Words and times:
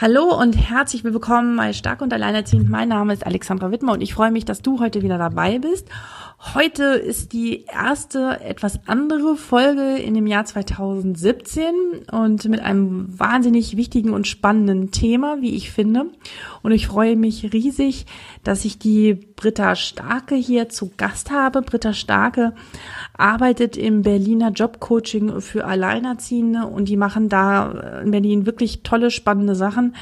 Hallo 0.00 0.34
und 0.34 0.54
herzlich 0.54 1.04
willkommen 1.04 1.58
bei 1.58 1.74
Stark 1.74 2.00
und 2.00 2.14
Alleinerziehend. 2.14 2.70
Mein 2.70 2.88
Name 2.88 3.12
ist 3.12 3.26
Alexandra 3.26 3.70
Wittmer 3.70 3.92
und 3.92 4.00
ich 4.00 4.14
freue 4.14 4.30
mich, 4.30 4.46
dass 4.46 4.62
du 4.62 4.80
heute 4.80 5.02
wieder 5.02 5.18
dabei 5.18 5.58
bist. 5.58 5.90
Heute 6.42 6.84
ist 6.84 7.34
die 7.34 7.66
erste 7.66 8.40
etwas 8.40 8.80
andere 8.86 9.36
Folge 9.36 9.98
in 9.98 10.14
dem 10.14 10.26
Jahr 10.26 10.46
2017 10.46 11.66
und 12.10 12.48
mit 12.48 12.60
einem 12.60 13.06
wahnsinnig 13.20 13.76
wichtigen 13.76 14.14
und 14.14 14.26
spannenden 14.26 14.90
Thema, 14.90 15.42
wie 15.42 15.54
ich 15.54 15.70
finde. 15.70 16.06
Und 16.62 16.72
ich 16.72 16.86
freue 16.86 17.14
mich 17.14 17.52
riesig, 17.52 18.06
dass 18.42 18.64
ich 18.64 18.78
die 18.78 19.12
Britta 19.12 19.76
Starke 19.76 20.34
hier 20.34 20.70
zu 20.70 20.90
Gast 20.96 21.30
habe. 21.30 21.60
Britta 21.60 21.92
Starke 21.92 22.54
arbeitet 23.12 23.76
im 23.76 24.00
Berliner 24.00 24.50
Jobcoaching 24.50 25.42
für 25.42 25.66
Alleinerziehende 25.66 26.66
und 26.66 26.88
die 26.88 26.96
machen 26.96 27.28
da 27.28 28.00
in 28.02 28.12
Berlin 28.12 28.46
wirklich 28.46 28.82
tolle, 28.82 29.10
spannende 29.10 29.54
Sachen. 29.54 29.94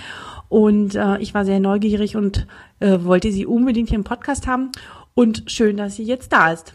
Und 0.49 0.95
äh, 0.95 1.19
ich 1.19 1.35
war 1.35 1.45
sehr 1.45 1.61
neugierig 1.61 2.17
und 2.17 2.47
äh, 2.79 2.99
wollte 3.03 3.33
sie 3.33 3.45
unbedingt 3.45 3.89
hier 3.89 3.99
im 3.99 4.05
Podcast 4.05 4.47
haben. 4.47 4.71
Und 5.19 5.51
schön, 5.51 5.79
dass 5.79 5.97
sie 5.97 6.05
jetzt 6.05 6.33
da 6.33 6.53
ist. 6.53 6.75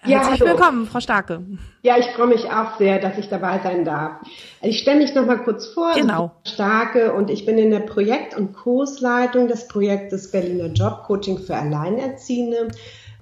Herzlich 0.00 0.40
ja, 0.40 0.46
willkommen, 0.46 0.88
Frau 0.88 0.98
Starke. 0.98 1.40
Ja, 1.82 1.96
ich 1.96 2.06
freue 2.16 2.26
mich 2.26 2.50
auch 2.50 2.78
sehr, 2.78 2.98
dass 2.98 3.16
ich 3.16 3.28
dabei 3.28 3.60
sein 3.62 3.84
darf. 3.84 4.22
Ich 4.60 4.80
stelle 4.80 4.98
mich 4.98 5.14
noch 5.14 5.24
mal 5.24 5.38
kurz 5.38 5.68
vor. 5.68 5.92
Genau. 5.94 6.32
Starke 6.44 7.12
und 7.12 7.30
ich 7.30 7.46
bin 7.46 7.58
in 7.58 7.70
der 7.70 7.78
Projekt- 7.78 8.36
und 8.36 8.54
Kursleitung 8.54 9.46
des 9.46 9.68
Projektes 9.68 10.32
Berliner 10.32 10.66
Jobcoaching 10.66 11.38
für 11.38 11.54
Alleinerziehende. 11.54 12.72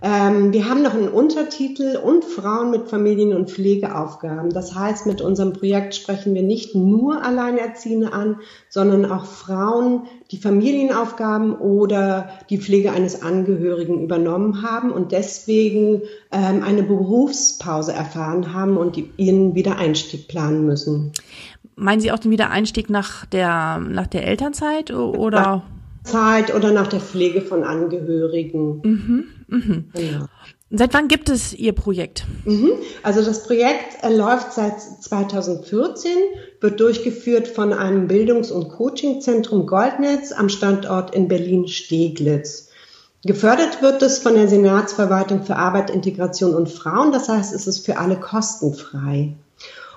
Ähm, 0.06 0.52
wir 0.52 0.68
haben 0.68 0.82
noch 0.82 0.92
einen 0.92 1.08
Untertitel 1.08 1.96
und 1.96 2.26
Frauen 2.26 2.70
mit 2.70 2.88
Familien- 2.90 3.32
und 3.32 3.50
Pflegeaufgaben. 3.50 4.50
Das 4.50 4.74
heißt, 4.74 5.06
mit 5.06 5.22
unserem 5.22 5.54
Projekt 5.54 5.94
sprechen 5.94 6.34
wir 6.34 6.42
nicht 6.42 6.74
nur 6.74 7.24
Alleinerziehende 7.24 8.12
an, 8.12 8.36
sondern 8.68 9.10
auch 9.10 9.24
Frauen, 9.24 10.02
die 10.30 10.36
Familienaufgaben 10.36 11.56
oder 11.56 12.28
die 12.50 12.58
Pflege 12.58 12.92
eines 12.92 13.22
Angehörigen 13.22 14.02
übernommen 14.04 14.60
haben 14.60 14.92
und 14.92 15.10
deswegen 15.10 16.02
ähm, 16.30 16.62
eine 16.62 16.82
Berufspause 16.82 17.94
erfahren 17.94 18.52
haben 18.52 18.76
und 18.76 19.02
ihren 19.16 19.54
Wiedereinstieg 19.54 20.28
planen 20.28 20.66
müssen. 20.66 21.12
Meinen 21.76 22.00
Sie 22.00 22.12
auch 22.12 22.18
den 22.18 22.30
Wiedereinstieg 22.30 22.90
nach 22.90 23.24
der, 23.24 23.78
nach 23.78 24.08
der 24.08 24.26
Elternzeit 24.26 24.90
oder? 24.90 25.40
Nach 25.40 25.62
Zeit 26.04 26.54
oder 26.54 26.72
nach 26.72 26.88
der 26.88 27.00
Pflege 27.00 27.40
von 27.40 27.64
Angehörigen. 27.64 28.82
Mhm. 28.84 29.24
Mhm. 29.48 29.90
Genau. 29.94 30.26
Seit 30.70 30.92
wann 30.92 31.06
gibt 31.06 31.28
es 31.28 31.52
Ihr 31.52 31.72
Projekt? 31.72 32.24
Mhm. 32.44 32.72
Also 33.02 33.22
das 33.22 33.44
Projekt 33.44 34.02
äh, 34.02 34.14
läuft 34.14 34.52
seit 34.52 34.80
2014, 34.80 36.10
wird 36.60 36.80
durchgeführt 36.80 37.46
von 37.46 37.72
einem 37.72 38.08
Bildungs- 38.08 38.50
und 38.50 38.70
Coachingzentrum 38.70 39.66
Goldnetz 39.66 40.32
am 40.32 40.48
Standort 40.48 41.14
in 41.14 41.28
Berlin-Steglitz. 41.28 42.70
Gefördert 43.24 43.82
wird 43.82 44.02
es 44.02 44.18
von 44.18 44.34
der 44.34 44.48
Senatsverwaltung 44.48 45.44
für 45.44 45.56
Arbeit, 45.56 45.90
Integration 45.90 46.54
und 46.54 46.68
Frauen. 46.68 47.12
Das 47.12 47.28
heißt, 47.28 47.54
es 47.54 47.66
ist 47.66 47.86
für 47.86 47.98
alle 47.98 48.16
kostenfrei. 48.16 49.34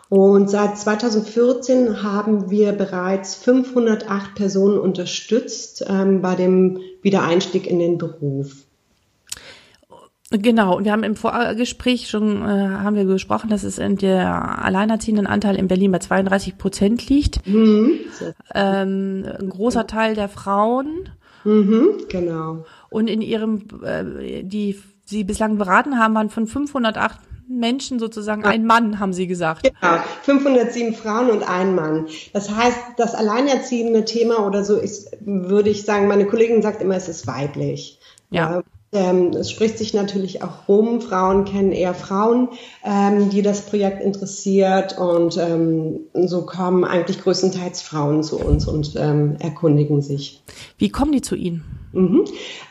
Und 0.10 0.50
seit 0.50 0.78
2014 0.78 2.04
haben 2.04 2.50
wir 2.50 2.72
bereits 2.72 3.36
508 3.36 4.36
Personen 4.36 4.78
unterstützt 4.78 5.84
ähm, 5.88 6.22
bei 6.22 6.36
dem 6.36 6.80
Wiedereinstieg 7.02 7.68
in 7.68 7.80
den 7.80 7.98
Beruf. 7.98 8.67
Genau, 10.30 10.76
und 10.76 10.84
wir 10.84 10.92
haben 10.92 11.04
im 11.04 11.16
Vorgespräch 11.16 12.10
schon 12.10 12.42
äh, 12.42 12.46
haben 12.46 12.98
wir 12.98 13.06
gesprochen, 13.06 13.50
dass 13.50 13.64
es 13.64 13.78
in 13.78 13.96
der 13.96 14.64
alleinerziehenden 14.64 15.26
Anteil 15.26 15.56
in 15.56 15.70
Berlin 15.70 15.92
bei 15.92 16.00
32 16.00 16.58
Prozent 16.58 17.08
liegt. 17.08 17.48
Mhm. 17.48 18.00
Ähm, 18.54 19.26
ein 19.40 19.50
großer 19.50 19.88
Teil 19.88 20.16
der 20.16 20.28
Frauen. 20.28 21.10
Mhm, 21.46 22.08
genau. 22.10 22.66
Und 22.90 23.08
in 23.08 23.22
ihrem, 23.22 23.68
äh, 23.84 24.44
die 24.44 24.78
sie 25.06 25.24
bislang 25.24 25.58
beraten 25.58 25.98
haben, 25.98 26.14
waren 26.16 26.30
von 26.30 26.46
508 26.46 27.20
Menschen 27.48 27.98
sozusagen 27.98 28.44
ein 28.44 28.66
Mann, 28.66 29.00
haben 29.00 29.14
Sie 29.14 29.28
gesagt. 29.28 29.64
Genau, 29.64 30.02
507 30.24 30.94
Frauen 30.94 31.30
und 31.30 31.48
ein 31.48 31.74
Mann. 31.76 32.08
Das 32.34 32.54
heißt, 32.54 32.78
das 32.98 33.16
alleinerziehende 33.16 34.04
Thema 34.04 34.46
oder 34.46 34.66
so 34.66 34.76
ist, 34.76 35.16
würde 35.22 35.70
ich 35.70 35.86
sagen, 35.86 36.08
meine 36.08 36.26
Kollegin 36.26 36.62
sagt 36.62 36.82
immer, 36.82 36.96
es 36.96 37.08
ist 37.08 37.26
weiblich. 37.26 38.00
Ja. 38.30 38.62
Ähm, 38.94 39.32
es 39.32 39.52
spricht 39.52 39.78
sich 39.78 39.94
natürlich 39.94 40.44
auch 40.44 40.68
rum. 40.68 41.02
Frauen 41.02 41.44
kennen 41.44 41.74
eher 41.74 41.94
Frauen, 41.94 42.50
ähm, 42.86 43.30
die 43.30 43.42
das 43.42 43.62
Projekt 43.62 44.02
interessiert 44.02 44.98
und 44.98 45.38
ähm, 45.38 46.00
so 46.14 46.46
kommen 46.46 46.86
eigentlich 46.86 47.22
größtenteils 47.22 47.82
Frauen 47.82 48.24
zu 48.24 48.40
uns 48.40 48.66
und 48.68 48.96
ähm, 48.96 49.36
erkundigen 49.40 50.02
sich. 50.02 50.42
Wie 50.78 50.90
kommen 50.90 51.12
die 51.12 51.22
zu 51.22 51.36
Ihnen? 51.36 51.66
Mhm. 51.92 52.26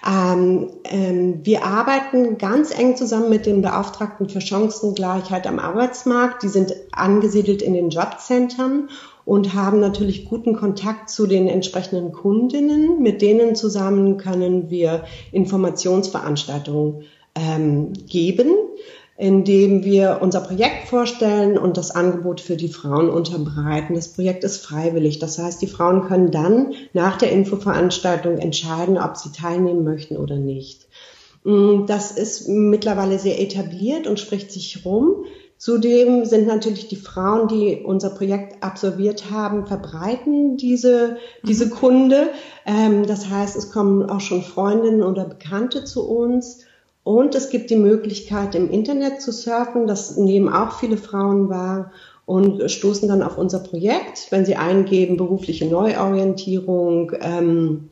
Ähm, 0.06 0.70
ähm, 0.84 1.40
wir 1.42 1.64
arbeiten 1.64 2.38
ganz 2.38 2.76
eng 2.76 2.96
zusammen 2.96 3.28
mit 3.28 3.44
den 3.44 3.60
Beauftragten 3.60 4.28
für 4.28 4.40
Chancengleichheit 4.40 5.46
am 5.46 5.58
Arbeitsmarkt. 5.58 6.42
Die 6.42 6.48
sind 6.48 6.74
angesiedelt 6.92 7.60
in 7.60 7.74
den 7.74 7.90
Jobcentern 7.90 8.88
und 9.26 9.54
haben 9.54 9.80
natürlich 9.80 10.24
guten 10.24 10.54
Kontakt 10.54 11.10
zu 11.10 11.26
den 11.26 11.48
entsprechenden 11.48 12.12
Kundinnen. 12.12 13.02
Mit 13.02 13.20
denen 13.20 13.56
zusammen 13.56 14.16
können 14.16 14.70
wir 14.70 15.04
Informationsveranstaltungen 15.32 17.02
ähm, 17.34 17.92
geben, 18.06 18.52
indem 19.18 19.82
wir 19.84 20.20
unser 20.22 20.40
Projekt 20.40 20.86
vorstellen 20.86 21.58
und 21.58 21.76
das 21.76 21.90
Angebot 21.90 22.40
für 22.40 22.56
die 22.56 22.68
Frauen 22.68 23.10
unterbreiten. 23.10 23.96
Das 23.96 24.08
Projekt 24.08 24.44
ist 24.44 24.64
freiwillig. 24.64 25.18
Das 25.18 25.38
heißt, 25.38 25.60
die 25.60 25.66
Frauen 25.66 26.02
können 26.02 26.30
dann 26.30 26.74
nach 26.92 27.18
der 27.18 27.32
Infoveranstaltung 27.32 28.38
entscheiden, 28.38 28.96
ob 28.96 29.16
sie 29.16 29.32
teilnehmen 29.32 29.82
möchten 29.82 30.16
oder 30.16 30.36
nicht. 30.36 30.86
Mm, 31.42 31.86
das 31.86 32.12
ist 32.12 32.46
mittlerweile 32.46 33.18
sehr 33.18 33.40
etabliert 33.40 34.06
und 34.06 34.20
spricht 34.20 34.52
sich 34.52 34.84
rum. 34.84 35.24
Zudem 35.58 36.26
sind 36.26 36.46
natürlich 36.46 36.88
die 36.88 36.96
Frauen, 36.96 37.48
die 37.48 37.82
unser 37.82 38.10
Projekt 38.10 38.62
absolviert 38.62 39.30
haben, 39.30 39.66
verbreiten 39.66 40.58
diese, 40.58 41.16
diese 41.44 41.66
mhm. 41.66 41.70
Kunde. 41.70 42.28
Ähm, 42.66 43.06
das 43.06 43.30
heißt, 43.30 43.56
es 43.56 43.72
kommen 43.72 44.08
auch 44.10 44.20
schon 44.20 44.42
Freundinnen 44.42 45.02
oder 45.02 45.24
Bekannte 45.24 45.84
zu 45.84 46.06
uns. 46.06 46.60
Und 47.04 47.34
es 47.34 47.50
gibt 47.50 47.70
die 47.70 47.76
Möglichkeit, 47.76 48.54
im 48.54 48.70
Internet 48.70 49.22
zu 49.22 49.32
surfen. 49.32 49.86
Das 49.86 50.16
nehmen 50.16 50.48
auch 50.48 50.72
viele 50.78 50.96
Frauen 50.96 51.48
wahr 51.48 51.92
und 52.26 52.68
stoßen 52.70 53.08
dann 53.08 53.22
auf 53.22 53.38
unser 53.38 53.60
Projekt. 53.60 54.26
Wenn 54.30 54.44
sie 54.44 54.56
eingeben, 54.56 55.16
berufliche 55.16 55.66
Neuorientierung 55.66 57.12
ähm, 57.20 57.88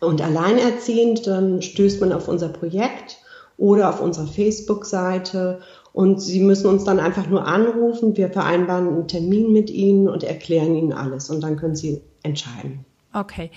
und 0.00 0.22
alleinerziehend, 0.22 1.26
dann 1.26 1.62
stößt 1.62 2.00
man 2.00 2.12
auf 2.12 2.26
unser 2.26 2.48
Projekt 2.48 3.18
oder 3.58 3.90
auf 3.90 4.00
unserer 4.00 4.26
Facebook-Seite 4.26 5.60
und 5.96 6.20
Sie 6.20 6.40
müssen 6.40 6.66
uns 6.66 6.84
dann 6.84 7.00
einfach 7.00 7.26
nur 7.26 7.46
anrufen. 7.46 8.18
Wir 8.18 8.28
vereinbaren 8.28 8.86
einen 8.86 9.08
Termin 9.08 9.50
mit 9.50 9.70
Ihnen 9.70 10.10
und 10.10 10.24
erklären 10.24 10.74
Ihnen 10.74 10.92
alles. 10.92 11.30
Und 11.30 11.40
dann 11.40 11.56
können 11.56 11.74
Sie 11.74 12.02
entscheiden. 12.22 12.84
Okay. 13.14 13.50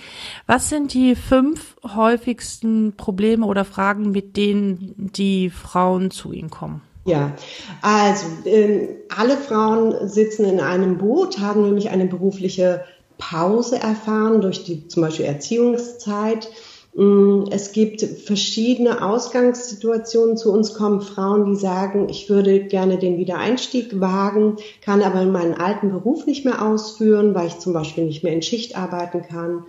Was 0.47 0.69
sind 0.69 0.94
die 0.94 1.15
fünf 1.15 1.75
häufigsten 1.83 2.94
Probleme 2.95 3.45
oder 3.45 3.65
Fragen, 3.65 4.12
mit 4.12 4.38
denen 4.38 5.12
die 5.18 5.50
Frauen 5.50 6.12
zu 6.12 6.31
Ihnen 6.31 6.50
kommen? 6.50 6.81
Ja, 7.03 7.33
also 7.81 8.25
äh, 8.45 8.88
alle 9.09 9.35
Frauen 9.35 10.07
sitzen 10.07 10.45
in 10.45 10.62
einem 10.62 10.97
Boot, 10.97 11.39
haben 11.39 11.63
nämlich 11.63 11.89
eine 11.89 12.06
berufliche 12.06 12.85
Pause 13.18 13.81
erfahren 13.81 14.39
durch 14.39 14.63
die 14.63 14.88
zum 14.88 15.03
Beispiel 15.03 15.25
Erziehungszeit 15.25 16.50
es 17.49 17.71
gibt 17.71 18.01
verschiedene 18.01 19.05
Ausgangssituationen. 19.05 20.35
Zu 20.35 20.51
uns 20.51 20.73
kommen 20.73 21.01
Frauen, 21.01 21.45
die 21.45 21.55
sagen, 21.55 22.09
ich 22.09 22.29
würde 22.29 22.65
gerne 22.65 22.97
den 22.97 23.17
Wiedereinstieg 23.17 24.01
wagen, 24.01 24.57
kann 24.81 25.01
aber 25.01 25.23
meinen 25.25 25.53
alten 25.53 25.91
Beruf 25.91 26.25
nicht 26.25 26.43
mehr 26.43 26.61
ausführen, 26.61 27.33
weil 27.33 27.47
ich 27.47 27.59
zum 27.59 27.71
Beispiel 27.71 28.05
nicht 28.05 28.23
mehr 28.23 28.33
in 28.33 28.41
Schicht 28.41 28.77
arbeiten 28.77 29.21
kann. 29.21 29.63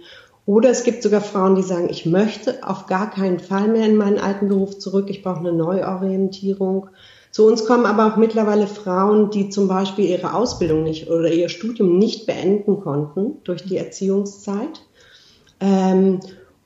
Oder 0.45 0.71
es 0.71 0.83
gibt 0.83 1.05
sogar 1.05 1.21
Frauen, 1.21 1.55
die 1.55 1.63
sagen, 1.63 1.89
ich 1.89 2.05
möchte 2.05 2.67
auf 2.67 2.87
gar 2.87 3.11
keinen 3.11 3.39
Fall 3.39 3.69
mehr 3.69 3.87
in 3.87 3.97
meinen 3.97 4.19
alten 4.19 4.49
Beruf 4.49 4.79
zurück, 4.79 5.09
ich 5.09 5.23
brauche 5.23 5.39
eine 5.39 5.53
Neuorientierung. 5.53 6.89
Zu 7.31 7.47
uns 7.47 7.65
kommen 7.65 7.87
aber 7.87 8.13
auch 8.13 8.17
mittlerweile 8.17 8.67
Frauen, 8.67 9.31
die 9.31 9.51
zum 9.51 9.69
Beispiel 9.69 10.07
ihre 10.07 10.35
Ausbildung 10.35 10.83
nicht 10.83 11.09
oder 11.09 11.31
ihr 11.31 11.49
Studium 11.49 11.97
nicht 11.97 12.27
beenden 12.27 12.81
konnten 12.81 13.37
durch 13.45 13.63
die 13.63 13.77
Erziehungszeit 13.77 14.81
Ähm, 15.63 16.21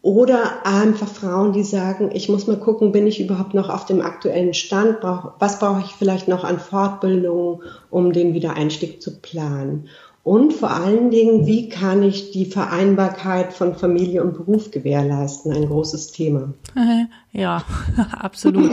oder 0.04 0.66
einfach 0.66 1.08
Frauen, 1.08 1.54
die 1.54 1.62
sagen, 1.62 2.10
ich 2.12 2.28
muss 2.28 2.46
mal 2.46 2.58
gucken, 2.58 2.92
bin 2.92 3.06
ich 3.06 3.22
überhaupt 3.22 3.54
noch 3.54 3.70
auf 3.70 3.86
dem 3.86 4.02
aktuellen 4.02 4.52
Stand? 4.52 4.98
Was 5.38 5.58
brauche 5.58 5.80
ich 5.80 5.94
vielleicht 5.94 6.28
noch 6.28 6.44
an 6.44 6.58
Fortbildungen, 6.58 7.62
um 7.88 8.12
den 8.12 8.34
Wiedereinstieg 8.34 9.00
zu 9.00 9.18
planen? 9.22 9.88
Und 10.22 10.52
vor 10.52 10.72
allen 10.72 11.10
Dingen, 11.10 11.46
wie 11.46 11.70
kann 11.70 12.02
ich 12.02 12.32
die 12.32 12.44
Vereinbarkeit 12.44 13.54
von 13.54 13.76
Familie 13.76 14.22
und 14.22 14.34
Beruf 14.34 14.70
gewährleisten? 14.70 15.54
Ein 15.54 15.68
großes 15.68 16.12
Thema. 16.12 16.52
Ja, 17.32 17.64
absolut. 18.12 18.70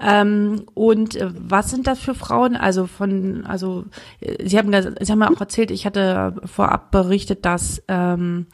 Ähm, 0.00 0.64
und 0.72 1.16
äh, 1.16 1.28
was 1.36 1.70
sind 1.70 1.86
das 1.86 1.98
für 1.98 2.14
Frauen? 2.14 2.56
Also 2.56 2.86
von, 2.86 3.44
also 3.44 3.84
äh, 4.20 4.48
Sie 4.48 4.56
haben, 4.56 4.72
Sie 4.72 5.12
haben 5.12 5.20
ja 5.20 5.30
auch 5.30 5.40
erzählt, 5.40 5.70
ich 5.70 5.84
hatte 5.84 6.36
vorab 6.46 6.90
berichtet, 6.90 7.44
dass 7.44 7.82
ähm, 7.88 8.46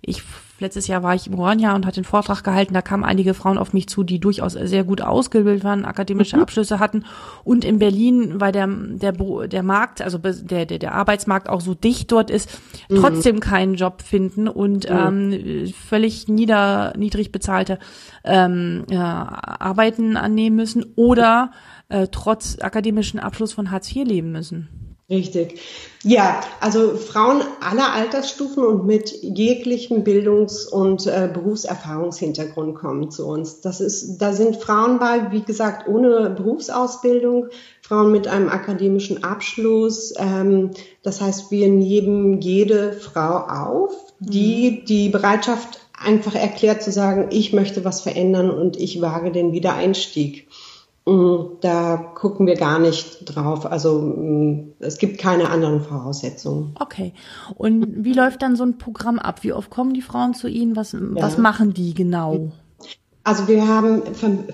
ich 0.00 0.22
Letztes 0.60 0.88
Jahr 0.88 1.02
war 1.02 1.14
ich 1.14 1.28
im 1.28 1.34
Ronja 1.34 1.74
und 1.74 1.86
hatte 1.86 1.98
einen 1.98 2.04
Vortrag 2.04 2.42
gehalten. 2.42 2.74
Da 2.74 2.82
kamen 2.82 3.04
einige 3.04 3.32
Frauen 3.34 3.58
auf 3.58 3.72
mich 3.72 3.88
zu, 3.88 4.02
die 4.02 4.18
durchaus 4.18 4.54
sehr 4.54 4.82
gut 4.82 5.00
ausgebildet 5.00 5.62
waren, 5.62 5.84
akademische 5.84 6.36
mhm. 6.36 6.42
Abschlüsse 6.42 6.80
hatten. 6.80 7.04
Und 7.44 7.64
in 7.64 7.78
Berlin, 7.78 8.40
weil 8.40 8.50
der, 8.50 8.66
der, 8.66 9.12
der 9.12 9.62
Markt, 9.62 10.02
also 10.02 10.18
der, 10.18 10.66
der, 10.66 10.78
der 10.78 10.94
Arbeitsmarkt 10.94 11.48
auch 11.48 11.60
so 11.60 11.74
dicht 11.74 12.10
dort 12.10 12.30
ist, 12.30 12.60
mhm. 12.88 12.96
trotzdem 12.96 13.40
keinen 13.40 13.74
Job 13.74 14.02
finden 14.02 14.48
und 14.48 14.90
mhm. 14.90 15.32
ähm, 15.32 15.72
völlig 15.72 16.26
nieder, 16.26 16.92
niedrig 16.96 17.30
bezahlte 17.30 17.78
ähm, 18.24 18.84
ja, 18.90 19.40
Arbeiten 19.60 20.16
annehmen 20.16 20.56
müssen 20.56 20.84
oder 20.96 21.52
äh, 21.88 22.08
trotz 22.10 22.58
akademischen 22.60 23.20
Abschluss 23.20 23.52
von 23.52 23.70
Hartz 23.70 23.94
IV 23.94 24.06
leben 24.06 24.32
müssen. 24.32 24.87
Richtig. 25.10 25.58
Ja, 26.04 26.42
also 26.60 26.96
Frauen 26.96 27.40
aller 27.60 27.94
Altersstufen 27.94 28.62
und 28.62 28.84
mit 28.84 29.10
jeglichem 29.22 30.04
Bildungs- 30.04 30.66
und 30.66 31.06
äh, 31.06 31.30
Berufserfahrungshintergrund 31.32 32.74
kommen 32.74 33.10
zu 33.10 33.26
uns. 33.26 33.62
Das 33.62 33.80
ist, 33.80 34.18
da 34.18 34.34
sind 34.34 34.56
Frauen 34.56 34.98
bei, 34.98 35.32
wie 35.32 35.40
gesagt, 35.40 35.88
ohne 35.88 36.28
Berufsausbildung, 36.28 37.46
Frauen 37.80 38.12
mit 38.12 38.28
einem 38.28 38.50
akademischen 38.50 39.24
Abschluss. 39.24 40.12
Ähm, 40.18 40.72
das 41.02 41.22
heißt, 41.22 41.50
wir 41.50 41.68
nehmen 41.68 42.42
jede 42.42 42.92
Frau 42.92 43.46
auf, 43.46 43.94
die 44.20 44.82
mhm. 44.82 44.84
die 44.84 45.08
Bereitschaft 45.08 45.80
einfach 45.98 46.34
erklärt 46.34 46.82
zu 46.82 46.92
sagen, 46.92 47.28
ich 47.30 47.54
möchte 47.54 47.82
was 47.84 48.02
verändern 48.02 48.50
und 48.50 48.76
ich 48.76 49.00
wage 49.00 49.32
den 49.32 49.52
Wiedereinstieg. 49.52 50.48
Mm, 51.08 51.58
da 51.62 51.96
gucken 51.96 52.46
wir 52.46 52.56
gar 52.56 52.78
nicht 52.78 53.24
drauf. 53.24 53.64
Also 53.64 53.98
mm, 54.00 54.74
es 54.80 54.98
gibt 54.98 55.18
keine 55.18 55.48
anderen 55.48 55.80
Voraussetzungen. 55.80 56.74
Okay. 56.78 57.14
Und 57.56 58.04
wie 58.04 58.12
läuft 58.14 58.42
dann 58.42 58.56
so 58.56 58.64
ein 58.64 58.76
Programm 58.76 59.18
ab? 59.18 59.42
Wie 59.42 59.54
oft 59.54 59.70
kommen 59.70 59.94
die 59.94 60.02
Frauen 60.02 60.34
zu 60.34 60.48
Ihnen? 60.48 60.76
Was, 60.76 60.92
ja. 60.92 61.00
was 61.14 61.38
machen 61.38 61.72
die 61.72 61.94
genau? 61.94 62.50
Also 63.24 63.48
wir 63.48 63.66
haben 63.66 64.02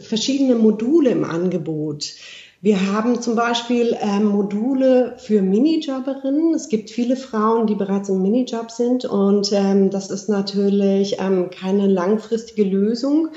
verschiedene 0.00 0.54
Module 0.54 1.10
im 1.10 1.24
Angebot. 1.24 2.12
Wir 2.60 2.92
haben 2.92 3.20
zum 3.20 3.34
Beispiel 3.36 3.96
ähm, 4.00 4.24
Module 4.24 5.16
für 5.18 5.42
Minijobberinnen. 5.42 6.54
Es 6.54 6.68
gibt 6.68 6.88
viele 6.88 7.16
Frauen, 7.16 7.66
die 7.66 7.74
bereits 7.74 8.08
im 8.08 8.22
Minijob 8.22 8.70
sind 8.70 9.04
und 9.04 9.52
ähm, 9.52 9.90
das 9.90 10.10
ist 10.10 10.28
natürlich 10.28 11.16
ähm, 11.20 11.50
keine 11.50 11.88
langfristige 11.88 12.64
Lösung. 12.64 13.28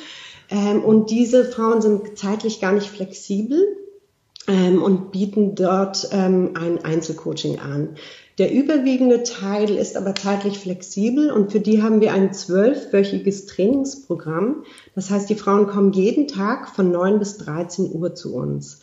Ähm, 0.50 0.84
und 0.84 1.10
diese 1.10 1.46
Frauen 1.46 1.82
sind 1.82 2.18
zeitlich 2.18 2.62
gar 2.62 2.72
nicht 2.72 2.88
flexibel 2.88 3.78
ähm, 4.48 4.82
und 4.82 5.12
bieten 5.12 5.56
dort 5.56 6.10
ähm, 6.12 6.52
ein 6.56 6.84
Einzelcoaching 6.84 7.60
an. 7.60 7.96
Der 8.38 8.54
überwiegende 8.54 9.24
Teil 9.24 9.72
ist 9.72 9.98
aber 9.98 10.14
zeitlich 10.14 10.60
flexibel 10.60 11.32
und 11.32 11.52
für 11.52 11.60
die 11.60 11.82
haben 11.82 12.02
wir 12.02 12.14
ein 12.14 12.34
zwölfwöchiges 12.34 13.48
Trainingsprogramm. 13.48 14.64
Das 14.94 15.10
heißt, 15.10 15.28
die 15.30 15.36
Frauen 15.36 15.66
kommen 15.66 15.92
jeden 15.92 16.28
Tag 16.28 16.70
von 16.70 16.92
9 16.92 17.18
bis 17.18 17.38
13 17.38 17.92
Uhr 17.92 18.14
zu 18.14 18.36
uns 18.36 18.80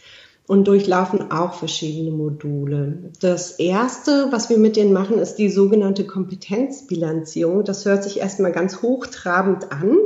und 0.47 0.67
durchlaufen 0.67 1.31
auch 1.31 1.55
verschiedene 1.55 2.11
Module. 2.11 3.11
Das 3.21 3.53
erste, 3.53 4.29
was 4.31 4.51
wir 4.51 4.59
mit 4.59 4.77
denen 4.77 4.93
machen, 4.93 5.19
ist 5.19 5.37
die 5.37 5.49
sogenannte 5.49 6.05
Kompetenzbilanzierung. 6.05 7.65
Das 7.65 7.85
hört 7.85 8.03
sich 8.03 8.19
erstmal 8.19 8.53
ganz 8.53 8.83
hochtrabend 8.83 9.73
an. 9.73 9.97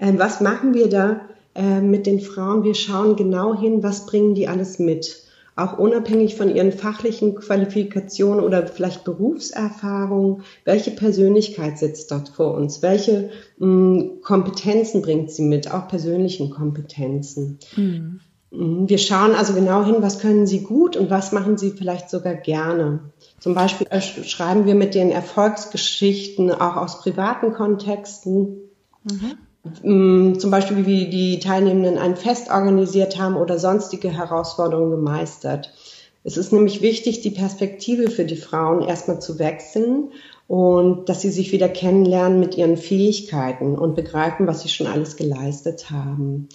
Ähm, 0.00 0.18
was 0.18 0.40
machen 0.40 0.74
wir 0.74 0.88
da 0.88 1.20
äh, 1.54 1.80
mit 1.80 2.06
den 2.06 2.20
Frauen? 2.20 2.64
Wir 2.64 2.74
schauen 2.74 3.16
genau 3.16 3.54
hin, 3.54 3.82
was 3.82 4.06
bringen 4.06 4.34
die 4.34 4.48
alles 4.48 4.78
mit. 4.78 5.24
Auch 5.56 5.78
unabhängig 5.78 6.36
von 6.36 6.54
ihren 6.54 6.72
fachlichen 6.72 7.34
Qualifikationen 7.34 8.42
oder 8.42 8.66
vielleicht 8.66 9.04
Berufserfahrung, 9.04 10.40
welche 10.64 10.90
Persönlichkeit 10.90 11.76
sitzt 11.78 12.10
dort 12.10 12.30
vor 12.30 12.54
uns? 12.54 12.80
Welche 12.82 13.30
mh, 13.58 13.66
hm, 13.66 14.10
Kompetenzen 14.22 15.02
bringt 15.02 15.30
sie 15.30 15.42
mit? 15.42 15.70
Auch 15.70 15.86
persönlichen 15.86 16.50
Kompetenzen. 16.50 17.58
Mhm. 17.76 18.20
Wir 18.52 18.98
schauen 18.98 19.34
also 19.34 19.52
genau 19.52 19.84
hin, 19.84 19.96
was 20.00 20.18
können 20.18 20.44
Sie 20.44 20.62
gut 20.62 20.96
und 20.96 21.08
was 21.08 21.30
machen 21.30 21.56
Sie 21.56 21.70
vielleicht 21.70 22.10
sogar 22.10 22.34
gerne. 22.34 23.12
Zum 23.38 23.54
Beispiel 23.54 23.86
äh, 23.90 24.00
schreiben 24.00 24.66
wir 24.66 24.74
mit 24.74 24.96
den 24.96 25.12
Erfolgsgeschichten 25.12 26.50
auch 26.50 26.76
aus 26.76 27.00
privaten 27.00 27.52
Kontexten. 27.52 28.56
Mhm. 29.04 29.38
Zum 29.82 30.50
Beispiel 30.50 30.86
wie 30.86 31.10
die 31.10 31.38
Teilnehmenden 31.38 31.98
ein 31.98 32.16
Fest 32.16 32.50
organisiert 32.50 33.18
haben 33.18 33.36
oder 33.36 33.58
sonstige 33.58 34.10
Herausforderungen 34.10 34.90
gemeistert. 34.90 35.74
Es 36.24 36.36
ist 36.36 36.52
nämlich 36.52 36.80
wichtig, 36.82 37.20
die 37.20 37.30
Perspektive 37.30 38.10
für 38.10 38.24
die 38.24 38.36
Frauen 38.36 38.82
erstmal 38.82 39.20
zu 39.20 39.38
wechseln 39.38 40.12
und 40.48 41.08
dass 41.08 41.20
sie 41.20 41.30
sich 41.30 41.52
wieder 41.52 41.68
kennenlernen 41.68 42.40
mit 42.40 42.56
ihren 42.56 42.76
Fähigkeiten 42.76 43.78
und 43.78 43.96
begreifen, 43.96 44.46
was 44.46 44.62
sie 44.62 44.68
schon 44.68 44.86
alles 44.86 45.16
geleistet 45.16 45.90
haben. 45.90 46.48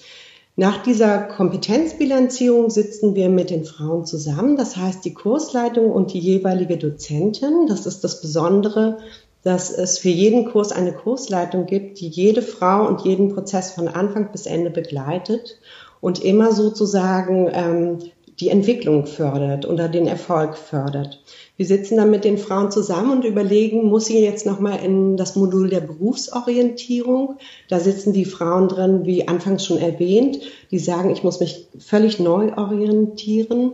Nach 0.58 0.82
dieser 0.82 1.18
Kompetenzbilanzierung 1.20 2.70
sitzen 2.70 3.14
wir 3.14 3.30
mit 3.30 3.50
den 3.50 3.66
Frauen 3.66 4.06
zusammen. 4.06 4.56
Das 4.56 4.78
heißt, 4.78 5.04
die 5.04 5.14
Kursleitung 5.14 5.92
und 5.92 6.14
die 6.14 6.20
jeweilige 6.20 6.78
Dozentin, 6.78 7.68
das 7.68 7.86
ist 7.86 8.04
das 8.04 8.22
Besondere 8.22 9.00
dass 9.46 9.70
es 9.70 10.00
für 10.00 10.10
jeden 10.10 10.46
Kurs 10.46 10.72
eine 10.72 10.92
Kursleitung 10.92 11.68
gibt, 11.68 12.00
die 12.00 12.08
jede 12.08 12.42
Frau 12.42 12.88
und 12.88 13.02
jeden 13.02 13.30
Prozess 13.30 13.72
von 13.72 13.88
Anfang 13.88 14.32
bis 14.32 14.48
Ende 14.48 14.72
begleitet 14.72 15.60
und 16.02 16.26
immer 16.26 16.52
sozusagen 16.52 17.52
ähm, 17.54 18.00
die 18.40 18.50
Entwicklung 18.50 19.06
fördert 19.06 19.68
oder 19.68 19.88
den 19.88 20.08
Erfolg 20.08 20.58
fördert. 20.58 21.22
Wir 21.58 21.68
sitzen 21.68 21.98
dann 21.98 22.10
mit 22.10 22.26
den 22.26 22.40
Frauen 22.40 22.72
zusammen 22.72 23.12
und 23.12 23.24
überlegen, 23.24 23.86
muss 23.86 24.08
sie 24.08 24.20
jetzt 24.20 24.48
nochmal 24.48 24.80
in 24.84 25.16
das 25.16 25.36
Modul 25.36 25.70
der 25.70 25.82
Berufsorientierung? 25.82 27.38
Da 27.70 27.80
sitzen 27.80 28.14
die 28.14 28.26
Frauen 28.26 28.68
drin, 28.68 29.06
wie 29.06 29.28
anfangs 29.28 29.64
schon 29.64 29.78
erwähnt, 29.78 30.40
die 30.72 30.80
sagen, 30.80 31.12
ich 31.12 31.24
muss 31.24 31.40
mich 31.40 31.68
völlig 31.78 32.20
neu 32.20 32.52
orientieren 32.58 33.74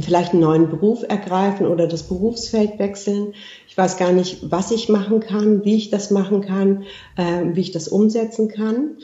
vielleicht 0.00 0.32
einen 0.32 0.42
neuen 0.42 0.70
Beruf 0.70 1.02
ergreifen 1.08 1.66
oder 1.66 1.86
das 1.86 2.04
Berufsfeld 2.04 2.78
wechseln. 2.78 3.34
Ich 3.70 3.78
weiß 3.78 3.98
gar 3.98 4.10
nicht, 4.10 4.50
was 4.50 4.72
ich 4.72 4.88
machen 4.88 5.20
kann, 5.20 5.64
wie 5.64 5.76
ich 5.76 5.90
das 5.90 6.10
machen 6.10 6.40
kann, 6.40 6.82
äh, 7.16 7.54
wie 7.54 7.60
ich 7.60 7.70
das 7.70 7.86
umsetzen 7.86 8.48
kann. 8.48 8.96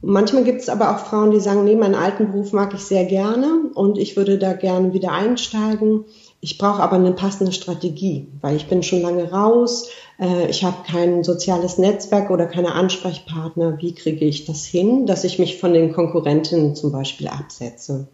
Und 0.00 0.12
manchmal 0.12 0.44
gibt 0.44 0.62
es 0.62 0.70
aber 0.70 0.96
auch 0.96 1.00
Frauen, 1.00 1.30
die 1.30 1.40
sagen, 1.40 1.64
nee, 1.64 1.76
meinen 1.76 1.94
alten 1.94 2.32
Beruf 2.32 2.54
mag 2.54 2.72
ich 2.72 2.80
sehr 2.80 3.04
gerne 3.04 3.70
und 3.74 3.98
ich 3.98 4.16
würde 4.16 4.38
da 4.38 4.54
gerne 4.54 4.94
wieder 4.94 5.12
einsteigen. 5.12 6.06
Ich 6.40 6.56
brauche 6.56 6.82
aber 6.82 6.96
eine 6.96 7.12
passende 7.12 7.52
Strategie, 7.52 8.28
weil 8.40 8.56
ich 8.56 8.66
bin 8.66 8.82
schon 8.82 9.02
lange 9.02 9.30
raus, 9.30 9.90
äh, 10.18 10.48
ich 10.48 10.64
habe 10.64 10.78
kein 10.90 11.22
soziales 11.22 11.76
Netzwerk 11.76 12.30
oder 12.30 12.46
keine 12.46 12.72
Ansprechpartner. 12.72 13.76
Wie 13.82 13.94
kriege 13.94 14.24
ich 14.24 14.46
das 14.46 14.64
hin, 14.64 15.04
dass 15.04 15.24
ich 15.24 15.38
mich 15.38 15.58
von 15.60 15.74
den 15.74 15.92
Konkurrentinnen 15.92 16.74
zum 16.74 16.92
Beispiel 16.92 17.28
absetze? 17.28 18.08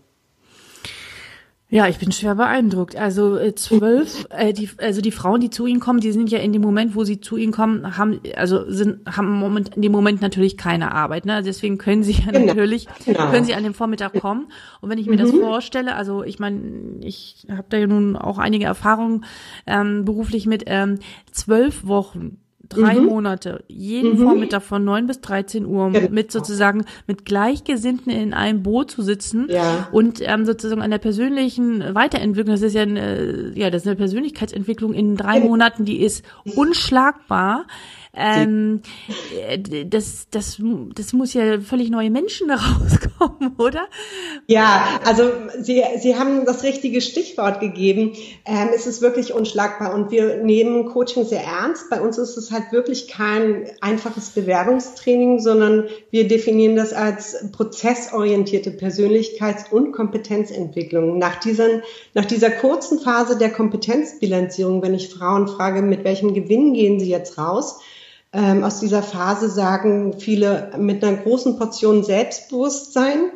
Ja, 1.72 1.86
ich 1.86 1.98
bin 1.98 2.10
schwer 2.10 2.34
beeindruckt. 2.34 2.96
Also 2.96 3.36
äh, 3.36 3.54
zwölf, 3.54 4.26
äh, 4.30 4.52
die, 4.52 4.68
also 4.78 5.00
die 5.00 5.12
Frauen, 5.12 5.40
die 5.40 5.50
zu 5.50 5.66
ihnen 5.66 5.78
kommen, 5.78 6.00
die 6.00 6.10
sind 6.10 6.28
ja 6.28 6.40
in 6.40 6.52
dem 6.52 6.62
Moment, 6.62 6.96
wo 6.96 7.04
sie 7.04 7.20
zu 7.20 7.36
ihnen 7.36 7.52
kommen, 7.52 7.96
haben 7.96 8.20
also 8.34 8.68
sind 8.68 9.06
haben 9.06 9.38
Moment 9.38 9.76
in 9.76 9.82
dem 9.82 9.92
Moment 9.92 10.20
natürlich 10.20 10.56
keine 10.56 10.92
Arbeit. 10.92 11.26
Ne? 11.26 11.42
Deswegen 11.44 11.78
können 11.78 12.02
sie 12.02 12.12
ja 12.12 12.32
genau. 12.32 12.46
natürlich 12.46 12.88
genau. 13.04 13.30
können 13.30 13.44
sie 13.44 13.54
an 13.54 13.62
dem 13.62 13.74
Vormittag 13.74 14.20
kommen. 14.20 14.48
Und 14.80 14.90
wenn 14.90 14.98
ich 14.98 15.06
mir 15.06 15.14
mhm. 15.14 15.18
das 15.18 15.30
vorstelle, 15.30 15.94
also 15.94 16.24
ich 16.24 16.40
meine, 16.40 16.60
ich 17.02 17.46
habe 17.48 17.66
da 17.68 17.76
ja 17.76 17.86
nun 17.86 18.16
auch 18.16 18.38
einige 18.38 18.64
Erfahrungen 18.64 19.24
ähm, 19.66 20.04
beruflich 20.04 20.46
mit 20.46 20.64
ähm, 20.66 20.98
zwölf 21.30 21.86
Wochen 21.86 22.38
drei 22.70 22.94
mhm. 22.94 23.06
Monate, 23.06 23.64
jeden 23.68 24.12
mhm. 24.12 24.22
Vormittag 24.22 24.62
von 24.62 24.84
neun 24.84 25.06
bis 25.06 25.20
13 25.20 25.66
Uhr 25.66 25.90
genau. 25.90 26.08
mit 26.10 26.32
sozusagen 26.32 26.84
mit 27.06 27.24
Gleichgesinnten 27.24 28.10
in 28.10 28.32
einem 28.32 28.62
Boot 28.62 28.90
zu 28.90 29.02
sitzen 29.02 29.48
ja. 29.50 29.88
und 29.92 30.20
ähm, 30.22 30.46
sozusagen 30.46 30.80
an 30.80 30.90
der 30.90 30.98
persönlichen 30.98 31.94
Weiterentwicklung, 31.94 32.54
das 32.54 32.62
ist 32.62 32.74
ja 32.74 32.82
eine, 32.82 33.52
ja, 33.54 33.70
das 33.70 33.82
ist 33.82 33.88
eine 33.88 33.96
Persönlichkeitsentwicklung 33.96 34.94
in 34.94 35.16
drei 35.16 35.38
genau. 35.38 35.50
Monaten, 35.50 35.84
die 35.84 36.00
ist 36.00 36.24
unschlagbar. 36.56 37.66
Ähm, 38.14 38.82
äh, 39.48 39.58
das, 39.86 40.26
das, 40.30 40.60
das 40.94 41.12
muss 41.12 41.34
ja 41.34 41.60
völlig 41.60 41.90
neue 41.90 42.10
Menschen 42.10 42.48
da 42.48 42.54
rauskommen, 42.80 43.56
oder? 43.58 43.88
Ja, 44.46 45.00
also 45.04 45.30
Sie, 45.60 45.82
Sie 45.98 46.16
haben 46.16 46.44
das 46.44 46.62
richtige 46.62 47.00
Stichwort 47.00 47.60
gegeben. 47.60 48.12
Ähm, 48.44 48.68
es 48.74 48.86
ist 48.86 49.02
wirklich 49.02 49.32
unschlagbar 49.32 49.94
und 49.94 50.10
wir 50.12 50.42
nehmen 50.42 50.86
Coaching 50.86 51.24
sehr 51.24 51.42
ernst. 51.42 51.90
Bei 51.90 52.00
uns 52.00 52.16
ist 52.16 52.36
es 52.36 52.50
halt 52.50 52.60
halt 52.60 52.72
wirklich 52.72 53.08
kein 53.08 53.66
einfaches 53.80 54.30
Bewerbungstraining, 54.30 55.40
sondern 55.40 55.88
wir 56.10 56.28
definieren 56.28 56.76
das 56.76 56.92
als 56.92 57.50
prozessorientierte 57.52 58.70
Persönlichkeits- 58.70 59.70
und 59.70 59.92
Kompetenzentwicklung. 59.92 61.18
Nach, 61.18 61.36
diesen, 61.40 61.82
nach 62.14 62.24
dieser 62.24 62.50
kurzen 62.50 63.00
Phase 63.00 63.38
der 63.38 63.50
Kompetenzbilanzierung, 63.50 64.82
wenn 64.82 64.94
ich 64.94 65.08
Frauen 65.08 65.48
frage, 65.48 65.82
mit 65.82 66.04
welchem 66.04 66.34
Gewinn 66.34 66.74
gehen 66.74 67.00
sie 67.00 67.10
jetzt 67.10 67.38
raus, 67.38 67.80
ähm, 68.32 68.62
aus 68.64 68.80
dieser 68.80 69.02
Phase 69.02 69.48
sagen 69.50 70.14
viele 70.18 70.70
mit 70.78 71.02
einer 71.02 71.16
großen 71.16 71.58
Portion 71.58 72.04
Selbstbewusstsein 72.04 73.32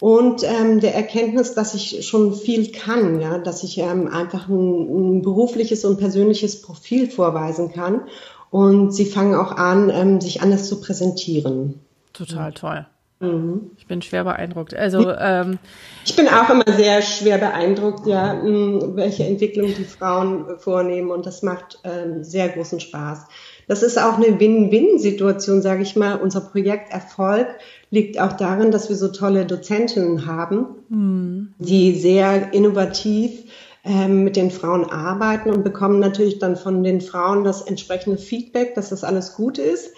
und 0.00 0.42
ähm, 0.44 0.80
der 0.80 0.94
Erkenntnis, 0.94 1.54
dass 1.54 1.74
ich 1.74 2.06
schon 2.06 2.34
viel 2.34 2.70
kann, 2.70 3.20
ja, 3.20 3.38
dass 3.38 3.62
ich 3.62 3.78
ähm, 3.78 4.08
einfach 4.08 4.48
ein, 4.48 5.16
ein 5.18 5.22
berufliches 5.22 5.84
und 5.84 5.98
persönliches 5.98 6.60
Profil 6.60 7.10
vorweisen 7.10 7.72
kann. 7.72 8.02
Und 8.50 8.92
sie 8.92 9.06
fangen 9.06 9.34
auch 9.34 9.52
an, 9.52 9.90
ähm, 9.90 10.20
sich 10.20 10.42
anders 10.42 10.68
zu 10.68 10.80
präsentieren. 10.80 11.80
Total 12.12 12.52
toll. 12.52 12.86
Mhm. 13.20 13.70
Ich 13.78 13.86
bin 13.86 14.02
schwer 14.02 14.24
beeindruckt. 14.24 14.74
Also 14.74 15.10
ähm, 15.10 15.58
ich 16.04 16.14
bin 16.14 16.28
auch 16.28 16.50
immer 16.50 16.70
sehr 16.76 17.00
schwer 17.00 17.38
beeindruckt, 17.38 18.06
ja, 18.06 18.38
welche 18.42 19.24
Entwicklung 19.24 19.74
die 19.74 19.84
Frauen 19.84 20.58
vornehmen 20.58 21.10
und 21.10 21.24
das 21.24 21.42
macht 21.42 21.80
ähm, 21.84 22.22
sehr 22.22 22.50
großen 22.50 22.80
Spaß. 22.80 23.26
Das 23.68 23.82
ist 23.82 23.98
auch 23.98 24.16
eine 24.16 24.38
Win-Win-Situation, 24.38 25.60
sage 25.60 25.82
ich 25.82 25.96
mal. 25.96 26.16
Unser 26.16 26.40
Projekterfolg 26.40 27.48
liegt 27.90 28.20
auch 28.20 28.32
darin, 28.32 28.70
dass 28.70 28.88
wir 28.88 28.96
so 28.96 29.08
tolle 29.08 29.44
Dozentinnen 29.44 30.26
haben, 30.26 30.66
mhm. 30.88 31.54
die 31.58 31.94
sehr 31.94 32.52
innovativ 32.52 33.44
ähm, 33.84 34.24
mit 34.24 34.36
den 34.36 34.50
Frauen 34.50 34.84
arbeiten 34.84 35.50
und 35.50 35.64
bekommen 35.64 35.98
natürlich 35.98 36.38
dann 36.38 36.56
von 36.56 36.82
den 36.84 37.00
Frauen 37.00 37.44
das 37.44 37.62
entsprechende 37.62 38.18
Feedback, 38.18 38.74
dass 38.74 38.90
das 38.90 39.04
alles 39.04 39.34
gut 39.34 39.58
ist 39.58 39.90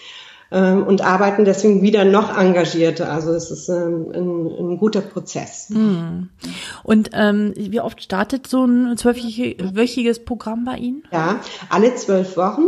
ähm, 0.50 0.84
und 0.84 1.02
arbeiten 1.02 1.44
deswegen 1.44 1.82
wieder 1.82 2.04
noch 2.04 2.36
engagierter. 2.36 3.12
Also 3.12 3.32
es 3.32 3.50
ist 3.50 3.68
ähm, 3.68 4.06
ein, 4.14 4.46
ein, 4.46 4.78
guter 4.78 5.00
Prozess. 5.00 5.68
Hm. 5.68 6.30
Und 6.82 7.10
ähm, 7.12 7.52
wie 7.56 7.80
oft 7.80 8.02
startet 8.02 8.46
so 8.46 8.64
ein 8.64 8.96
zwölfwöchiges 8.96 10.24
Programm 10.24 10.64
bei 10.64 10.76
Ihnen? 10.76 11.02
Ja, 11.12 11.40
alle 11.68 11.94
zwölf 11.96 12.36
Wochen. 12.36 12.62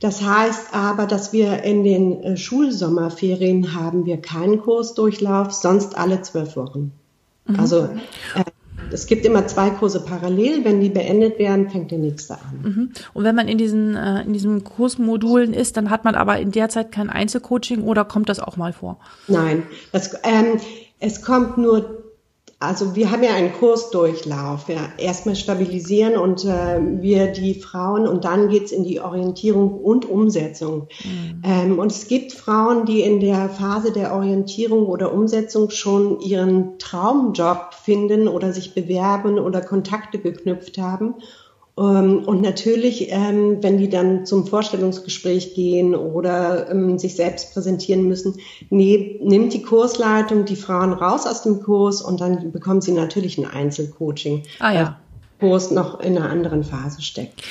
Das 0.00 0.22
heißt 0.22 0.74
aber, 0.74 1.06
dass 1.06 1.32
wir 1.32 1.62
in 1.62 1.84
den 1.84 2.22
äh, 2.22 2.36
Schulsommerferien 2.36 3.74
haben 3.74 4.06
wir 4.06 4.20
keinen 4.20 4.60
Kursdurchlauf, 4.60 5.52
sonst 5.52 5.96
alle 5.96 6.22
zwölf 6.22 6.56
Wochen. 6.56 6.92
Mhm. 7.46 7.60
Also 7.60 7.84
äh, 8.34 8.44
es 8.92 9.06
gibt 9.06 9.24
immer 9.24 9.46
zwei 9.46 9.70
Kurse 9.70 10.00
parallel. 10.04 10.64
Wenn 10.64 10.80
die 10.80 10.88
beendet 10.88 11.38
werden, 11.38 11.70
fängt 11.70 11.90
der 11.90 11.98
nächste 11.98 12.34
an. 12.34 12.60
Mhm. 12.62 12.92
Und 13.14 13.24
wenn 13.24 13.34
man 13.34 13.48
in 13.48 13.58
diesen, 13.58 13.96
äh, 13.96 14.22
in 14.22 14.32
diesen 14.32 14.64
Kursmodulen 14.64 15.54
ist, 15.54 15.76
dann 15.76 15.90
hat 15.90 16.04
man 16.04 16.14
aber 16.14 16.38
in 16.38 16.50
der 16.50 16.68
Zeit 16.68 16.92
kein 16.92 17.10
Einzelcoaching 17.10 17.82
oder 17.82 18.04
kommt 18.04 18.28
das 18.28 18.40
auch 18.40 18.56
mal 18.56 18.72
vor? 18.72 18.98
Nein, 19.28 19.64
das, 19.92 20.14
ähm, 20.24 20.60
es 20.98 21.22
kommt 21.22 21.58
nur 21.58 22.09
also 22.62 22.94
wir 22.94 23.10
haben 23.10 23.22
ja 23.22 23.32
einen 23.32 23.54
Kursdurchlauf, 23.54 24.68
ja, 24.68 24.90
erstmal 24.98 25.34
stabilisieren 25.34 26.18
und 26.18 26.44
äh, 26.44 26.78
wir 27.00 27.28
die 27.32 27.54
Frauen 27.54 28.06
und 28.06 28.26
dann 28.26 28.50
geht's 28.50 28.70
in 28.70 28.84
die 28.84 29.00
Orientierung 29.00 29.80
und 29.80 30.04
Umsetzung. 30.04 30.88
Mhm. 31.02 31.42
Ähm, 31.42 31.78
und 31.78 31.90
es 31.90 32.06
gibt 32.06 32.32
Frauen, 32.32 32.84
die 32.84 33.00
in 33.00 33.18
der 33.18 33.48
Phase 33.48 33.92
der 33.92 34.14
Orientierung 34.14 34.86
oder 34.86 35.10
Umsetzung 35.14 35.70
schon 35.70 36.20
ihren 36.20 36.78
Traumjob 36.78 37.72
finden 37.72 38.28
oder 38.28 38.52
sich 38.52 38.74
bewerben 38.74 39.38
oder 39.38 39.62
Kontakte 39.62 40.18
geknüpft 40.18 40.76
haben 40.76 41.14
und 41.80 42.42
natürlich, 42.42 43.10
ähm, 43.10 43.62
wenn 43.62 43.78
die 43.78 43.88
dann 43.88 44.26
zum 44.26 44.46
Vorstellungsgespräch 44.46 45.54
gehen 45.54 45.94
oder 45.94 46.70
ähm, 46.70 46.98
sich 46.98 47.16
selbst 47.16 47.54
präsentieren 47.54 48.06
müssen, 48.06 48.34
nimmt 48.68 49.54
die 49.54 49.62
Kursleitung 49.62 50.44
die 50.44 50.56
Frauen 50.56 50.92
raus 50.92 51.26
aus 51.26 51.42
dem 51.42 51.62
Kurs 51.62 52.02
und 52.02 52.20
dann 52.20 52.52
bekommen 52.52 52.82
sie 52.82 52.92
natürlich 52.92 53.38
ein 53.38 53.46
Einzelcoaching. 53.46 54.42
Ah 54.58 54.72
ja. 54.74 55.00
Kurs 55.38 55.70
noch 55.70 56.00
in 56.00 56.18
einer 56.18 56.28
anderen 56.28 56.64
Phase 56.64 57.00
steckt. 57.00 57.42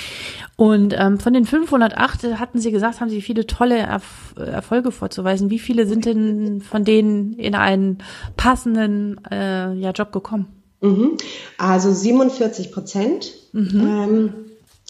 Und 0.55 0.93
ähm, 0.95 1.19
von 1.19 1.33
den 1.33 1.45
508 1.45 2.37
hatten 2.37 2.59
Sie 2.59 2.71
gesagt, 2.71 3.01
haben 3.01 3.09
Sie 3.09 3.21
viele 3.21 3.47
tolle 3.47 3.77
Erf 3.77 4.35
Erfolge 4.37 4.91
vorzuweisen. 4.91 5.49
Wie 5.49 5.57
viele 5.57 5.87
sind 5.87 6.05
denn 6.05 6.61
von 6.61 6.83
denen 6.83 7.33
in 7.33 7.55
einen 7.55 7.97
passenden 8.37 9.19
äh, 9.31 9.73
ja, 9.73 9.89
Job 9.89 10.11
gekommen? 10.11 10.58
Mhm. 10.81 11.17
Also 11.57 11.91
47 11.91 12.71
Prozent 12.71 13.33
mhm. 13.51 13.81
ähm, 13.81 14.33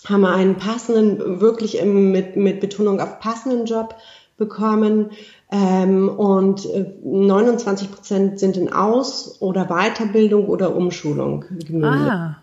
haben 0.05 0.25
einen 0.25 0.55
passenden, 0.55 1.41
wirklich 1.41 1.83
mit, 1.83 2.35
mit 2.35 2.59
Betonung 2.59 2.99
auf 2.99 3.19
passenden 3.19 3.65
Job 3.65 3.95
bekommen. 4.37 5.11
Ähm, 5.51 6.09
und 6.09 6.67
29 7.03 7.87
äh, 7.87 7.91
Prozent 7.91 8.39
sind 8.39 8.55
in 8.55 8.71
Aus- 8.71 9.41
oder 9.41 9.65
Weiterbildung 9.65 10.47
oder 10.47 10.75
Umschulung 10.75 11.45
gemündet. 11.65 12.11
Ah. 12.11 12.37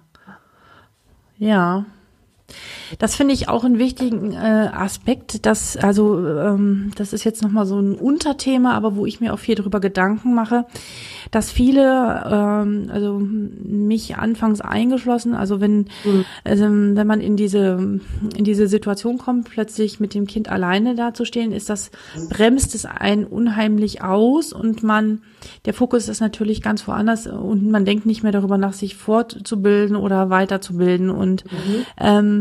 Ja. 1.38 1.84
Das 2.98 3.16
finde 3.16 3.34
ich 3.34 3.48
auch 3.48 3.64
einen 3.64 3.78
wichtigen 3.78 4.32
äh, 4.32 4.70
Aspekt, 4.72 5.46
dass 5.46 5.76
also 5.76 6.24
ähm, 6.24 6.92
das 6.96 7.12
ist 7.12 7.24
jetzt 7.24 7.42
nochmal 7.42 7.66
so 7.66 7.78
ein 7.80 7.94
Unterthema, 7.94 8.74
aber 8.74 8.94
wo 8.94 9.06
ich 9.06 9.20
mir 9.20 9.34
auch 9.34 9.38
viel 9.38 9.56
darüber 9.56 9.80
Gedanken 9.80 10.34
mache, 10.34 10.66
dass 11.32 11.50
viele, 11.50 12.24
ähm, 12.30 12.88
also 12.92 13.18
mich 13.20 14.16
anfangs 14.16 14.60
eingeschlossen, 14.60 15.34
also 15.34 15.60
wenn 15.60 15.86
mhm. 16.04 16.24
also 16.44 16.64
wenn 16.64 17.06
man 17.06 17.20
in 17.20 17.36
diese 17.36 18.00
in 18.36 18.44
diese 18.44 18.68
Situation 18.68 19.18
kommt, 19.18 19.50
plötzlich 19.50 19.98
mit 19.98 20.14
dem 20.14 20.26
Kind 20.26 20.48
alleine 20.48 20.94
dazustehen, 20.94 21.50
ist 21.50 21.68
das 21.68 21.90
bremst 22.30 22.74
es 22.76 22.86
einen 22.86 23.24
unheimlich 23.24 24.02
aus 24.02 24.52
und 24.52 24.84
man 24.84 25.22
der 25.64 25.74
Fokus 25.74 26.08
ist 26.08 26.20
natürlich 26.20 26.62
ganz 26.62 26.86
woanders 26.86 27.26
und 27.26 27.68
man 27.70 27.84
denkt 27.84 28.06
nicht 28.06 28.22
mehr 28.22 28.32
darüber 28.32 28.58
nach, 28.58 28.72
sich 28.72 28.96
fortzubilden 28.96 29.96
oder 29.96 30.30
weiterzubilden 30.30 31.10
und 31.10 31.44
mhm. 31.44 31.86
ähm, 31.98 32.35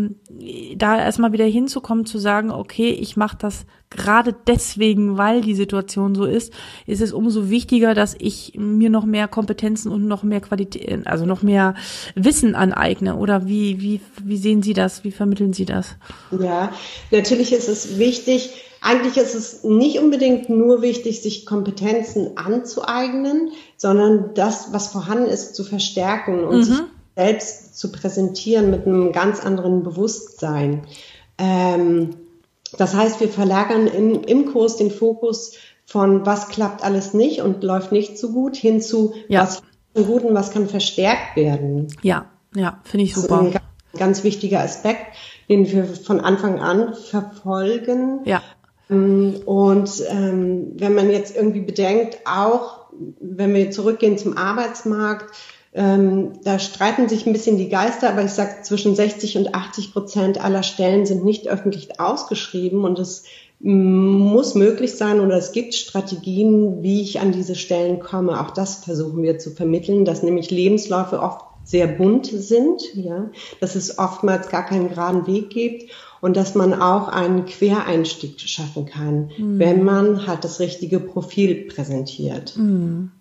da 0.75 0.99
erstmal 0.99 1.33
wieder 1.33 1.45
hinzukommen, 1.45 2.05
zu 2.05 2.17
sagen, 2.17 2.51
okay, 2.51 2.89
ich 2.89 3.17
mache 3.17 3.37
das 3.39 3.65
gerade 3.89 4.35
deswegen, 4.47 5.17
weil 5.17 5.41
die 5.41 5.55
Situation 5.55 6.15
so 6.15 6.25
ist, 6.25 6.51
ist 6.85 7.01
es 7.01 7.13
umso 7.13 7.49
wichtiger, 7.49 7.93
dass 7.93 8.15
ich 8.17 8.53
mir 8.57 8.89
noch 8.89 9.05
mehr 9.05 9.27
Kompetenzen 9.27 9.91
und 9.91 10.07
noch 10.07 10.23
mehr 10.23 10.41
Qualität, 10.41 11.07
also 11.07 11.25
noch 11.25 11.41
mehr 11.41 11.75
Wissen 12.15 12.55
aneigne. 12.55 13.15
Oder 13.15 13.47
wie, 13.47 13.81
wie, 13.81 14.01
wie 14.23 14.37
sehen 14.37 14.63
Sie 14.63 14.73
das? 14.73 15.03
Wie 15.03 15.11
vermitteln 15.11 15.53
Sie 15.53 15.65
das? 15.65 15.95
Ja, 16.31 16.73
natürlich 17.11 17.53
ist 17.53 17.69
es 17.69 17.97
wichtig, 17.97 18.51
eigentlich 18.81 19.17
ist 19.17 19.33
es 19.33 19.63
nicht 19.63 19.97
unbedingt 19.97 20.47
nur 20.47 20.83
wichtig, 20.83 21.23
sich 21.23 21.45
Kompetenzen 21.45 22.37
anzueignen, 22.37 23.49
sondern 23.77 24.35
das, 24.35 24.73
was 24.73 24.89
vorhanden 24.89 25.25
ist, 25.25 25.55
zu 25.55 25.63
verstärken 25.63 26.43
und 26.43 26.57
mhm. 26.57 26.63
sich 26.63 26.79
selbst 27.15 27.77
zu 27.77 27.91
präsentieren 27.91 28.71
mit 28.71 28.85
einem 28.85 29.11
ganz 29.11 29.39
anderen 29.39 29.83
Bewusstsein. 29.83 30.83
Ähm, 31.37 32.15
das 32.77 32.93
heißt, 32.93 33.19
wir 33.19 33.29
verlagern 33.29 33.87
in, 33.87 34.23
im 34.23 34.51
Kurs 34.51 34.77
den 34.77 34.91
Fokus 34.91 35.53
von 35.85 36.25
was 36.25 36.49
klappt 36.49 36.83
alles 36.83 37.13
nicht 37.13 37.41
und 37.41 37.63
läuft 37.63 37.91
nicht 37.91 38.17
so 38.17 38.31
gut 38.31 38.55
hin 38.55 38.81
zu 38.81 39.13
ja. 39.27 39.43
was 39.43 39.61
ist 39.93 40.07
gut 40.07 40.23
und 40.23 40.33
was 40.33 40.51
kann 40.51 40.67
verstärkt 40.67 41.35
werden. 41.35 41.87
Ja, 42.01 42.25
ja, 42.53 42.79
finde 42.83 43.05
ich 43.05 43.15
super. 43.15 43.37
Das 43.37 43.47
ist 43.47 43.61
ein 43.93 43.99
ganz 43.99 44.23
wichtiger 44.23 44.59
Aspekt, 44.61 45.15
den 45.47 45.69
wir 45.71 45.85
von 45.85 46.19
Anfang 46.19 46.59
an 46.59 46.93
verfolgen. 46.95 48.19
Ja. 48.25 48.41
Ähm, 48.89 49.35
und 49.45 49.89
ähm, 50.09 50.73
wenn 50.75 50.95
man 50.95 51.09
jetzt 51.09 51.35
irgendwie 51.35 51.61
bedenkt, 51.61 52.19
auch 52.25 52.85
wenn 53.19 53.53
wir 53.53 53.71
zurückgehen 53.71 54.17
zum 54.17 54.37
Arbeitsmarkt, 54.37 55.33
ähm, 55.75 56.33
da 56.43 56.57
streiten 56.57 57.09
sich 57.09 57.25
ein 57.25 57.33
bisschen 57.33 57.57
die 57.57 57.67
Geister, 57.67 58.09
aber 58.09 58.23
ich 58.23 58.31
sage, 58.31 58.61
zwischen 58.63 58.95
60 58.95 59.37
und 59.37 59.53
80 59.53 59.91
Prozent 59.91 60.41
aller 60.41 60.63
Stellen 60.63 61.05
sind 61.05 61.25
nicht 61.25 61.49
öffentlich 61.49 61.99
ausgeschrieben 61.99 62.85
und 62.85 62.97
es 62.97 63.25
muss 63.59 64.55
möglich 64.55 64.95
sein 64.95 65.19
oder 65.19 65.35
es 65.35 65.51
gibt 65.51 65.75
Strategien, 65.75 66.81
wie 66.81 67.01
ich 67.01 67.19
an 67.19 67.33
diese 67.33 67.55
Stellen 67.55 67.99
komme. 67.99 68.39
Auch 68.39 68.51
das 68.51 68.85
versuchen 68.85 69.21
wir 69.21 69.37
zu 69.37 69.51
vermitteln, 69.51 70.05
dass 70.05 70.23
nämlich 70.23 70.49
Lebensläufe 70.49 71.21
oft 71.21 71.43
sehr 71.65 71.87
bunt 71.87 72.27
sind, 72.27 72.81
ja, 72.93 73.29
dass 73.59 73.75
es 73.75 73.97
oftmals 73.97 74.49
gar 74.49 74.65
keinen 74.65 74.89
geraden 74.89 75.27
Weg 75.27 75.49
gibt 75.49 75.91
und 76.21 76.37
dass 76.37 76.55
man 76.55 76.73
auch 76.73 77.09
einen 77.09 77.45
Quereinstieg 77.45 78.39
schaffen 78.39 78.85
kann, 78.85 79.31
mhm. 79.37 79.59
wenn 79.59 79.83
man 79.83 80.27
halt 80.27 80.43
das 80.43 80.59
richtige 80.59 80.99
Profil 81.01 81.67
präsentiert. 81.67 82.55
Mhm. 82.55 83.11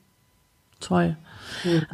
Toll. 0.80 1.16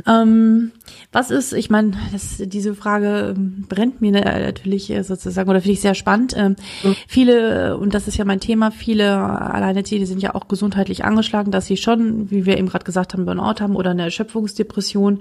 Ähm, 0.07 0.73
was 1.12 1.31
ist, 1.31 1.52
ich 1.52 1.71
meine, 1.71 1.93
diese 2.38 2.75
Frage 2.75 3.35
ähm, 3.37 3.67
brennt 3.69 4.00
mir 4.00 4.12
natürlich 4.12 4.90
äh, 4.90 5.02
sozusagen 5.02 5.49
oder 5.49 5.61
finde 5.61 5.73
ich 5.73 5.81
sehr 5.81 5.95
spannend. 5.95 6.35
Ähm, 6.37 6.57
mhm. 6.83 6.97
Viele, 7.07 7.76
und 7.76 7.95
das 7.95 8.09
ist 8.09 8.17
ja 8.17 8.25
mein 8.25 8.40
Thema, 8.40 8.71
viele 8.71 9.17
Alleinerziehende 9.17 10.07
sind 10.07 10.23
ja 10.23 10.35
auch 10.35 10.49
gesundheitlich 10.49 11.05
angeschlagen, 11.05 11.50
dass 11.50 11.67
sie 11.67 11.76
schon, 11.76 12.31
wie 12.31 12.47
wir 12.47 12.59
eben 12.59 12.69
gerade 12.69 12.85
gesagt 12.85 13.12
haben, 13.12 13.25
Burnout 13.25 13.61
haben 13.61 13.76
oder 13.76 13.90
eine 13.90 14.02
Erschöpfungsdepression. 14.02 15.21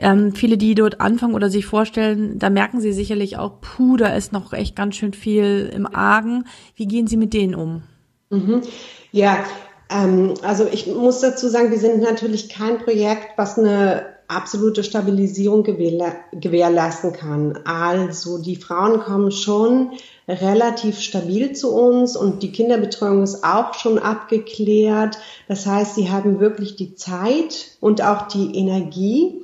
Ähm, 0.00 0.32
viele, 0.32 0.56
die 0.56 0.76
dort 0.76 1.00
anfangen 1.00 1.34
oder 1.34 1.50
sich 1.50 1.66
vorstellen, 1.66 2.38
da 2.38 2.50
merken 2.50 2.80
sie 2.80 2.92
sicherlich 2.92 3.36
auch, 3.36 3.60
puh, 3.60 3.96
da 3.96 4.08
ist 4.08 4.32
noch 4.32 4.52
echt 4.52 4.76
ganz 4.76 4.94
schön 4.94 5.12
viel 5.12 5.70
im 5.74 5.86
Argen. 5.92 6.44
Wie 6.76 6.86
gehen 6.86 7.08
Sie 7.08 7.16
mit 7.16 7.34
denen 7.34 7.56
um? 7.56 7.82
Mhm. 8.30 8.62
Ja, 9.10 9.44
ähm, 9.90 10.34
also 10.42 10.66
ich 10.70 10.86
muss 10.86 11.20
dazu 11.20 11.48
sagen, 11.48 11.70
wir 11.70 11.78
sind 11.78 12.02
natürlich 12.02 12.48
kein 12.48 12.78
Projekt, 12.78 13.36
was 13.36 13.58
eine 13.58 14.18
absolute 14.28 14.84
Stabilisierung 14.84 15.62
gewährleisten 15.64 17.14
kann. 17.14 17.58
Also 17.64 18.36
die 18.36 18.56
Frauen 18.56 19.00
kommen 19.00 19.30
schon 19.32 19.92
relativ 20.28 21.00
stabil 21.00 21.54
zu 21.54 21.74
uns 21.74 22.14
und 22.14 22.42
die 22.42 22.52
Kinderbetreuung 22.52 23.22
ist 23.22 23.42
auch 23.42 23.72
schon 23.72 23.98
abgeklärt. 23.98 25.18
Das 25.48 25.64
heißt, 25.64 25.94
sie 25.94 26.10
haben 26.10 26.40
wirklich 26.40 26.76
die 26.76 26.94
Zeit 26.94 27.68
und 27.80 28.02
auch 28.02 28.28
die 28.28 28.54
Energie, 28.54 29.40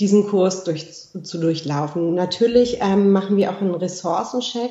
diesen 0.00 0.26
Kurs 0.26 0.64
durch, 0.64 0.86
zu 1.22 1.38
durchlaufen. 1.38 2.14
Natürlich 2.14 2.78
ähm, 2.80 3.12
machen 3.12 3.36
wir 3.36 3.50
auch 3.50 3.60
einen 3.60 3.74
Ressourcencheck. 3.74 4.70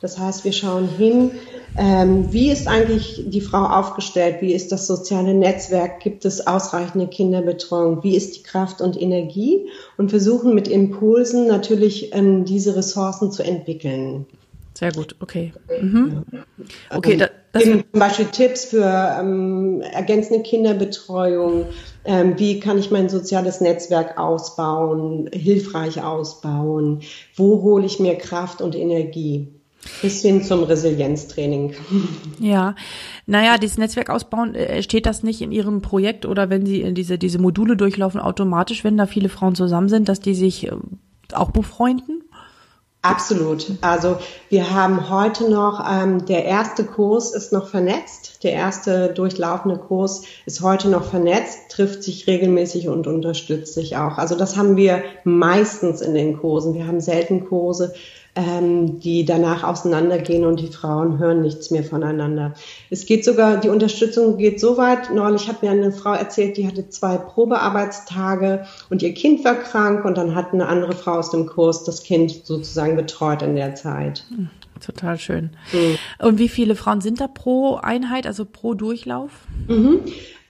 Das 0.00 0.18
heißt, 0.18 0.44
wir 0.44 0.52
schauen 0.52 0.88
hin, 0.88 1.30
ähm, 1.78 2.32
wie 2.32 2.50
ist 2.50 2.66
eigentlich 2.66 3.24
die 3.26 3.40
Frau 3.40 3.64
aufgestellt? 3.64 4.36
Wie 4.40 4.52
ist 4.52 4.72
das 4.72 4.86
soziale 4.86 5.32
Netzwerk? 5.32 6.00
Gibt 6.00 6.24
es 6.24 6.46
ausreichende 6.46 7.06
Kinderbetreuung? 7.06 8.02
Wie 8.02 8.16
ist 8.16 8.36
die 8.36 8.42
Kraft 8.42 8.80
und 8.80 9.00
Energie? 9.00 9.68
Und 9.96 10.10
versuchen 10.10 10.54
mit 10.54 10.68
Impulsen 10.68 11.46
natürlich 11.46 12.14
ähm, 12.14 12.44
diese 12.44 12.76
Ressourcen 12.76 13.30
zu 13.30 13.42
entwickeln. 13.42 14.26
Sehr 14.76 14.90
gut, 14.90 15.14
okay. 15.20 15.52
Mhm. 15.80 16.24
Okay, 16.90 17.16
da, 17.16 17.28
das 17.52 17.62
zum 17.62 17.84
Beispiel 17.92 18.26
Tipps 18.26 18.64
für 18.64 19.16
ähm, 19.20 19.80
ergänzende 19.80 20.42
Kinderbetreuung. 20.42 21.66
Ähm, 22.04 22.38
wie 22.38 22.60
kann 22.60 22.78
ich 22.78 22.90
mein 22.90 23.08
soziales 23.08 23.60
Netzwerk 23.60 24.18
ausbauen, 24.18 25.30
hilfreich 25.32 26.02
ausbauen? 26.02 27.00
Wo 27.34 27.62
hole 27.62 27.86
ich 27.86 27.98
mir 27.98 28.16
Kraft 28.16 28.60
und 28.60 28.74
Energie? 28.74 29.48
Bis 30.02 30.22
hin 30.22 30.42
zum 30.42 30.64
Resilienztraining. 30.64 31.74
Ja, 32.40 32.74
naja, 33.26 33.58
dieses 33.58 33.78
Netzwerk 33.78 34.10
ausbauen, 34.10 34.54
äh, 34.54 34.82
steht 34.82 35.06
das 35.06 35.22
nicht 35.22 35.40
in 35.40 35.52
Ihrem 35.52 35.82
Projekt 35.82 36.26
oder 36.26 36.50
wenn 36.50 36.66
Sie 36.66 36.92
diese, 36.92 37.16
diese 37.16 37.38
Module 37.38 37.76
durchlaufen, 37.76 38.20
automatisch, 38.20 38.84
wenn 38.84 38.96
da 38.96 39.06
viele 39.06 39.28
Frauen 39.28 39.54
zusammen 39.54 39.88
sind, 39.88 40.08
dass 40.08 40.20
die 40.20 40.34
sich 40.34 40.66
äh, 40.66 40.72
auch 41.32 41.52
befreunden? 41.52 42.24
Absolut. 43.04 43.66
Also 43.82 44.16
wir 44.48 44.72
haben 44.72 45.10
heute 45.10 45.50
noch, 45.50 45.84
ähm, 45.86 46.24
der 46.24 46.46
erste 46.46 46.84
Kurs 46.84 47.34
ist 47.34 47.52
noch 47.52 47.68
vernetzt. 47.68 48.42
Der 48.42 48.52
erste 48.52 49.08
durchlaufende 49.08 49.76
Kurs 49.76 50.22
ist 50.46 50.62
heute 50.62 50.88
noch 50.88 51.04
vernetzt, 51.04 51.68
trifft 51.68 52.02
sich 52.02 52.26
regelmäßig 52.26 52.88
und 52.88 53.06
unterstützt 53.06 53.74
sich 53.74 53.98
auch. 53.98 54.16
Also 54.16 54.36
das 54.36 54.56
haben 54.56 54.78
wir 54.78 55.02
meistens 55.24 56.00
in 56.00 56.14
den 56.14 56.38
Kursen. 56.38 56.72
Wir 56.72 56.86
haben 56.86 57.02
selten 57.02 57.46
Kurse, 57.46 57.92
ähm, 58.36 59.00
die 59.00 59.24
danach 59.24 59.62
auseinandergehen 59.62 60.44
und 60.44 60.60
die 60.60 60.68
Frauen 60.68 61.18
hören 61.18 61.42
nichts 61.42 61.70
mehr 61.70 61.84
voneinander. 61.84 62.54
Es 62.90 63.06
geht 63.06 63.24
sogar, 63.24 63.58
die 63.58 63.68
Unterstützung 63.68 64.36
geht 64.38 64.58
so 64.60 64.76
weit. 64.76 65.14
Neulich 65.14 65.48
hat 65.48 65.62
mir 65.62 65.70
eine 65.70 65.92
Frau 65.92 66.12
erzählt, 66.12 66.56
die 66.56 66.66
hatte 66.66 66.88
zwei 66.88 67.16
Probearbeitstage 67.16 68.66
und 68.90 69.02
ihr 69.02 69.14
Kind 69.14 69.44
war 69.44 69.54
krank 69.54 70.04
und 70.04 70.18
dann 70.18 70.34
hat 70.34 70.52
eine 70.52 70.66
andere 70.66 70.92
Frau 70.92 71.12
aus 71.12 71.30
dem 71.30 71.46
Kurs 71.46 71.84
das 71.84 72.02
Kind 72.02 72.44
sozusagen 72.44 72.96
betreut 72.96 73.42
in 73.42 73.54
der 73.54 73.74
Zeit. 73.74 74.24
Total 74.80 75.18
schön. 75.18 75.50
Mhm. 75.72 75.98
Und 76.26 76.38
wie 76.38 76.48
viele 76.48 76.76
Frauen 76.76 77.00
sind 77.00 77.20
da 77.20 77.28
pro 77.28 77.76
Einheit, 77.76 78.26
also 78.26 78.44
pro 78.44 78.74
Durchlauf? 78.74 79.30
Mhm. 79.68 80.00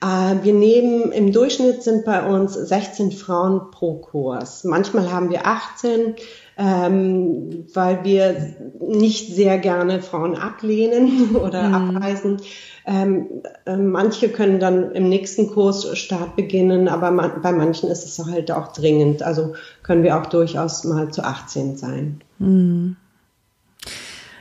Äh, 0.01 0.43
wir 0.43 0.53
nehmen, 0.53 1.11
im 1.11 1.31
Durchschnitt 1.31 1.83
sind 1.83 2.05
bei 2.05 2.25
uns 2.25 2.53
16 2.53 3.11
Frauen 3.11 3.71
pro 3.71 3.95
Kurs. 3.95 4.63
Manchmal 4.63 5.11
haben 5.11 5.29
wir 5.29 5.45
18 5.45 6.15
ähm, 6.57 7.65
weil 7.73 8.03
wir 8.03 8.55
nicht 8.79 9.33
sehr 9.33 9.57
gerne 9.57 10.01
Frauen 10.01 10.35
ablehnen 10.35 11.35
oder 11.41 11.63
mhm. 11.63 11.97
abweisen. 11.97 12.41
Ähm, 12.85 13.27
äh, 13.65 13.75
manche 13.75 14.29
können 14.29 14.59
dann 14.59 14.91
im 14.91 15.09
nächsten 15.09 15.49
Kurs 15.49 15.97
Start 15.97 16.35
beginnen, 16.35 16.87
aber 16.87 17.11
man, 17.11 17.41
bei 17.41 17.51
manchen 17.51 17.89
ist 17.89 18.05
es 18.05 18.23
halt 18.25 18.51
auch 18.51 18.73
dringend. 18.73 19.23
Also 19.23 19.53
können 19.83 20.03
wir 20.03 20.17
auch 20.17 20.27
durchaus 20.27 20.83
mal 20.83 21.11
zu 21.11 21.23
18 21.23 21.77
sein. 21.77 22.21
Mhm. 22.39 22.95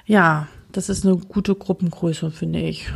Ja, 0.06 0.48
das 0.74 0.88
ist 0.88 1.06
eine 1.06 1.16
gute 1.16 1.54
Gruppengröße, 1.54 2.32
finde 2.32 2.60
ich. 2.60 2.88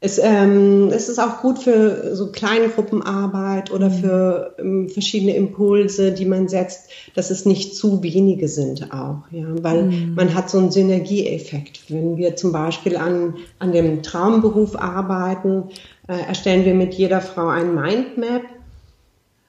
Es, 0.00 0.18
ähm, 0.18 0.88
es 0.88 1.08
ist 1.08 1.18
auch 1.18 1.40
gut 1.40 1.58
für 1.58 2.14
so 2.14 2.30
Kleingruppenarbeit 2.30 3.70
oder 3.70 3.88
mhm. 3.88 3.94
für 3.94 4.56
ähm, 4.58 4.88
verschiedene 4.88 5.34
Impulse, 5.34 6.12
die 6.12 6.26
man 6.26 6.48
setzt, 6.48 6.90
dass 7.14 7.30
es 7.30 7.46
nicht 7.46 7.74
zu 7.74 8.02
wenige 8.02 8.48
sind 8.48 8.92
auch, 8.92 9.24
ja, 9.30 9.46
weil 9.62 9.84
mhm. 9.84 10.14
man 10.14 10.34
hat 10.34 10.50
so 10.50 10.58
einen 10.58 10.70
Synergieeffekt. 10.70 11.90
Wenn 11.90 12.18
wir 12.18 12.36
zum 12.36 12.52
Beispiel 12.52 12.96
an, 12.96 13.36
an 13.58 13.72
dem 13.72 14.02
Traumberuf 14.02 14.76
arbeiten, 14.76 15.64
äh, 16.06 16.20
erstellen 16.28 16.64
wir 16.64 16.74
mit 16.74 16.94
jeder 16.94 17.20
Frau 17.20 17.48
ein 17.48 17.74
Mindmap 17.74 18.42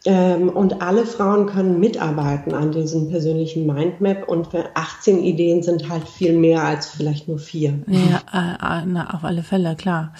und 0.04 0.82
alle 0.82 1.06
Frauen 1.06 1.46
können 1.46 1.80
mitarbeiten 1.80 2.56
an 2.56 2.72
diesem 2.72 3.10
persönlichen 3.10 3.68
Mindmap 3.68 4.28
und 4.28 4.50
18 4.74 5.24
Ideen 5.24 5.62
sind 5.62 5.90
halt 5.90 6.08
viel 6.08 6.34
mehr 6.34 6.64
als 6.64 6.88
vielleicht 6.88 7.28
nur 7.28 7.38
vier. 7.38 7.80
Ja, 7.86 8.22
äh, 8.34 8.82
äh, 8.82 8.86
na, 8.88 9.14
auf 9.14 9.24
alle 9.24 9.44
Fälle, 9.44 9.76
klar. 9.76 10.14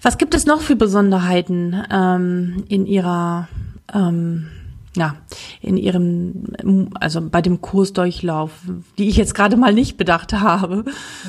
Was 0.00 0.16
gibt 0.16 0.34
es 0.34 0.46
noch 0.46 0.60
für 0.60 0.76
Besonderheiten 0.76 1.82
ähm, 1.90 2.64
in 2.68 2.86
Ihrer, 2.86 3.48
ähm, 3.92 4.48
ja, 4.96 5.16
in 5.60 5.76
Ihrem, 5.76 6.88
also 6.98 7.20
bei 7.20 7.42
dem 7.42 7.60
Kursdurchlauf, 7.60 8.52
die 8.96 9.08
ich 9.08 9.16
jetzt 9.16 9.34
gerade 9.34 9.56
mal 9.56 9.74
nicht 9.74 9.98
bedacht 9.98 10.32
habe? 10.32 10.84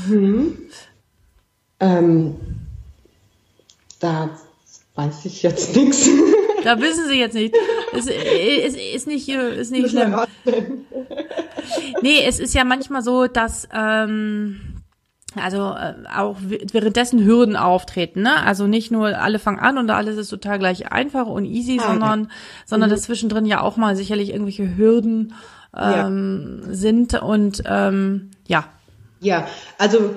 Mhm. 0.07 0.57
Ähm, 1.81 2.35
da 3.99 4.29
weiß 4.95 5.25
ich 5.25 5.43
jetzt 5.43 5.75
nichts. 5.77 6.09
Da 6.65 6.81
wissen 6.81 7.07
Sie 7.07 7.19
jetzt 7.19 7.35
nicht. 7.35 7.55
Es 7.93 8.07
ist, 8.07 8.75
ist 8.75 9.07
nicht, 9.07 9.29
ist 9.29 9.71
nicht 9.71 9.91
schlimm. 9.91 10.15
Nee, 12.01 12.23
es 12.27 12.39
ist 12.39 12.53
ja 12.53 12.63
manchmal 12.63 13.03
so, 13.03 13.27
dass 13.27 13.67
ähm, 13.73 14.81
also 15.41 15.73
äh, 15.73 15.93
auch 16.15 16.37
währenddessen 16.41 17.23
Hürden 17.23 17.55
auftreten, 17.55 18.21
ne? 18.21 18.43
Also 18.43 18.67
nicht 18.67 18.91
nur 18.91 19.19
alle 19.19 19.39
fangen 19.39 19.59
an 19.59 19.77
und 19.77 19.89
alles 19.89 20.17
ist 20.17 20.29
total 20.29 20.59
gleich 20.59 20.91
einfach 20.91 21.27
und 21.27 21.45
easy, 21.45 21.79
ah, 21.81 21.87
sondern 21.91 22.21
okay. 22.23 22.31
sondern 22.65 22.89
mhm. 22.89 22.93
dass 22.93 23.03
zwischendrin 23.03 23.45
ja 23.45 23.61
auch 23.61 23.77
mal 23.77 23.95
sicherlich 23.95 24.31
irgendwelche 24.31 24.75
Hürden 24.75 25.33
ähm, 25.75 26.61
ja. 26.65 26.73
sind 26.73 27.21
und 27.21 27.63
ähm, 27.65 28.31
ja. 28.47 28.65
Ja, 29.19 29.47
also 29.77 29.97
äh, 29.97 30.11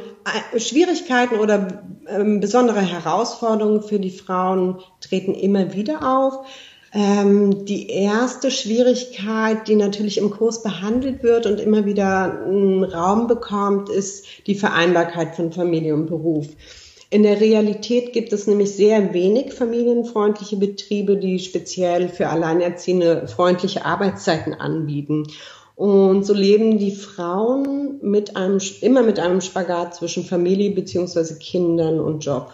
Schwierigkeiten 0.57 1.37
oder 1.37 1.83
ähm, 2.09 2.41
besondere 2.41 2.81
Herausforderungen 2.81 3.83
für 3.83 3.99
die 3.99 4.11
Frauen 4.11 4.81
treten 5.01 5.35
immer 5.35 5.75
wieder 5.75 6.03
auf. 6.03 6.47
Ähm, 6.93 7.67
die 7.67 7.91
erste 7.91 8.51
Schwierigkeit, 8.51 9.69
die 9.69 9.75
natürlich 9.75 10.19
im 10.19 10.31
Kurs 10.31 10.63
behandelt 10.63 11.23
wird 11.23 11.45
und 11.45 11.61
immer 11.61 11.85
wieder 11.85 12.45
einen 12.47 12.83
Raum 12.83 13.27
bekommt, 13.27 13.91
ist 13.91 14.25
die 14.47 14.55
Vereinbarkeit 14.55 15.37
von 15.37 15.53
Familie 15.53 15.95
und 15.95 16.07
Beruf. 16.07 16.49
In 17.11 17.23
der 17.23 17.41
Realität 17.41 18.13
gibt 18.13 18.35
es 18.35 18.47
nämlich 18.47 18.73
sehr 18.73 19.15
wenig 19.15 19.55
familienfreundliche 19.55 20.57
Betriebe, 20.57 21.17
die 21.17 21.39
speziell 21.39 22.11
für 22.11 22.29
Alleinerziehende 22.29 23.27
freundliche 23.29 23.87
Arbeitszeiten 23.87 24.53
anbieten. 24.53 25.27
Und 25.79 26.27
so 26.27 26.35
leben 26.35 26.79
die 26.79 26.91
Frauen 26.91 28.01
mit 28.03 28.35
einem, 28.35 28.59
immer 28.81 29.05
mit 29.05 29.21
einem 29.21 29.41
Spagat 29.41 29.95
zwischen 29.95 30.25
Familie 30.25 30.73
beziehungsweise 30.73 31.39
Kindern 31.39 32.01
und 32.01 32.25
Job. 32.25 32.53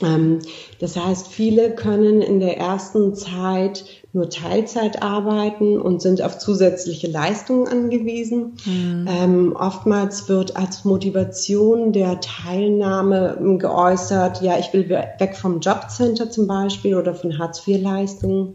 Ähm, 0.00 0.38
das 0.78 0.96
heißt, 0.96 1.26
viele 1.26 1.74
können 1.74 2.22
in 2.22 2.38
der 2.38 2.56
ersten 2.56 3.16
Zeit 3.16 3.84
nur 4.12 4.30
Teilzeit 4.30 5.02
arbeiten 5.02 5.80
und 5.80 6.00
sind 6.00 6.22
auf 6.22 6.38
zusätzliche 6.38 7.08
Leistungen 7.08 7.66
angewiesen. 7.66 8.52
Mhm. 8.64 9.08
Ähm, 9.08 9.56
oftmals 9.58 10.28
wird 10.28 10.56
als 10.56 10.84
Motivation 10.84 11.92
der 11.92 12.20
Teilnahme 12.20 13.36
geäußert, 13.58 14.42
ja, 14.42 14.56
ich 14.60 14.72
will 14.72 14.88
weg 14.88 15.34
vom 15.36 15.58
Jobcenter 15.58 16.30
zum 16.30 16.46
Beispiel 16.46 16.94
oder 16.94 17.16
von 17.16 17.36
Hartz-IV-Leistungen. 17.36 18.54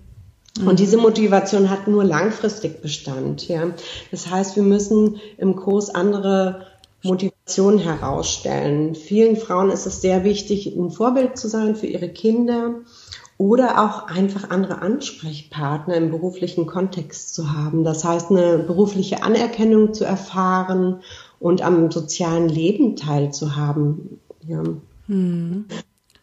Und 0.60 0.80
diese 0.80 0.98
Motivation 0.98 1.70
hat 1.70 1.88
nur 1.88 2.04
langfristig 2.04 2.82
Bestand. 2.82 3.48
Ja. 3.48 3.72
Das 4.12 4.30
heißt, 4.30 4.56
wir 4.56 4.64
müssen 4.64 5.20
im 5.38 5.56
Kurs 5.56 5.90
andere 5.90 6.68
Motivation 7.02 7.80
herausstellen. 7.80 8.96
Vielen 8.96 9.36
Frauen 9.36 9.72
ist 9.72 9.86
es 9.88 10.02
sehr 10.02 10.24
wichtig, 10.24 10.68
ein 10.76 10.92
Vorbild 10.92 11.38
zu 11.38 11.48
sein 11.48 11.76
für 11.76 11.88
ihre 11.88 12.10
Kinder 12.10 12.76
oder 13.38 13.84
auch 13.84 14.08
einfach 14.08 14.52
andere 14.52 14.82
Ansprechpartner 14.82 15.96
im 15.96 16.12
beruflichen 16.12 16.68
Kontext 16.68 17.34
zu 17.34 17.52
haben. 17.52 17.84
Das 17.84 18.04
heißt, 18.04 18.30
eine 18.30 18.60
berufliche 18.60 19.24
Anerkennung 19.24 19.94
zu 19.94 20.06
erfahren 20.06 21.02
und 21.40 21.62
am 21.62 21.92
sozialen 21.92 22.48
Leben 22.48 22.96
teilzuhaben. 22.96 24.20
Ja. 24.48 24.64
Hm. 25.08 25.66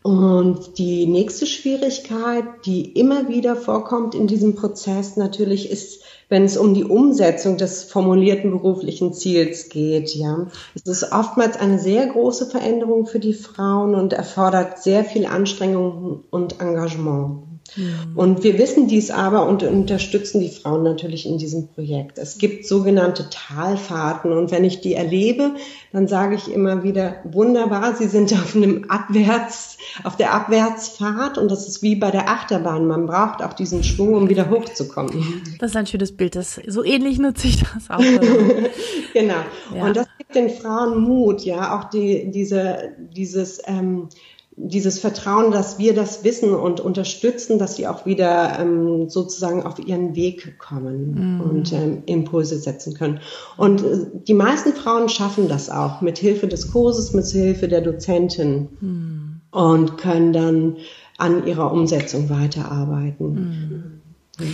Und 0.03 0.79
die 0.79 1.05
nächste 1.05 1.45
Schwierigkeit, 1.45 2.45
die 2.65 2.93
immer 2.99 3.29
wieder 3.29 3.55
vorkommt 3.55 4.15
in 4.15 4.27
diesem 4.27 4.55
Prozess 4.55 5.19
natürlich, 5.19 5.71
ist, 5.71 6.03
wenn 6.31 6.45
es 6.45 6.57
um 6.57 6.73
die 6.73 6.85
Umsetzung 6.85 7.59
des 7.59 7.85
formulierten 7.85 8.51
beruflichen 8.51 9.13
Ziels 9.13 9.69
geht. 9.69 10.15
Ja, 10.15 10.47
es 10.75 10.87
ist 10.87 11.13
oftmals 11.13 11.59
eine 11.59 11.79
sehr 11.79 12.07
große 12.07 12.47
Veränderung 12.47 13.07
für 13.07 13.21
die 13.21 13.35
Frauen 13.35 13.95
und 13.95 14.15
erfordert 14.15 14.83
sehr 14.83 15.05
viel 15.05 15.27
Anstrengung 15.27 16.25
und 16.31 16.63
Engagement. 16.63 17.50
Mhm. 17.77 18.17
Und 18.17 18.43
wir 18.45 18.59
wissen 18.59 18.89
dies 18.89 19.11
aber 19.11 19.47
und 19.47 19.63
unterstützen 19.63 20.41
die 20.41 20.49
Frauen 20.49 20.83
natürlich 20.83 21.27
in 21.27 21.39
diesem 21.39 21.69
Projekt. 21.69 22.19
Es 22.19 22.39
gibt 22.39 22.67
sogenannte 22.67 23.29
Talfahrten 23.31 24.33
und 24.33 24.51
wenn 24.51 24.65
ich 24.65 24.81
die 24.81 24.95
erlebe, 24.95 25.55
dann 25.93 26.09
sage 26.09 26.37
ich 26.37 26.53
immer 26.53 26.83
wieder, 26.83 27.17
wunderbar, 27.25 27.95
Sie 27.97 28.09
sind 28.09 28.33
auf 28.33 28.55
einem 28.55 28.85
Abwärts, 28.89 29.79
auf 30.05 30.17
der 30.17 30.33
Abwärtsfahrt 30.35 31.39
und 31.39 31.51
das 31.51 31.67
ist 31.67 31.83
wie 31.83 31.97
bei 31.97 32.11
der 32.11 32.29
Achterbahn. 32.29 32.87
Man 32.87 33.07
braucht 33.07 33.43
auch 33.43 33.53
diesen 33.53 33.83
Schwung, 33.83 34.15
um 34.15 34.29
wieder 34.29 34.51
hochzukommen. 34.51 35.43
Das 35.59 35.71
ist 35.71 35.77
ein 35.77 35.87
schönes 35.87 36.17
Bild. 36.17 36.37
Das, 36.37 36.61
so 36.67 36.85
ähnlich 36.85 37.19
nutze 37.19 37.49
ich 37.49 37.61
das 37.61 37.91
auch. 37.91 37.99
genau. 39.13 39.35
Ja. 39.75 39.87
Und 39.87 39.97
das 39.97 40.07
gibt 40.19 40.35
den 40.35 40.51
Frauen 40.51 41.01
Mut, 41.01 41.43
ja, 41.43 41.79
auch 41.79 41.91
die, 41.91 42.31
diese, 42.31 42.95
dieses, 43.13 43.61
ähm, 43.67 44.09
dieses 44.57 44.99
Vertrauen, 44.99 45.53
dass 45.53 45.79
wir 45.79 45.95
das 45.95 46.25
wissen 46.25 46.53
und 46.55 46.81
unterstützen, 46.81 47.59
dass 47.59 47.77
sie 47.77 47.87
auch 47.87 48.05
wieder 48.05 48.59
ähm, 48.59 49.09
sozusagen 49.09 49.63
auf 49.63 49.79
ihren 49.79 50.15
Weg 50.17 50.59
kommen 50.59 51.39
mm. 51.39 51.41
und 51.41 51.73
ähm, 51.73 52.03
Impulse 52.07 52.59
setzen 52.59 52.95
können. 52.95 53.21
Und 53.57 53.83
äh, 53.83 54.07
die 54.27 54.35
meisten 54.35 54.75
Frauen 54.75 55.09
schaffen 55.09 55.49
das 55.49 55.71
auch 55.71 56.01
mit 56.01 56.19
Hilfe 56.19 56.47
des 56.47 56.73
Kurses, 56.73 57.15
mit 57.15 57.27
Hilfe 57.27 57.69
der 57.69 57.81
Dozentin 57.81 58.69
mm. 58.81 59.57
und 59.57 59.97
können 59.99 60.33
dann 60.33 60.77
an 61.17 61.47
ihrer 61.47 61.73
Umsetzung 61.73 62.29
weiterarbeiten. 62.29 64.01
Mm. 64.39 64.45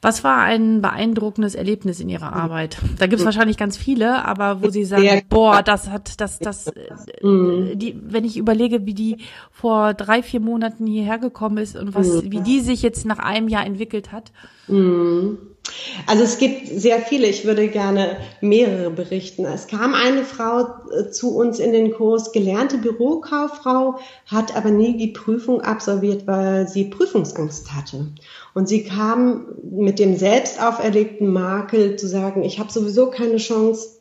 Was 0.00 0.22
war 0.22 0.42
ein 0.42 0.80
beeindruckendes 0.80 1.56
Erlebnis 1.56 1.98
in 1.98 2.08
Ihrer 2.08 2.32
Arbeit? 2.32 2.78
Da 2.98 3.06
gibt 3.08 3.18
es 3.18 3.24
wahrscheinlich 3.24 3.56
ganz 3.56 3.76
viele, 3.76 4.24
aber 4.24 4.62
wo 4.62 4.70
Sie 4.70 4.84
sagen, 4.84 5.22
boah, 5.28 5.62
das 5.62 5.90
hat, 5.90 6.20
das, 6.20 6.38
das, 6.38 6.68
äh, 6.68 7.74
die, 7.74 8.00
wenn 8.04 8.24
ich 8.24 8.36
überlege, 8.36 8.86
wie 8.86 8.94
die 8.94 9.18
vor 9.50 9.94
drei, 9.94 10.22
vier 10.22 10.38
Monaten 10.38 10.86
hierher 10.86 11.18
gekommen 11.18 11.58
ist 11.58 11.76
und 11.76 11.94
was, 11.96 12.22
wie 12.30 12.40
die 12.40 12.60
sich 12.60 12.82
jetzt 12.82 13.06
nach 13.06 13.18
einem 13.18 13.48
Jahr 13.48 13.66
entwickelt 13.66 14.12
hat. 14.12 14.30
Mhm. 14.68 15.38
Also 16.06 16.24
es 16.24 16.38
gibt 16.38 16.68
sehr 16.68 17.00
viele, 17.00 17.26
ich 17.26 17.44
würde 17.44 17.68
gerne 17.68 18.16
mehrere 18.40 18.90
berichten. 18.90 19.44
Es 19.44 19.66
kam 19.66 19.94
eine 19.94 20.24
Frau 20.24 20.66
äh, 20.90 21.10
zu 21.10 21.36
uns 21.36 21.58
in 21.58 21.72
den 21.72 21.92
Kurs, 21.92 22.32
gelernte 22.32 22.78
Bürokauffrau, 22.78 23.98
hat 24.26 24.56
aber 24.56 24.70
nie 24.70 24.96
die 24.96 25.08
Prüfung 25.08 25.60
absolviert, 25.60 26.26
weil 26.26 26.68
sie 26.68 26.84
Prüfungsangst 26.84 27.72
hatte. 27.74 28.06
Und 28.54 28.68
sie 28.68 28.84
kam 28.84 29.46
mit 29.62 29.98
dem 29.98 30.16
selbst 30.16 30.62
auferlegten 30.62 31.32
Makel 31.32 31.96
zu 31.96 32.06
sagen, 32.06 32.42
ich 32.42 32.58
habe 32.58 32.72
sowieso 32.72 33.10
keine 33.10 33.36
Chance, 33.36 33.98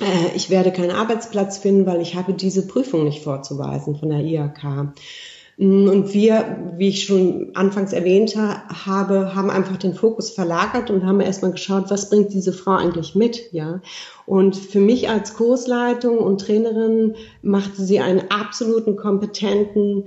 äh, 0.00 0.34
ich 0.34 0.50
werde 0.50 0.72
keinen 0.72 0.90
Arbeitsplatz 0.90 1.58
finden, 1.58 1.86
weil 1.86 2.00
ich 2.00 2.14
habe 2.14 2.32
diese 2.32 2.66
Prüfung 2.66 3.04
nicht 3.04 3.22
vorzuweisen 3.22 3.96
von 3.96 4.10
der 4.10 4.20
IHK. 4.20 4.94
Mm, 5.58 5.88
und 5.88 6.14
wir, 6.14 6.72
wie 6.76 6.88
ich 6.88 7.04
schon 7.04 7.50
anfangs 7.54 7.92
erwähnt 7.92 8.36
habe, 8.36 9.34
haben 9.34 9.50
einfach 9.50 9.76
den 9.76 9.94
Fokus 9.94 10.30
verlagert 10.30 10.90
und 10.90 11.04
haben 11.04 11.20
erstmal 11.20 11.50
geschaut, 11.50 11.90
was 11.90 12.08
bringt 12.08 12.32
diese 12.32 12.52
Frau 12.52 12.76
eigentlich 12.76 13.14
mit, 13.14 13.52
ja. 13.52 13.82
Und 14.24 14.56
für 14.56 14.80
mich 14.80 15.10
als 15.10 15.34
Kursleitung 15.34 16.18
und 16.18 16.40
Trainerin 16.40 17.16
machte 17.42 17.82
sie 17.82 17.98
einen 17.98 18.30
absoluten 18.30 18.96
kompetenten, 18.96 20.04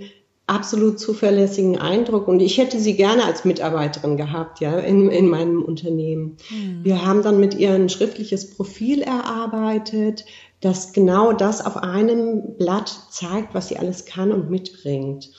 absolut 0.48 1.00
zuverlässigen 1.00 1.78
Eindruck 1.78 2.28
und 2.28 2.42
ich 2.42 2.58
hätte 2.58 2.80
sie 2.80 2.96
gerne 2.96 3.24
als 3.24 3.46
Mitarbeiterin 3.46 4.18
gehabt, 4.18 4.60
ja, 4.60 4.80
in, 4.80 5.10
in 5.10 5.30
meinem 5.30 5.64
Unternehmen. 5.64 6.38
Mhm. 6.50 6.84
Wir 6.84 7.06
haben 7.06 7.24
dann 7.24 7.40
mit 7.40 7.56
ihr 7.56 7.74
ein 7.74 7.90
schriftliches 7.90 8.56
Profil 8.56 9.02
erarbeitet, 9.02 10.26
das 10.62 10.94
genau 10.94 11.34
das 11.34 11.66
auf 11.66 11.78
einem 11.78 12.56
Blatt 12.58 12.90
zeigt, 13.10 13.54
was 13.54 13.68
sie 13.68 13.78
alles 13.78 14.06
kann 14.06 14.32
und 14.32 14.50
mitbringt. 14.50 15.32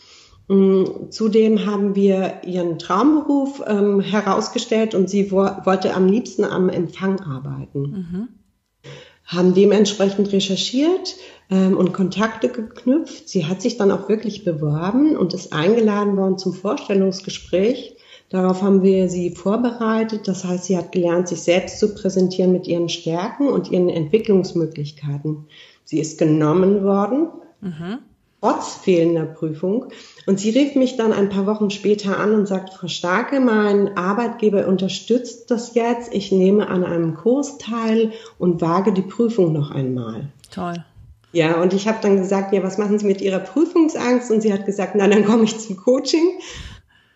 Mm, 0.49 1.11
zudem 1.11 1.65
haben 1.65 1.95
wir 1.95 2.43
ihren 2.45 2.79
Traumberuf 2.79 3.63
ähm, 3.67 4.01
herausgestellt 4.01 4.95
und 4.95 5.09
sie 5.09 5.31
wo 5.31 5.39
wollte 5.65 5.95
am 5.95 6.09
liebsten 6.09 6.45
am 6.45 6.69
Empfang 6.69 7.21
arbeiten. 7.21 7.81
Mhm. 7.81 8.29
Haben 9.25 9.55
dementsprechend 9.55 10.33
recherchiert 10.33 11.15
ähm, 11.49 11.77
und 11.77 11.93
Kontakte 11.93 12.49
geknüpft. 12.49 13.29
Sie 13.29 13.47
hat 13.47 13.63
sich 13.63 13.77
dann 13.77 13.93
auch 13.93 14.09
wirklich 14.09 14.45
beworben 14.45 15.17
und 15.17 15.33
ist 15.33 15.53
eingeladen 15.53 16.17
worden 16.17 16.37
zum 16.37 16.53
Vorstellungsgespräch. 16.53 17.92
Darauf 18.33 18.63
haben 18.63 18.83
wir 18.83 19.09
sie 19.09 19.31
vorbereitet. 19.31 20.27
Das 20.27 20.45
heißt, 20.45 20.65
sie 20.65 20.77
hat 20.77 20.91
gelernt, 20.91 21.29
sich 21.29 21.43
selbst 21.43 21.79
zu 21.79 21.95
präsentieren 21.95 22.53
mit 22.53 22.67
ihren 22.67 22.89
Stärken 22.89 23.49
und 23.49 23.71
ihren 23.71 23.89
Entwicklungsmöglichkeiten. 23.89 25.47
Sie 25.85 26.01
ist 26.01 26.19
genommen 26.19 26.83
worden. 26.83 27.29
Mhm 27.61 27.99
trotz 28.43 28.75
fehlender 28.75 29.25
Prüfung. 29.25 29.87
Und 30.27 30.41
sie 30.41 30.51
rief 30.51 30.75
mich 30.75 30.97
dann 30.97 31.13
ein 31.13 31.29
paar 31.29 31.47
Wochen 31.47 31.71
später 31.71 32.19
an 32.19 32.35
und 32.35 32.47
sagt, 32.47 32.75
Frau 32.75 32.89
Starke, 32.89 33.41
mein 33.41 33.97
Arbeitgeber 33.97 34.67
unterstützt 34.67 35.51
das 35.51 35.75
jetzt. 35.75 36.13
Ich 36.13 36.33
nehme 36.33 36.69
an 36.69 36.85
einem 36.85 37.15
Kurs 37.15 37.59
teil 37.59 38.13
und 38.39 38.61
wage 38.61 38.93
die 38.93 39.03
Prüfung 39.03 39.53
noch 39.53 39.71
einmal. 39.71 40.29
Toll. 40.51 40.85
Ja, 41.33 41.63
und 41.63 41.73
ich 41.73 41.89
habe 41.89 41.99
dann 42.03 42.19
gesagt, 42.19 42.53
ja, 42.53 42.63
was 42.63 42.77
machen 42.77 42.99
Sie 42.99 43.07
mit 43.07 43.23
Ihrer 43.23 43.39
Prüfungsangst? 43.39 44.31
Und 44.31 44.43
sie 44.43 44.53
hat 44.53 44.67
gesagt, 44.67 44.95
na, 44.97 45.09
dann 45.09 45.25
komme 45.25 45.45
ich 45.45 45.59
zum 45.59 45.79
Coaching. 45.79 46.29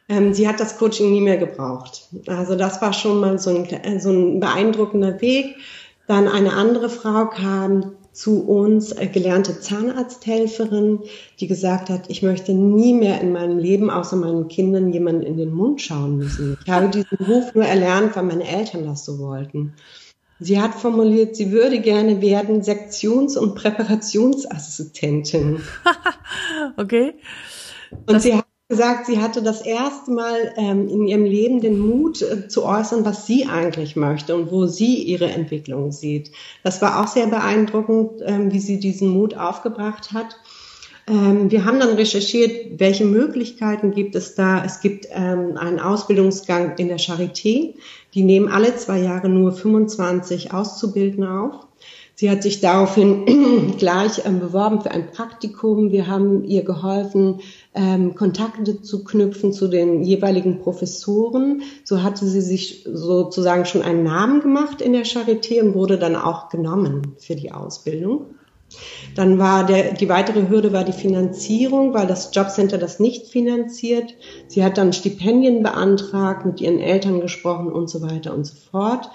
Ähm, 0.09 0.35
sie 0.35 0.49
hat 0.49 0.61
das 0.61 0.79
Coaching 0.79 1.11
nie 1.11 1.21
mehr 1.21 1.37
gebraucht. 1.37 2.09
Also 2.27 2.55
das 2.55 2.81
war 2.81 2.93
schon 2.93 3.21
mal 3.21 3.39
so 3.39 3.51
ein, 3.51 4.01
so 4.01 4.11
ein 4.11 4.41
beeindruckender 4.41 5.21
Weg. 5.21 5.57
Dann 6.07 6.29
eine 6.29 6.53
andere 6.53 6.89
Frau 6.89 7.27
kam, 7.27 7.97
zu 8.17 8.49
uns 8.49 8.93
äh, 8.93 9.09
gelernte 9.09 9.61
Zahnarzthelferin, 9.61 11.01
die 11.39 11.47
gesagt 11.47 11.91
hat, 11.91 12.09
ich 12.09 12.23
möchte 12.23 12.55
nie 12.55 12.95
mehr 12.95 13.21
in 13.21 13.33
meinem 13.33 13.59
Leben 13.59 13.91
außer 13.91 14.17
meinen 14.17 14.49
Kindern 14.49 14.91
jemanden 14.91 15.21
in 15.21 15.37
den 15.37 15.53
Mund 15.53 15.83
schauen 15.83 16.17
müssen. 16.17 16.57
Ich 16.65 16.71
habe 16.71 16.89
diesen 16.89 17.19
Beruf 17.19 17.55
nur 17.55 17.67
erlernt, 17.67 18.17
weil 18.17 18.23
meine 18.23 18.49
Eltern 18.49 18.87
das 18.87 19.05
so 19.05 19.19
wollten. 19.19 19.75
Sie 20.41 20.59
hat 20.59 20.75
formuliert, 20.75 21.37
sie 21.37 21.53
würde 21.53 21.79
gerne 21.81 22.23
werden 22.23 22.63
Sektions- 22.63 23.37
und 23.37 23.55
Präparationsassistentin. 23.55 25.61
okay. 26.79 27.13
Und 27.91 28.15
das 28.15 28.23
sie 28.23 28.35
hat 28.35 28.46
gesagt, 28.69 29.07
sie 29.07 29.21
hatte 29.21 29.43
das 29.43 29.61
erste 29.61 30.11
Mal 30.11 30.53
ähm, 30.57 30.89
in 30.89 31.07
ihrem 31.07 31.25
Leben 31.25 31.61
den 31.61 31.79
Mut 31.79 32.21
äh, 32.23 32.49
zu 32.49 32.65
äußern, 32.65 33.05
was 33.05 33.27
sie 33.27 33.47
eigentlich 33.47 33.95
möchte 33.95 34.35
und 34.35 34.51
wo 34.51 34.67
sie 34.67 35.03
ihre 35.05 35.31
Entwicklung 35.31 35.93
sieht. 35.93 36.33
Das 36.65 36.83
war 36.83 37.01
auch 37.01 37.09
sehr 37.09 37.29
beeindruckend, 37.29 38.23
ähm, 38.25 38.53
wie 38.53 38.59
sie 38.59 38.81
diesen 38.81 39.09
Mut 39.09 39.37
aufgebracht 39.37 40.13
hat. 40.13 40.37
Ähm, 41.09 41.51
wir 41.53 41.65
haben 41.65 41.79
dann 41.79 41.95
recherchiert, 41.95 42.81
welche 42.81 43.05
Möglichkeiten 43.05 43.93
gibt 43.93 44.17
es 44.17 44.35
da. 44.35 44.65
Es 44.65 44.81
gibt 44.81 45.07
ähm, 45.11 45.57
einen 45.57 45.79
Ausbildungsgang 45.79 46.77
in 46.79 46.89
der 46.89 46.99
Charité. 46.99 47.75
Die 48.15 48.23
nehmen 48.23 48.49
alle 48.49 48.75
zwei 48.75 48.99
Jahre 48.99 49.29
nur 49.29 49.53
25 49.53 50.53
Auszubildende 50.53 51.31
auf. 51.31 51.67
Sie 52.19 52.31
hat 52.31 52.43
sich 52.43 52.61
daraufhin 52.61 53.77
gleich 53.79 54.25
ähm, 54.25 54.41
beworben 54.41 54.81
für 54.81 54.91
ein 54.91 55.11
Praktikum. 55.13 55.93
Wir 55.93 56.07
haben 56.07 56.45
ihr 56.45 56.65
geholfen, 56.65 57.41
ähm, 57.77 58.15
Kontakte 58.15 58.83
zu 58.83 59.05
knüpfen 59.05 59.53
zu 59.53 59.69
den 59.69 60.03
jeweiligen 60.03 60.61
Professoren. 60.61 61.63
So 61.85 62.03
hatte 62.03 62.27
sie 62.27 62.41
sich 62.41 62.85
sozusagen 62.91 63.67
schon 63.67 63.83
einen 63.83 64.03
Namen 64.03 64.41
gemacht 64.41 64.81
in 64.81 64.93
der 64.93 65.05
Charité 65.05 65.61
und 65.63 65.75
wurde 65.75 65.99
dann 65.99 66.17
auch 66.17 66.49
genommen 66.49 67.15
für 67.19 67.37
die 67.37 67.53
Ausbildung. 67.53 68.27
Dann 69.15 69.39
war 69.39 69.65
der, 69.65 69.93
die 69.93 70.09
weitere 70.09 70.49
Hürde 70.49 70.73
war 70.73 70.85
die 70.85 70.93
Finanzierung, 70.93 71.95
weil 71.95 72.07
das 72.07 72.35
Jobcenter 72.35 72.79
das 72.79 72.99
nicht 72.99 73.29
finanziert. 73.29 74.15
Sie 74.49 74.65
hat 74.65 74.77
dann 74.77 74.93
Stipendien 74.93 75.63
beantragt, 75.63 76.45
mit 76.45 76.61
ihren 76.61 76.81
Eltern 76.81 77.21
gesprochen 77.21 77.71
und 77.71 77.89
so 77.89 78.03
weiter 78.03 78.35
und 78.35 78.45
so 78.45 78.55
fort. 78.71 79.09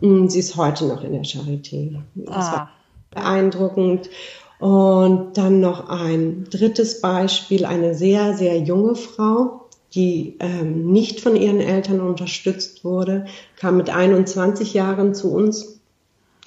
Mm, 0.00 0.26
sie 0.26 0.40
ist 0.40 0.56
heute 0.56 0.86
noch 0.86 1.02
in 1.02 1.12
der 1.12 1.22
Charité. 1.22 2.00
Das 2.14 2.46
ah. 2.48 2.52
war 2.52 2.70
beeindruckend. 3.10 4.10
Und 4.58 5.38
dann 5.38 5.60
noch 5.60 5.88
ein 5.88 6.46
drittes 6.50 7.00
Beispiel, 7.00 7.64
eine 7.64 7.94
sehr, 7.94 8.36
sehr 8.36 8.58
junge 8.58 8.96
Frau, 8.96 9.68
die 9.94 10.36
ähm, 10.40 10.90
nicht 10.90 11.20
von 11.20 11.36
ihren 11.36 11.60
Eltern 11.60 12.00
unterstützt 12.00 12.84
wurde, 12.84 13.26
kam 13.56 13.76
mit 13.76 13.90
21 13.90 14.74
Jahren 14.74 15.14
zu 15.14 15.32
uns, 15.32 15.80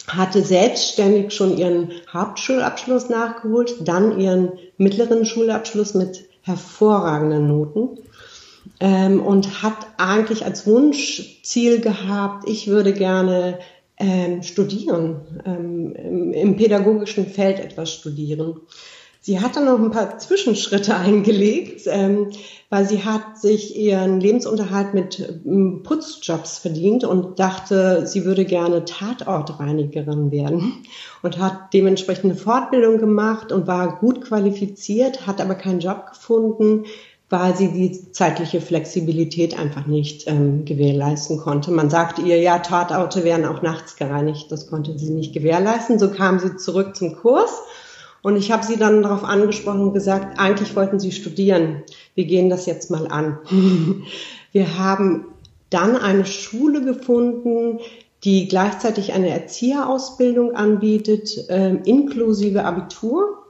hatte 0.08 0.44
selbstständig 0.44 1.34
schon 1.34 1.58
ihren 1.58 1.92
Hauptschulabschluss 2.12 3.10
nachgeholt, 3.10 3.76
dann 3.88 4.20
ihren 4.20 4.52
mittleren 4.78 5.26
Schulabschluss 5.26 5.94
mit 5.94 6.26
hervorragenden 6.42 7.48
Noten 7.48 8.00
ähm, 8.80 9.22
und 9.22 9.64
hat 9.64 9.88
eigentlich 9.98 10.46
als 10.46 10.68
Wunschziel 10.68 11.82
gehabt, 11.82 12.48
ich 12.48 12.68
würde 12.68 12.94
gerne 12.94 13.60
ähm, 14.02 14.42
studieren, 14.42 15.22
ähm, 15.46 15.94
im, 15.96 16.34
im, 16.34 16.56
pädagogischen 16.56 17.28
Feld 17.28 17.60
etwas 17.60 17.94
studieren. 17.94 18.62
Sie 19.24 19.40
hat 19.40 19.56
dann 19.56 19.66
noch 19.66 19.78
ein 19.78 19.92
paar 19.92 20.18
Zwischenschritte 20.18 20.96
eingelegt, 20.98 21.84
ähm, 21.86 22.32
weil 22.72 22.88
sie 22.88 23.04
hat 23.04 23.38
sich 23.38 23.78
ihren 23.78 24.20
Lebensunterhalt 24.20 24.96
mit 24.96 25.20
ähm, 25.46 25.84
Putzjobs 25.84 26.58
verdient 26.58 27.04
und 27.04 27.38
dachte, 27.40 28.08
sie 28.08 28.26
würde 28.26 28.46
gerne 28.46 28.86
Tatortreinigerin 28.86 30.32
werden 30.32 30.84
und 31.22 31.38
hat 31.38 31.72
dementsprechend 31.74 32.26
eine 32.26 32.36
Fortbildung 32.36 32.98
gemacht 32.98 33.52
und 33.52 33.68
war 33.68 34.00
gut 34.00 34.22
qualifiziert, 34.22 35.28
hat 35.28 35.40
aber 35.40 35.54
keinen 35.54 35.82
Job 35.82 36.08
gefunden, 36.10 36.86
weil 37.32 37.56
sie 37.56 37.70
die 37.72 38.12
zeitliche 38.12 38.60
Flexibilität 38.60 39.58
einfach 39.58 39.88
nicht 39.88 40.28
ähm, 40.28 40.66
gewährleisten 40.66 41.38
konnte. 41.38 41.72
Man 41.72 41.90
sagte 41.90 42.22
ihr, 42.22 42.38
ja, 42.42 42.60
Tatorte 42.60 43.24
werden 43.24 43.46
auch 43.46 43.62
nachts 43.62 43.96
gereinigt. 43.96 44.52
Das 44.52 44.70
konnte 44.70 45.00
sie 45.00 45.12
nicht 45.12 45.34
gewährleisten. 45.34 45.98
So 45.98 46.12
kam 46.12 46.40
sie 46.40 46.58
zurück 46.58 46.94
zum 46.94 47.16
Kurs. 47.16 47.62
Und 48.22 48.36
ich 48.36 48.52
habe 48.52 48.66
sie 48.66 48.76
dann 48.76 49.02
darauf 49.02 49.24
angesprochen 49.24 49.80
und 49.80 49.94
gesagt, 49.94 50.38
eigentlich 50.40 50.76
wollten 50.76 51.00
sie 51.00 51.14
studieren. 51.14 51.84
Wir 52.16 52.26
gehen 52.26 52.50
das 52.50 52.66
jetzt 52.66 52.92
mal 52.92 53.08
an. 53.08 53.40
Wir 54.52 54.78
haben 54.78 55.28
dann 55.70 55.96
eine 55.96 56.26
Schule 56.26 56.84
gefunden, 56.84 57.80
die 58.26 58.50
gleichzeitig 58.50 59.14
eine 59.14 59.30
Erzieherausbildung 59.30 60.54
anbietet, 60.54 61.50
äh, 61.50 61.76
inklusive 61.86 62.66
Abitur 62.66 63.41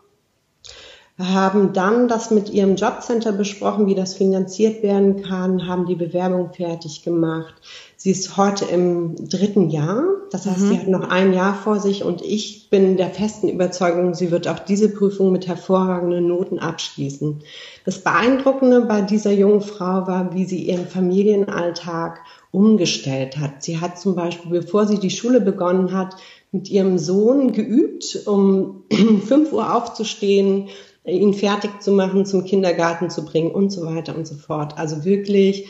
haben 1.22 1.74
dann 1.74 2.08
das 2.08 2.32
mit 2.32 2.50
ihrem 2.50 2.76
Jobcenter 2.76 3.32
besprochen, 3.32 3.88
wie 3.88 3.96
das 3.96 4.14
finanziert 4.14 4.84
werden 4.84 5.22
kann, 5.22 5.68
haben 5.68 5.86
die 5.86 5.96
Bewerbung 5.96 6.54
fertig 6.54 7.04
gemacht. 7.04 7.54
Sie 7.98 8.10
ist 8.10 8.36
heute 8.36 8.66
im 8.66 9.16
dritten 9.30 9.70
Jahr, 9.70 10.04
das 10.32 10.48
heißt, 10.48 10.60
mhm. 10.60 10.70
sie 10.70 10.80
hat 10.80 10.88
noch 10.88 11.10
ein 11.10 11.34
Jahr 11.34 11.54
vor 11.54 11.80
sich 11.80 12.04
und 12.04 12.22
ich 12.24 12.70
bin 12.70 12.98
der 12.98 13.12
festen 13.12 13.48
Überzeugung, 13.48 14.16
sie 14.16 14.32
wird 14.32 14.48
auch 14.48 14.60
diese 14.60 14.90
Prüfung 14.90 15.32
mit 15.32 15.48
hervorragenden 15.48 16.28
Noten 16.28 16.58
abschließen. 16.58 17.42
Das 17.86 18.00
Beeindruckende 18.00 18.82
bei 18.82 19.02
dieser 19.02 19.32
jungen 19.32 19.62
Frau 19.62 20.08
war, 20.08 20.34
wie 20.34 20.46
sie 20.46 20.64
ihren 20.64 20.88
Familienalltag 20.88 22.22
umgestellt 22.50 23.38
hat. 23.38 23.62
Sie 23.62 23.80
hat 23.80 24.00
zum 24.00 24.16
Beispiel, 24.16 24.52
bevor 24.52 24.88
sie 24.88 25.00
die 25.00 25.12
Schule 25.12 25.40
begonnen 25.40 25.94
hat, 25.94 26.16
mit 26.52 26.70
ihrem 26.70 26.98
Sohn 26.98 27.54
geübt, 27.54 28.24
um 28.26 28.84
5 28.92 29.54
Uhr 29.54 29.76
aufzustehen, 29.76 30.70
ihn 31.06 31.34
fertig 31.34 31.82
zu 31.82 31.92
machen, 31.92 32.26
zum 32.26 32.46
Kindergarten 32.46 33.10
zu 33.10 33.26
bringen 33.26 33.52
und 33.52 33.72
so 33.72 33.86
weiter 33.86 34.16
und 34.16 34.28
so 34.28 34.36
fort. 34.36 34.78
Also 34.78 35.04
wirklich 35.04 35.68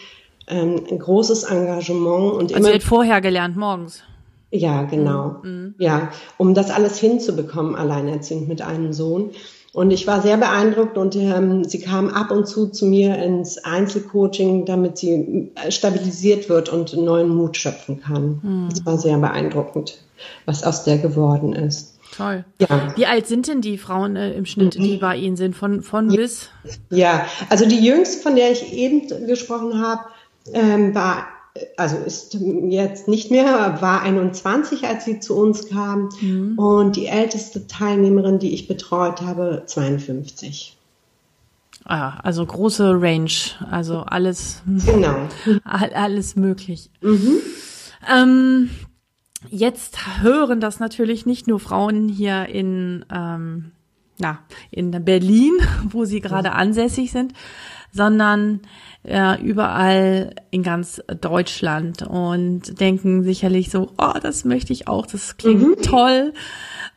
ähm, 0.47 0.83
ein 0.89 0.99
großes 0.99 1.43
Engagement 1.43 2.33
und 2.33 2.53
also 2.53 2.55
immer. 2.55 2.75
Hat 2.75 2.83
vorher 2.83 3.21
gelernt 3.21 3.55
morgens. 3.55 4.03
Ja, 4.51 4.83
genau. 4.83 5.37
Mhm. 5.43 5.49
mhm. 5.49 5.75
Ja, 5.79 6.11
um 6.37 6.53
das 6.53 6.69
alles 6.71 6.99
hinzubekommen, 6.99 7.75
alleinerziehend 7.75 8.47
mit 8.47 8.61
einem 8.61 8.93
Sohn. 8.93 9.31
Und 9.73 9.91
ich 9.91 10.05
war 10.05 10.21
sehr 10.21 10.35
beeindruckt 10.35 10.97
und 10.97 11.15
ähm, 11.15 11.63
sie 11.63 11.79
kam 11.79 12.09
ab 12.09 12.29
und 12.31 12.45
zu 12.45 12.67
zu 12.67 12.85
mir 12.85 13.17
ins 13.19 13.57
Einzelcoaching, 13.57 14.65
damit 14.65 14.97
sie 14.97 15.49
äh, 15.55 15.71
stabilisiert 15.71 16.49
wird 16.49 16.67
und 16.67 16.97
neuen 16.97 17.29
Mut 17.29 17.55
schöpfen 17.55 18.01
kann. 18.01 18.41
Mhm. 18.43 18.69
Das 18.69 18.85
war 18.85 18.97
sehr 18.97 19.17
beeindruckend, 19.17 19.99
was 20.45 20.65
aus 20.65 20.83
der 20.83 20.97
geworden 20.97 21.53
ist. 21.53 22.00
Toll. 22.15 22.43
Ja. 22.59 22.93
Wie 22.95 23.05
alt 23.05 23.27
sind 23.27 23.47
denn 23.47 23.61
die 23.61 23.77
Frauen 23.77 24.15
äh, 24.15 24.33
im 24.33 24.45
Schnitt, 24.45 24.75
die 24.75 24.97
bei 24.97 25.15
Ihnen 25.15 25.37
sind? 25.37 25.55
Von, 25.55 25.81
von 25.81 26.09
ja. 26.09 26.17
bis? 26.17 26.49
Ja, 26.89 27.25
also 27.49 27.65
die 27.65 27.79
jüngste, 27.79 28.21
von 28.21 28.35
der 28.35 28.51
ich 28.51 28.73
eben 28.73 29.07
gesprochen 29.27 29.81
habe, 29.81 30.01
ähm, 30.53 30.93
war, 30.93 31.27
also 31.77 31.97
ist 31.97 32.37
jetzt 32.67 33.07
nicht 33.07 33.31
mehr, 33.31 33.81
war 33.81 34.01
21, 34.01 34.85
als 34.87 35.05
sie 35.05 35.19
zu 35.19 35.37
uns 35.37 35.69
kam. 35.69 36.09
Mhm. 36.19 36.59
Und 36.59 36.95
die 36.97 37.07
älteste 37.07 37.67
Teilnehmerin, 37.67 38.39
die 38.39 38.53
ich 38.53 38.67
betreut 38.67 39.21
habe, 39.21 39.63
52. 39.65 40.77
Ah, 41.85 42.19
also 42.21 42.45
große 42.45 43.01
Range, 43.01 43.31
also 43.69 43.99
alles, 44.01 44.61
genau. 44.85 45.27
alles 45.63 46.35
möglich. 46.35 46.89
Mhm. 47.01 47.37
Ähm, 48.13 48.69
Jetzt 49.49 50.21
hören 50.21 50.59
das 50.59 50.79
natürlich 50.79 51.25
nicht 51.25 51.47
nur 51.47 51.59
Frauen 51.59 52.07
hier 52.07 52.47
in, 52.47 53.05
ähm, 53.13 53.71
na, 54.19 54.39
in 54.69 54.91
Berlin, 55.03 55.53
wo 55.89 56.05
sie 56.05 56.21
gerade 56.21 56.53
ansässig 56.53 57.11
sind, 57.11 57.33
sondern 57.91 58.61
äh, 59.03 59.41
überall 59.41 60.35
in 60.51 60.63
ganz 60.63 61.01
Deutschland 61.19 62.03
und 62.03 62.79
denken 62.79 63.23
sicherlich 63.23 63.69
so, 63.69 63.91
oh, 63.97 64.13
das 64.21 64.45
möchte 64.45 64.73
ich 64.73 64.87
auch, 64.87 65.05
das 65.05 65.37
klingt 65.37 65.61
mhm. 65.61 65.81
toll. 65.81 66.33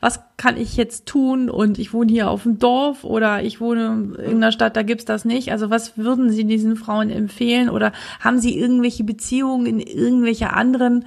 Was 0.01 0.21
kann 0.37 0.59
ich 0.59 0.77
jetzt 0.77 1.07
tun? 1.07 1.49
Und 1.49 1.79
ich 1.79 1.95
wohne 1.95 2.13
hier 2.13 2.29
auf 2.29 2.43
dem 2.43 2.59
Dorf 2.59 3.05
oder 3.05 3.43
ich 3.43 3.61
wohne 3.61 4.15
in 4.23 4.37
einer 4.37 4.53
Stadt, 4.53 4.77
da 4.77 4.83
gibt's 4.83 5.07
das 5.07 5.25
nicht. 5.25 5.51
Also 5.51 5.71
was 5.71 5.97
würden 5.97 6.31
Sie 6.31 6.45
diesen 6.45 6.77
Frauen 6.77 7.09
empfehlen? 7.09 7.71
Oder 7.71 7.93
haben 8.21 8.39
Sie 8.39 8.59
irgendwelche 8.59 9.03
Beziehungen 9.03 9.65
in 9.65 9.81
irgendwelche 9.81 10.53
anderen 10.53 11.07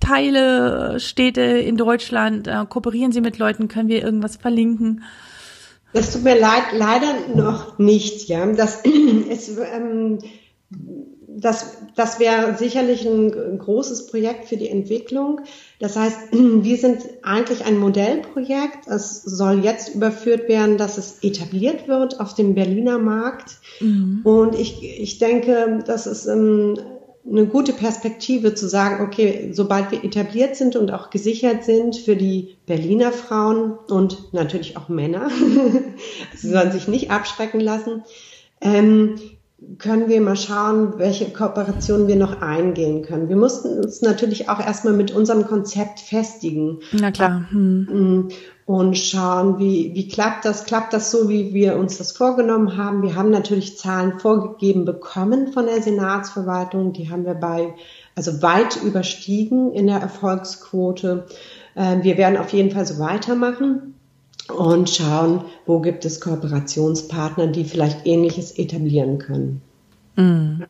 Teile, 0.00 1.00
Städte 1.00 1.40
in 1.40 1.76
Deutschland? 1.76 2.46
Äh, 2.46 2.64
kooperieren 2.68 3.12
Sie 3.12 3.20
mit 3.20 3.38
Leuten? 3.38 3.68
Können 3.68 3.88
wir 3.88 4.02
irgendwas 4.02 4.36
verlinken? 4.36 5.02
Das 5.92 6.12
tut 6.12 6.24
mir 6.24 6.38
leid, 6.38 6.64
leider 6.74 7.14
noch 7.34 7.78
nicht. 7.78 8.28
Ja, 8.28 8.46
das 8.46 8.82
ist, 9.30 9.58
ähm, 9.58 10.18
das, 11.38 11.78
das 11.94 12.18
wäre 12.18 12.56
sicherlich 12.56 13.06
ein 13.06 13.58
großes 13.58 14.06
Projekt 14.06 14.46
für 14.46 14.56
die 14.56 14.68
Entwicklung. 14.68 15.42
Das 15.80 15.96
heißt, 15.96 16.18
wir 16.32 16.76
sind 16.76 16.98
eigentlich 17.22 17.64
ein 17.64 17.78
Modellprojekt. 17.78 18.86
Es 18.86 19.22
soll 19.22 19.64
jetzt 19.64 19.94
überführt 19.94 20.48
werden, 20.48 20.78
dass 20.78 20.98
es 20.98 21.18
etabliert 21.22 21.88
wird 21.88 22.20
auf 22.20 22.34
dem 22.34 22.54
Berliner 22.54 22.98
Markt. 22.98 23.58
Mhm. 23.80 24.20
Und 24.24 24.54
ich, 24.54 24.82
ich 24.82 25.18
denke, 25.18 25.82
das 25.86 26.06
ist 26.06 26.26
ähm, 26.26 26.78
eine 27.28 27.46
gute 27.46 27.72
Perspektive 27.72 28.54
zu 28.54 28.68
sagen, 28.68 29.04
okay, 29.04 29.50
sobald 29.52 29.90
wir 29.90 30.04
etabliert 30.04 30.56
sind 30.56 30.76
und 30.76 30.92
auch 30.92 31.10
gesichert 31.10 31.64
sind 31.64 31.96
für 31.96 32.16
die 32.16 32.56
Berliner 32.66 33.12
Frauen 33.12 33.72
und 33.88 34.32
natürlich 34.32 34.76
auch 34.76 34.88
Männer, 34.88 35.28
sie 36.36 36.48
sollen 36.48 36.72
sich 36.72 36.88
nicht 36.88 37.10
abschrecken 37.10 37.60
lassen, 37.60 38.04
ähm, 38.60 39.18
können 39.78 40.08
wir 40.08 40.20
mal 40.20 40.36
schauen, 40.36 40.98
welche 40.98 41.30
Kooperationen 41.30 42.08
wir 42.08 42.16
noch 42.16 42.42
eingehen 42.42 43.02
können. 43.02 43.28
Wir 43.28 43.36
mussten 43.36 43.78
uns 43.78 44.02
natürlich 44.02 44.48
auch 44.48 44.60
erstmal 44.60 44.92
mit 44.92 45.12
unserem 45.12 45.46
Konzept 45.46 46.00
festigen. 46.00 46.80
Na 46.92 47.10
klar. 47.10 47.46
Hm 47.50 48.28
und 48.66 48.98
schauen, 48.98 49.60
wie, 49.60 49.92
wie 49.94 50.08
klappt 50.08 50.44
das? 50.44 50.64
Klappt 50.64 50.92
das 50.92 51.12
so, 51.12 51.28
wie 51.28 51.54
wir 51.54 51.76
uns 51.76 51.98
das 51.98 52.10
vorgenommen 52.10 52.76
haben? 52.76 53.02
Wir 53.02 53.14
haben 53.14 53.30
natürlich 53.30 53.78
Zahlen 53.78 54.18
vorgegeben 54.18 54.84
bekommen 54.84 55.52
von 55.52 55.66
der 55.66 55.80
Senatsverwaltung. 55.80 56.92
Die 56.92 57.08
haben 57.08 57.24
wir 57.24 57.34
bei, 57.34 57.74
also 58.16 58.42
weit 58.42 58.82
überstiegen 58.82 59.72
in 59.72 59.86
der 59.86 59.98
Erfolgsquote. 59.98 61.26
Ähm, 61.76 62.02
wir 62.02 62.18
werden 62.18 62.36
auf 62.36 62.52
jeden 62.52 62.72
Fall 62.72 62.86
so 62.86 62.98
weitermachen 62.98 63.94
und 64.50 64.90
schauen, 64.90 65.44
wo 65.66 65.80
gibt 65.80 66.04
es 66.04 66.20
Kooperationspartner, 66.20 67.48
die 67.48 67.64
vielleicht 67.64 68.06
Ähnliches 68.06 68.52
etablieren 68.58 69.18
können. 69.18 69.62
Mhm. 70.16 70.66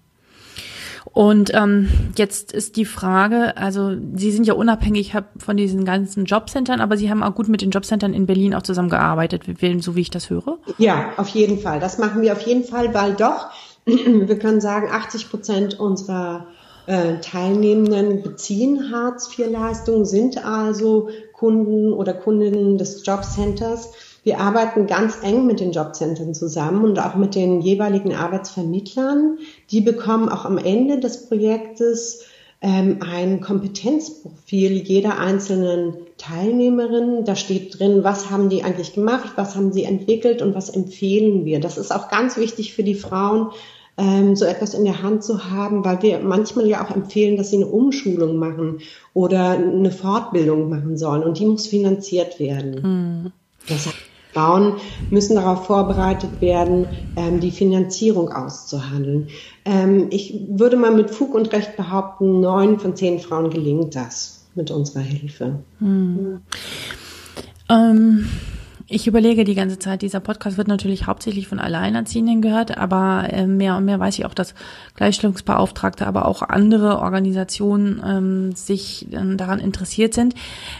Und 1.12 1.55
ähm, 1.55 1.89
jetzt 2.17 2.53
ist 2.53 2.77
die 2.77 2.85
Frage, 2.85 3.57
also 3.57 3.97
Sie 4.15 4.31
sind 4.33 4.47
ja 4.47 4.55
unabhängig 4.55 5.15
von 5.39 5.57
diesen 5.57 5.85
ganzen 5.85 6.27
Jobcentern, 6.27 6.81
aber 6.81 6.97
Sie 6.97 7.09
haben 7.09 7.23
auch 7.23 7.35
gut 7.35 7.49
mit 7.49 7.62
den 7.62 7.71
Jobcentern 7.71 8.12
in 8.12 8.27
Berlin 8.27 8.55
auch 8.55 8.62
zusammengearbeitet, 8.62 9.45
so 9.81 9.97
wie 9.97 10.01
ich 10.01 10.11
das 10.11 10.29
höre? 10.29 10.59
Ja, 10.79 11.12
auf 11.17 11.29
jeden 11.29 11.59
Fall. 11.59 11.81
Das 11.81 11.97
machen 11.99 12.21
wir 12.21 12.33
auf 12.33 12.43
jeden 12.43 12.65
Fall, 12.65 12.93
weil 12.93 13.15
doch, 13.15 13.49
wir 13.87 14.39
können 14.39 14.61
sagen, 14.61 14.89
80 14.91 15.31
Prozent 15.31 15.81
unserer 15.81 16.49
äh, 16.87 17.19
Teilnehmenden 17.21 18.23
beziehen 18.23 18.93
Hartz-IV-Leistungen, 18.93 20.05
sind 20.05 20.45
also 20.45 21.09
Kunden 21.37 21.92
oder 21.92 22.14
Kundinnen 22.14 22.79
des 22.79 23.05
Jobcenters. 23.05 23.92
Wir 24.22 24.40
arbeiten 24.40 24.87
ganz 24.87 25.18
eng 25.22 25.46
mit 25.46 25.61
den 25.61 25.72
Jobzentren 25.72 26.35
zusammen 26.35 26.85
und 26.85 26.99
auch 26.99 27.14
mit 27.14 27.35
den 27.35 27.61
jeweiligen 27.61 28.14
Arbeitsvermittlern. 28.14 29.38
Die 29.70 29.81
bekommen 29.81 30.29
auch 30.29 30.44
am 30.44 30.59
Ende 30.59 30.99
des 30.99 31.29
Projektes 31.29 32.25
ähm, 32.62 33.01
ein 33.01 33.40
Kompetenzprofil 33.40 34.72
jeder 34.83 35.18
einzelnen 35.18 35.94
Teilnehmerin. 36.16 37.25
Da 37.25 37.37
steht 37.37 37.79
drin, 37.79 38.03
was 38.03 38.31
haben 38.31 38.49
die 38.49 38.64
eigentlich 38.64 38.94
gemacht, 38.94 39.35
was 39.37 39.55
haben 39.57 39.72
sie 39.72 39.85
entwickelt 39.85 40.42
und 40.42 40.55
was 40.55 40.70
empfehlen 40.70 41.44
wir. 41.44 41.61
Das 41.61 41.77
ist 41.77 41.94
auch 41.94 42.09
ganz 42.09 42.37
wichtig 42.37 42.75
für 42.75 42.83
die 42.83 42.94
Frauen, 42.94 43.51
ähm, 43.99 44.37
so 44.37 44.45
etwas 44.45 44.75
in 44.75 44.85
der 44.85 45.03
Hand 45.03 45.25
zu 45.25 45.51
haben, 45.51 45.85
weil 45.85 46.03
wir 46.03 46.19
manchmal 46.21 46.67
ja 46.67 46.85
auch 46.85 46.95
empfehlen, 46.95 47.37
dass 47.37 47.51
sie 47.51 47.57
eine 47.57 47.67
Umschulung 47.67 48.37
machen 48.37 48.81
oder 49.15 49.51
eine 49.51 49.91
Fortbildung 49.91 50.69
machen 50.69 50.97
sollen 50.97 51.23
und 51.23 51.39
die 51.39 51.47
muss 51.47 51.67
finanziert 51.67 52.39
werden. 52.39 53.23
Mhm. 53.25 53.33
Das 53.69 53.89
Frauen 54.33 54.75
müssen 55.09 55.37
darauf 55.37 55.65
vorbereitet 55.65 56.43
werden, 56.43 56.87
ähm, 57.17 57.41
die 57.41 57.51
Finanzierung 57.51 58.31
auszuhandeln. 58.31 59.29
Ähm, 59.65 60.09
ich 60.11 60.39
würde 60.51 60.77
mal 60.77 60.93
mit 60.93 61.11
Fug 61.11 61.35
und 61.35 61.53
Recht 61.53 61.77
behaupten, 61.77 62.41
neun 62.41 62.79
von 62.79 62.95
zehn 62.95 63.19
Frauen 63.19 63.49
gelingt 63.49 63.97
das 63.97 64.45
mit 64.55 64.71
unserer 64.71 65.01
Hilfe. 65.01 65.61
Hm. 65.79 66.41
Ähm, 67.71 68.29
Ich 68.88 69.09
überlege 69.09 69.42
die 69.42 69.57
ganze 69.57 69.81
Zeit, 69.81 70.03
dieser 70.03 70.20
Podcast 70.20 70.59
wird 70.59 70.68
natürlich 70.68 71.09
hauptsächlich 71.09 71.49
von 71.49 71.59
Alleinerziehenden 71.59 72.40
gehört, 72.40 72.79
aber 72.79 73.27
äh, 73.33 73.44
mehr 73.46 73.77
und 73.77 73.85
mehr 73.85 73.99
weiß 73.99 74.16
ich 74.18 74.27
auch, 74.27 74.35
dass 74.35 74.55
Gleichstellungsbeauftragte, 74.94 76.07
aber 76.07 76.27
auch 76.27 76.42
andere 76.42 77.01
Organisationen 77.01 78.01
ähm, 78.07 78.53
sich 78.53 79.12
äh, 79.12 79.35
daran 79.35 79.59
interessiert 79.59 80.14
sind. 80.14 80.35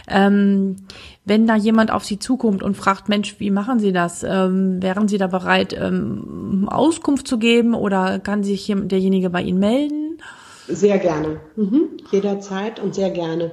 Ähm, 0.07 0.77
wenn 1.25 1.47
da 1.47 1.57
jemand 1.57 1.91
auf 1.91 2.05
Sie 2.05 2.17
zukommt 2.17 2.63
und 2.63 2.77
fragt, 2.77 3.09
Mensch, 3.09 3.41
wie 3.41 3.51
machen 3.51 3.79
Sie 3.79 3.91
das? 3.91 4.23
Ähm, 4.23 4.81
wären 4.81 5.09
Sie 5.09 5.17
da 5.17 5.27
bereit, 5.27 5.75
ähm, 5.77 6.69
Auskunft 6.71 7.27
zu 7.27 7.37
geben 7.37 7.73
oder 7.73 8.19
kann 8.19 8.41
sich 8.41 8.73
derjenige 8.73 9.29
bei 9.29 9.41
Ihnen 9.41 9.59
melden? 9.59 10.19
Sehr 10.69 10.97
gerne. 10.97 11.41
Mhm. 11.57 11.89
Jederzeit 12.11 12.79
und 12.79 12.95
sehr 12.95 13.09
gerne. 13.09 13.51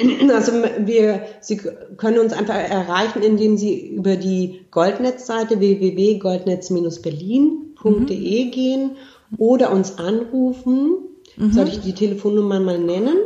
Also 0.34 0.52
wir, 0.78 1.22
Sie 1.40 1.60
können 1.96 2.18
uns 2.18 2.32
einfach 2.32 2.54
erreichen, 2.54 3.22
indem 3.22 3.56
Sie 3.56 3.94
über 3.94 4.16
die 4.16 4.66
Goldnetzseite 4.70 5.60
www.goldnetz-berlin.de 5.60 8.44
mhm. 8.44 8.50
gehen 8.50 8.90
oder 9.36 9.72
uns 9.72 9.98
anrufen. 9.98 10.96
Mhm. 11.36 11.52
Soll 11.52 11.68
ich 11.68 11.80
die 11.80 11.94
Telefonnummer 11.94 12.60
mal 12.60 12.78
nennen? 12.78 13.16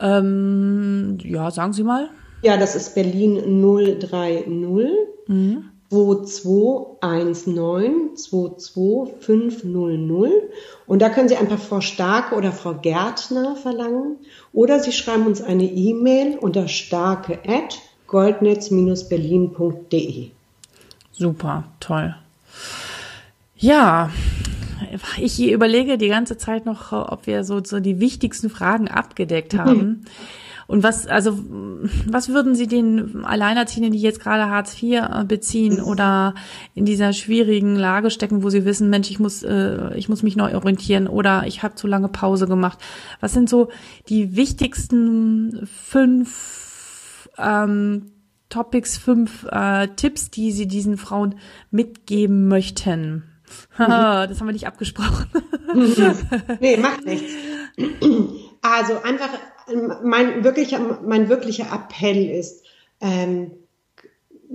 Ähm, 0.00 1.18
ja, 1.22 1.50
sagen 1.50 1.72
Sie 1.72 1.82
mal. 1.82 2.10
Ja, 2.42 2.56
das 2.56 2.76
ist 2.76 2.94
Berlin 2.94 3.62
030 3.98 4.46
mhm. 4.46 5.70
2219 5.90 8.16
22500 8.16 10.32
und 10.86 11.00
da 11.00 11.08
können 11.08 11.28
Sie 11.28 11.36
einfach 11.36 11.58
Frau 11.58 11.80
Starke 11.80 12.34
oder 12.34 12.52
Frau 12.52 12.74
Gärtner 12.74 13.56
verlangen 13.56 14.18
oder 14.52 14.80
Sie 14.80 14.92
schreiben 14.92 15.26
uns 15.26 15.40
eine 15.40 15.64
E-Mail 15.64 16.36
unter 16.38 16.68
starke 16.68 17.38
at 17.46 17.80
goldnetz-berlin.de. 18.06 20.28
Super, 21.12 21.64
toll. 21.80 22.14
Ja, 23.56 24.10
ich 25.18 25.42
überlege 25.42 25.98
die 25.98 26.08
ganze 26.08 26.36
Zeit 26.36 26.66
noch, 26.66 26.92
ob 26.92 27.26
wir 27.26 27.44
so, 27.44 27.64
so 27.64 27.80
die 27.80 27.98
wichtigsten 27.98 28.50
Fragen 28.50 28.88
abgedeckt 28.88 29.54
haben. 29.58 30.04
Und 30.68 30.82
was, 30.82 31.06
also, 31.06 31.38
was 32.06 32.28
würden 32.28 32.54
Sie 32.54 32.66
den 32.66 33.24
Alleinerziehenden, 33.24 33.90
die 33.90 34.02
jetzt 34.02 34.20
gerade 34.20 34.50
Hartz 34.50 34.80
IV 34.82 35.00
äh, 35.00 35.24
beziehen 35.24 35.80
oder 35.80 36.34
in 36.74 36.84
dieser 36.84 37.14
schwierigen 37.14 37.74
Lage 37.74 38.10
stecken, 38.10 38.42
wo 38.42 38.50
sie 38.50 38.66
wissen, 38.66 38.90
Mensch, 38.90 39.10
ich 39.10 39.18
muss, 39.18 39.42
äh, 39.42 39.96
ich 39.96 40.10
muss 40.10 40.22
mich 40.22 40.36
neu 40.36 40.54
orientieren 40.54 41.06
oder 41.08 41.46
ich 41.46 41.62
habe 41.62 41.74
zu 41.74 41.86
lange 41.86 42.08
Pause 42.08 42.46
gemacht. 42.46 42.78
Was 43.20 43.32
sind 43.32 43.48
so 43.48 43.70
die 44.10 44.36
wichtigsten 44.36 45.66
fünf 45.66 47.30
ähm, 47.38 48.12
Topics, 48.50 48.98
fünf 48.98 49.46
äh, 49.50 49.88
Tipps, 49.96 50.30
die 50.30 50.52
Sie 50.52 50.68
diesen 50.68 50.98
Frauen 50.98 51.36
mitgeben 51.70 52.46
möchten? 52.46 53.24
das 53.78 53.88
haben 53.88 54.46
wir 54.46 54.52
nicht 54.52 54.66
abgesprochen. 54.66 55.28
nee, 56.60 56.76
macht 56.76 57.06
nichts. 57.06 57.32
Also 58.60 59.00
einfach 59.02 59.30
mein 60.02 60.44
wirklicher, 60.44 61.00
mein 61.04 61.28
wirklicher 61.28 61.66
Appell 61.72 62.30
ist, 62.30 62.64
ähm, 63.00 63.52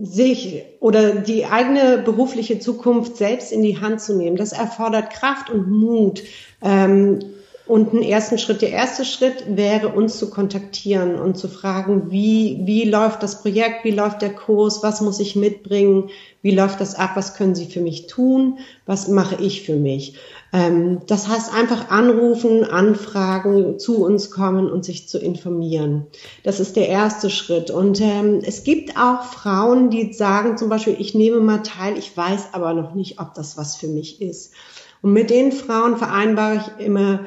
sich 0.01 0.63
oder 0.79 1.15
die 1.15 1.45
eigene 1.45 1.99
berufliche 1.99 2.59
Zukunft 2.59 3.17
selbst 3.17 3.51
in 3.51 3.61
die 3.61 3.79
Hand 3.79 4.01
zu 4.01 4.17
nehmen. 4.17 4.37
Das 4.37 4.51
erfordert 4.51 5.11
Kraft 5.11 5.49
und 5.49 5.69
Mut. 5.69 6.23
Ähm, 6.61 7.19
und 7.65 7.93
einen 7.93 8.03
ersten 8.03 8.37
Schritt, 8.37 8.61
der 8.61 8.71
erste 8.71 9.05
Schritt 9.05 9.45
wäre, 9.47 9.89
uns 9.89 10.17
zu 10.17 10.29
kontaktieren 10.29 11.15
und 11.15 11.37
zu 11.37 11.47
fragen, 11.47 12.11
wie, 12.11 12.59
wie 12.63 12.83
läuft 12.83 13.23
das 13.23 13.41
Projekt, 13.41 13.85
wie 13.85 13.91
läuft 13.91 14.21
der 14.21 14.33
Kurs, 14.33 14.83
was 14.83 14.99
muss 14.99 15.21
ich 15.21 15.37
mitbringen, 15.37 16.09
wie 16.41 16.51
läuft 16.51 16.81
das 16.81 16.95
ab, 16.95 17.11
was 17.15 17.35
können 17.35 17.55
Sie 17.55 17.67
für 17.67 17.79
mich 17.79 18.07
tun, 18.07 18.59
was 18.85 19.07
mache 19.07 19.41
ich 19.41 19.61
für 19.61 19.77
mich. 19.77 20.15
Ähm, 20.53 20.99
das 21.07 21.27
heißt 21.27 21.51
einfach 21.51 21.89
anrufen, 21.89 22.63
anfragen, 22.63 23.79
zu 23.79 24.05
uns 24.05 24.29
kommen 24.29 24.71
und 24.71 24.85
sich 24.85 25.09
zu 25.09 25.17
informieren. 25.17 26.05
Das 26.43 26.59
ist 26.59 26.75
der 26.75 26.87
erste 26.87 27.31
Schritt. 27.31 27.71
Und 27.71 27.99
ähm, 27.99 28.41
es 28.45 28.63
gibt 28.63 28.95
auch 28.95 29.23
Frauen, 29.23 29.89
die 29.89 30.13
sagen 30.13 30.55
zum 30.57 30.69
Beispiel, 30.69 30.95
ich 30.99 31.15
nehme 31.15 31.39
mal 31.39 31.63
teil, 31.63 31.97
ich 31.97 32.15
weiß 32.15 32.49
aber 32.53 32.73
noch 32.75 32.93
nicht, 32.93 33.19
ob 33.19 33.33
das 33.33 33.57
was 33.57 33.75
für 33.75 33.87
mich 33.87 34.21
ist. 34.21 34.53
Und 35.01 35.11
mit 35.11 35.31
den 35.31 35.51
Frauen 35.51 35.97
vereinbare 35.97 36.57
ich 36.57 36.85
immer 36.85 37.21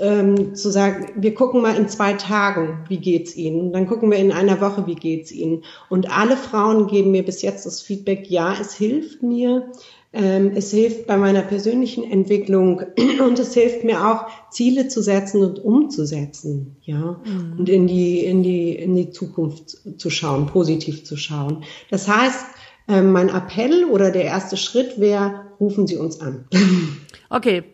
ähm, 0.00 0.54
zu 0.54 0.70
sagen, 0.70 1.08
wir 1.16 1.34
gucken 1.34 1.60
mal 1.60 1.76
in 1.76 1.88
zwei 1.88 2.14
Tagen, 2.14 2.84
wie 2.88 2.98
geht's 2.98 3.36
Ihnen? 3.36 3.72
Dann 3.72 3.86
gucken 3.86 4.10
wir 4.10 4.18
in 4.18 4.32
einer 4.32 4.60
Woche, 4.60 4.86
wie 4.86 4.94
geht's 4.94 5.30
Ihnen? 5.30 5.64
Und 5.90 6.10
alle 6.10 6.36
Frauen 6.36 6.86
geben 6.86 7.10
mir 7.10 7.24
bis 7.24 7.42
jetzt 7.42 7.66
das 7.66 7.82
Feedback, 7.82 8.30
ja, 8.30 8.54
es 8.58 8.72
hilft 8.74 9.22
mir, 9.22 9.70
es 10.12 10.70
hilft 10.70 11.06
bei 11.06 11.16
meiner 11.16 11.40
persönlichen 11.40 12.04
Entwicklung 12.04 12.82
und 13.26 13.38
es 13.38 13.54
hilft 13.54 13.82
mir 13.82 14.06
auch, 14.06 14.26
Ziele 14.50 14.88
zu 14.88 15.00
setzen 15.00 15.42
und 15.42 15.58
umzusetzen, 15.58 16.76
ja, 16.82 17.20
mhm. 17.24 17.54
und 17.58 17.68
in 17.70 17.86
die, 17.86 18.20
in 18.20 18.42
die, 18.42 18.74
in 18.74 18.94
die 18.94 19.10
Zukunft 19.10 19.78
zu 19.98 20.10
schauen, 20.10 20.46
positiv 20.46 21.04
zu 21.04 21.16
schauen. 21.16 21.64
Das 21.90 22.08
heißt, 22.08 22.44
ähm, 22.88 23.12
mein 23.12 23.30
Appell 23.30 23.84
oder 23.84 24.10
der 24.10 24.24
erste 24.24 24.58
Schritt 24.58 25.00
wäre, 25.00 25.46
rufen 25.58 25.86
Sie 25.86 25.96
uns 25.96 26.20
an. 26.20 26.44
Okay, 27.34 27.64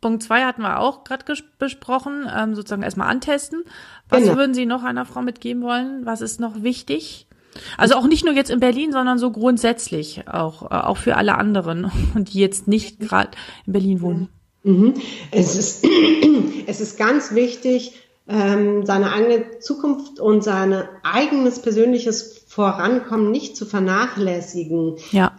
Punkt 0.00 0.24
zwei 0.24 0.42
hatten 0.42 0.62
wir 0.62 0.80
auch 0.80 1.04
gerade 1.04 1.24
besprochen, 1.60 2.26
ähm, 2.36 2.56
sozusagen 2.56 2.82
erstmal 2.82 3.08
antesten. 3.08 3.62
Was 4.08 4.24
genau. 4.24 4.36
würden 4.36 4.52
Sie 4.52 4.66
noch 4.66 4.82
einer 4.82 5.04
Frau 5.04 5.22
mitgeben 5.22 5.62
wollen? 5.62 6.04
Was 6.04 6.20
ist 6.20 6.40
noch 6.40 6.64
wichtig? 6.64 7.27
Also 7.76 7.94
auch 7.94 8.06
nicht 8.06 8.24
nur 8.24 8.34
jetzt 8.34 8.50
in 8.50 8.60
Berlin, 8.60 8.92
sondern 8.92 9.18
so 9.18 9.30
grundsätzlich 9.30 10.28
auch, 10.28 10.62
äh, 10.62 10.74
auch 10.74 10.96
für 10.96 11.16
alle 11.16 11.36
anderen, 11.36 11.90
die 12.14 12.40
jetzt 12.40 12.68
nicht 12.68 13.00
gerade 13.00 13.30
in 13.66 13.72
Berlin 13.72 14.00
wohnen. 14.00 14.28
Mhm. 14.62 14.94
Es, 15.30 15.56
ist, 15.56 15.86
es 16.66 16.80
ist 16.80 16.98
ganz 16.98 17.34
wichtig, 17.34 17.94
ähm, 18.28 18.84
seine 18.84 19.12
eigene 19.12 19.58
Zukunft 19.60 20.20
und 20.20 20.44
sein 20.44 20.84
eigenes 21.02 21.62
persönliches 21.62 22.44
Vorankommen 22.46 23.30
nicht 23.30 23.56
zu 23.56 23.64
vernachlässigen. 23.64 24.96
Ja. 25.12 25.32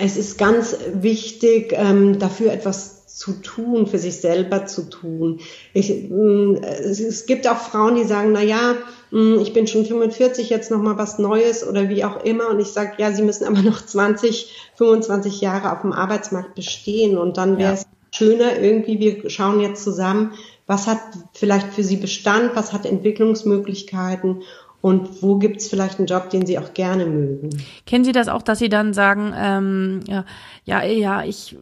Es 0.00 0.16
ist 0.16 0.38
ganz 0.38 0.76
wichtig, 0.92 1.72
ähm, 1.76 2.18
dafür 2.18 2.52
etwas 2.52 3.06
zu 3.14 3.32
tun, 3.32 3.86
für 3.86 3.98
sich 3.98 4.16
selber 4.16 4.66
zu 4.66 4.90
tun. 4.90 5.38
Ich, 5.72 6.10
mm, 6.10 6.56
es 6.56 7.26
gibt 7.26 7.46
auch 7.46 7.58
Frauen, 7.58 7.94
die 7.94 8.04
sagen, 8.04 8.32
na 8.32 8.42
ja, 8.42 8.74
mm, 9.12 9.38
ich 9.40 9.52
bin 9.52 9.68
schon 9.68 9.86
45, 9.86 10.50
jetzt 10.50 10.72
noch 10.72 10.82
mal 10.82 10.98
was 10.98 11.18
Neues 11.18 11.66
oder 11.66 11.88
wie 11.88 12.04
auch 12.04 12.24
immer. 12.24 12.48
Und 12.48 12.58
ich 12.58 12.68
sage, 12.68 12.94
ja, 12.98 13.12
sie 13.12 13.22
müssen 13.22 13.46
aber 13.46 13.62
noch 13.62 13.86
20, 13.86 14.52
25 14.74 15.40
Jahre 15.40 15.72
auf 15.72 15.82
dem 15.82 15.92
Arbeitsmarkt 15.92 16.56
bestehen. 16.56 17.16
Und 17.16 17.36
dann 17.36 17.56
wäre 17.56 17.74
es 17.74 17.82
ja. 17.82 17.88
schöner, 18.10 18.58
irgendwie, 18.58 18.98
wir 18.98 19.30
schauen 19.30 19.60
jetzt 19.60 19.84
zusammen, 19.84 20.32
was 20.66 20.86
hat 20.86 20.98
vielleicht 21.34 21.72
für 21.74 21.84
sie 21.84 21.96
Bestand, 21.96 22.56
was 22.56 22.72
hat 22.72 22.86
Entwicklungsmöglichkeiten 22.86 24.42
und 24.84 25.22
wo 25.22 25.36
gibt's 25.36 25.68
vielleicht 25.68 25.96
einen 25.96 26.06
Job, 26.06 26.28
den 26.28 26.44
Sie 26.44 26.58
auch 26.58 26.74
gerne 26.74 27.06
mögen. 27.06 27.48
Kennen 27.86 28.04
Sie 28.04 28.12
das 28.12 28.28
auch, 28.28 28.42
dass 28.42 28.58
Sie 28.58 28.68
dann 28.68 28.92
sagen, 28.92 29.32
ähm, 29.34 30.00
ja, 30.06 30.26
ja, 30.66 30.84
ja, 30.84 31.24
ich 31.24 31.56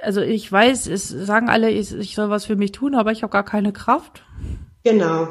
also 0.00 0.20
ich 0.20 0.50
weiß, 0.50 0.86
es 0.86 1.08
sagen 1.08 1.48
alle, 1.48 1.68
ich, 1.68 1.92
ich 1.92 2.14
soll 2.14 2.30
was 2.30 2.44
für 2.44 2.54
mich 2.54 2.70
tun, 2.70 2.94
aber 2.94 3.10
ich 3.10 3.24
habe 3.24 3.32
gar 3.32 3.44
keine 3.44 3.72
Kraft. 3.72 4.22
Genau. 4.84 5.26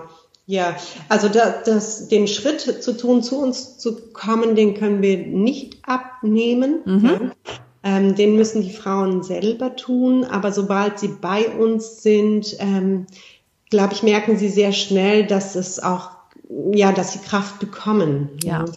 Ja, 0.47 0.75
also 1.07 1.29
da, 1.29 1.61
das, 1.65 2.09
den 2.09 2.27
Schritt 2.27 2.59
zu 2.59 2.97
tun, 2.97 3.23
zu 3.23 3.39
uns 3.39 3.77
zu 3.77 4.11
kommen, 4.11 4.55
den 4.57 4.73
können 4.73 5.01
wir 5.01 5.19
nicht 5.25 5.77
abnehmen. 5.83 6.81
Mhm. 6.83 7.05
Ja. 7.05 7.19
Ähm, 7.83 8.15
den 8.15 8.35
müssen 8.35 8.63
die 8.63 8.73
Frauen 8.73 9.23
selber 9.23 9.77
tun. 9.77 10.25
Aber 10.25 10.51
sobald 10.51 10.99
sie 10.99 11.15
bei 11.21 11.47
uns 11.47 12.03
sind, 12.03 12.57
ähm, 12.59 13.05
glaube 13.69 13.93
ich, 13.93 14.03
merken 14.03 14.37
sie 14.37 14.49
sehr 14.49 14.73
schnell, 14.73 15.25
dass 15.25 15.55
es 15.55 15.81
auch 15.81 16.18
ja, 16.49 16.91
dass 16.91 17.13
sie 17.13 17.19
Kraft 17.19 17.59
bekommen. 17.59 18.29
Ja. 18.43 18.65
ja. 18.65 18.73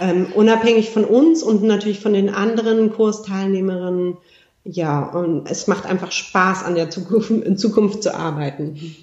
Ähm, 0.00 0.26
unabhängig 0.34 0.90
von 0.90 1.04
uns 1.04 1.42
und 1.42 1.62
natürlich 1.62 2.00
von 2.00 2.12
den 2.12 2.28
anderen 2.28 2.92
Kursteilnehmerinnen 2.92 4.18
ja, 4.64 5.04
und 5.04 5.50
es 5.50 5.66
macht 5.66 5.84
einfach 5.84 6.10
Spaß, 6.10 6.64
an 6.64 6.74
der 6.74 6.88
Zukunft, 6.88 7.30
in 7.30 7.58
Zukunft 7.58 8.02
zu 8.02 8.14
arbeiten. 8.14 8.96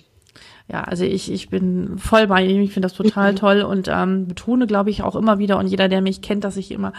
Ja, 0.72 0.84
also 0.84 1.04
ich, 1.04 1.30
ich 1.30 1.50
bin 1.50 1.98
voll 1.98 2.28
bei 2.28 2.46
ihm. 2.46 2.62
Ich 2.62 2.72
finde 2.72 2.88
das 2.88 2.94
total 2.94 3.34
mhm. 3.34 3.36
toll 3.36 3.62
und 3.62 3.90
ähm, 3.92 4.28
betone, 4.28 4.68
glaube 4.68 4.90
ich, 4.90 5.04
auch 5.04 5.18
immer 5.18 5.38
wieder 5.38 5.58
und 5.58 5.68
jeder, 5.68 5.90
der 5.90 6.02
mich 6.02 6.22
kennt, 6.22 6.46
dass 6.46 6.56
ich 6.56 6.72
immer 6.72 6.94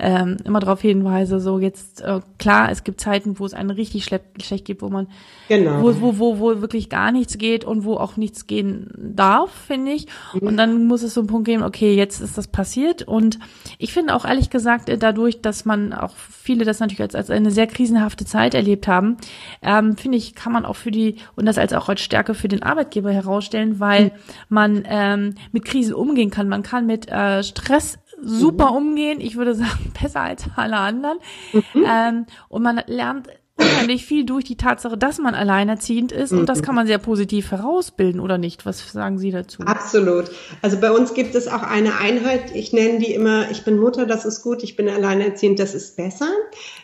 ähm, 0.00 0.38
immer 0.44 0.58
darauf 0.58 0.80
hinweise, 0.80 1.38
so 1.38 1.60
jetzt 1.60 2.00
äh, 2.00 2.20
klar, 2.38 2.70
es 2.72 2.82
gibt 2.82 3.00
Zeiten, 3.00 3.38
wo 3.38 3.46
es 3.46 3.54
einen 3.54 3.70
richtig 3.70 4.04
schlecht, 4.04 4.24
schlecht 4.42 4.64
geht, 4.64 4.82
wo 4.82 4.88
man 4.88 5.06
genau. 5.48 5.82
wo, 5.82 6.00
wo, 6.00 6.18
wo, 6.18 6.38
wo 6.40 6.60
wirklich 6.60 6.88
gar 6.88 7.12
nichts 7.12 7.38
geht 7.38 7.64
und 7.64 7.84
wo 7.84 7.94
auch 7.94 8.16
nichts 8.16 8.48
gehen 8.48 8.90
darf, 8.96 9.52
finde 9.52 9.92
ich. 9.92 10.06
Mhm. 10.34 10.48
Und 10.48 10.56
dann 10.56 10.86
muss 10.86 11.04
es 11.04 11.14
so 11.14 11.20
einen 11.20 11.28
Punkt 11.28 11.46
geben, 11.46 11.62
okay, 11.62 11.94
jetzt 11.94 12.20
ist 12.20 12.36
das 12.36 12.48
passiert. 12.48 13.02
Und 13.02 13.38
ich 13.78 13.92
finde 13.92 14.16
auch 14.16 14.24
ehrlich 14.24 14.50
gesagt, 14.50 14.88
äh, 14.88 14.98
dadurch, 14.98 15.40
dass 15.42 15.64
man 15.64 15.92
auch 15.92 16.16
viele 16.16 16.64
das 16.64 16.80
natürlich 16.80 17.02
als, 17.02 17.14
als 17.14 17.30
eine 17.30 17.52
sehr 17.52 17.68
krisenhafte 17.68 18.24
Zeit 18.24 18.54
erlebt 18.54 18.88
haben, 18.88 19.16
ähm, 19.62 19.96
finde 19.96 20.18
ich, 20.18 20.34
kann 20.34 20.52
man 20.52 20.64
auch 20.64 20.76
für 20.76 20.90
die 20.90 21.16
und 21.36 21.46
das 21.46 21.56
als 21.58 21.72
auch 21.72 21.88
als 21.88 22.00
Stärke 22.00 22.34
für 22.34 22.48
den 22.48 22.64
Arbeitgeber 22.64 23.11
herausstellen, 23.12 23.80
weil 23.80 24.12
man 24.48 24.84
ähm, 24.86 25.34
mit 25.52 25.64
Krisen 25.64 25.94
umgehen 25.94 26.30
kann. 26.30 26.48
Man 26.48 26.62
kann 26.62 26.86
mit 26.86 27.08
äh, 27.10 27.42
Stress 27.42 27.98
super 28.20 28.70
mhm. 28.70 28.76
umgehen. 28.76 29.20
Ich 29.20 29.36
würde 29.36 29.54
sagen, 29.54 29.92
besser 30.00 30.20
als 30.20 30.44
alle 30.56 30.76
anderen. 30.76 31.18
Mhm. 31.52 31.84
Ähm, 31.86 32.26
und 32.48 32.62
man 32.62 32.80
lernt 32.86 33.28
unheimlich 33.56 34.06
viel 34.06 34.24
durch 34.24 34.44
die 34.44 34.56
Tatsache, 34.56 34.96
dass 34.96 35.18
man 35.18 35.34
alleinerziehend 35.34 36.10
ist 36.10 36.32
und 36.32 36.48
das 36.48 36.60
mhm. 36.60 36.62
kann 36.62 36.74
man 36.74 36.86
sehr 36.86 36.98
positiv 36.98 37.50
herausbilden 37.50 38.20
oder 38.20 38.38
nicht? 38.38 38.64
Was 38.64 38.92
sagen 38.92 39.18
Sie 39.18 39.30
dazu? 39.30 39.62
Absolut. 39.62 40.30
Also 40.62 40.80
bei 40.80 40.90
uns 40.90 41.14
gibt 41.14 41.34
es 41.34 41.48
auch 41.48 41.62
eine 41.62 41.98
Einheit, 41.98 42.54
ich 42.54 42.72
nenne 42.72 42.98
die 42.98 43.12
immer, 43.12 43.50
ich 43.50 43.64
bin 43.64 43.78
Mutter, 43.78 44.06
das 44.06 44.24
ist 44.24 44.42
gut, 44.42 44.62
ich 44.62 44.76
bin 44.76 44.88
alleinerziehend, 44.88 45.58
das 45.58 45.74
ist 45.74 45.96
besser. 45.96 46.28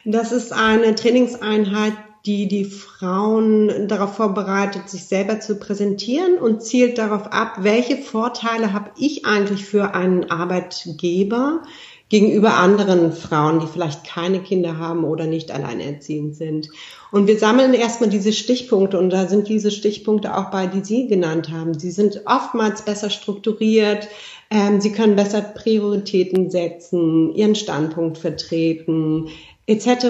Das 0.05 0.31
ist 0.31 0.53
eine 0.53 0.95
Trainingseinheit, 0.95 1.95
die 2.27 2.49
die 2.49 2.65
Frauen 2.65 3.89
darauf 3.89 4.17
vorbereitet, 4.17 4.89
sich 4.89 5.05
selber 5.05 5.41
zu 5.41 5.57
präsentieren 5.57 6.39
und 6.39 6.63
zielt 6.63 6.99
darauf 6.99 7.33
ab, 7.33 7.59
welche 7.61 7.97
Vorteile 7.97 8.73
habe 8.73 8.91
ich 8.99 9.25
eigentlich 9.25 9.65
für 9.65 9.95
einen 9.95 10.31
Arbeitgeber 10.31 11.63
gegenüber 12.09 12.55
anderen 12.55 13.13
Frauen, 13.13 13.61
die 13.61 13.67
vielleicht 13.67 14.05
keine 14.05 14.41
Kinder 14.41 14.79
haben 14.79 15.05
oder 15.05 15.27
nicht 15.27 15.51
alleinerziehend 15.51 16.37
sind. 16.37 16.71
Und 17.11 17.27
wir 17.27 17.39
sammeln 17.39 17.75
erstmal 17.75 18.09
diese 18.09 18.33
Stichpunkte 18.33 18.99
und 18.99 19.11
da 19.11 19.27
sind 19.27 19.49
diese 19.49 19.71
Stichpunkte 19.71 20.37
auch 20.37 20.51
bei, 20.51 20.67
die 20.67 20.85
Sie 20.85 21.07
genannt 21.07 21.51
haben. 21.51 21.79
Sie 21.79 21.91
sind 21.91 22.23
oftmals 22.25 22.83
besser 22.83 23.11
strukturiert, 23.11 24.09
ähm, 24.51 24.81
Sie 24.81 24.93
können 24.93 25.17
besser 25.17 25.43
Prioritäten 25.43 26.51
setzen, 26.51 27.35
Ihren 27.35 27.55
Standpunkt 27.55 28.17
vertreten, 28.17 29.29
etc. 29.69 30.07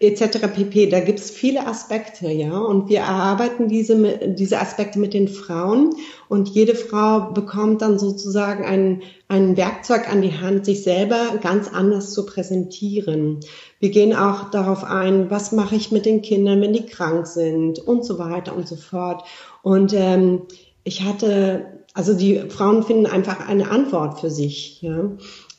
etc. 0.00 0.48
pp. 0.52 0.88
Da 0.90 0.98
gibt 0.98 1.20
es 1.20 1.30
viele 1.30 1.66
Aspekte, 1.66 2.28
ja, 2.28 2.58
und 2.58 2.88
wir 2.88 2.98
erarbeiten 2.98 3.68
diese 3.68 4.18
diese 4.26 4.58
Aspekte 4.58 4.98
mit 4.98 5.14
den 5.14 5.28
Frauen 5.28 5.94
und 6.28 6.48
jede 6.48 6.74
Frau 6.74 7.30
bekommt 7.32 7.80
dann 7.80 8.00
sozusagen 8.00 8.64
ein 8.64 9.02
ein 9.28 9.56
Werkzeug 9.56 10.10
an 10.10 10.20
die 10.20 10.36
Hand, 10.40 10.64
sich 10.64 10.82
selber 10.82 11.38
ganz 11.40 11.68
anders 11.72 12.12
zu 12.12 12.26
präsentieren. 12.26 13.38
Wir 13.78 13.90
gehen 13.90 14.16
auch 14.16 14.50
darauf 14.50 14.82
ein, 14.82 15.30
was 15.30 15.52
mache 15.52 15.76
ich 15.76 15.92
mit 15.92 16.04
den 16.04 16.20
Kindern, 16.20 16.60
wenn 16.60 16.72
die 16.72 16.86
krank 16.86 17.28
sind 17.28 17.78
und 17.78 18.04
so 18.04 18.18
weiter 18.18 18.56
und 18.56 18.66
so 18.66 18.74
fort. 18.74 19.22
Und 19.62 19.92
ähm, 19.92 20.42
ich 20.82 21.04
hatte, 21.04 21.84
also 21.94 22.14
die 22.14 22.40
Frauen 22.48 22.82
finden 22.82 23.06
einfach 23.06 23.48
eine 23.48 23.70
Antwort 23.70 24.18
für 24.18 24.30
sich, 24.30 24.82
ja. 24.82 25.12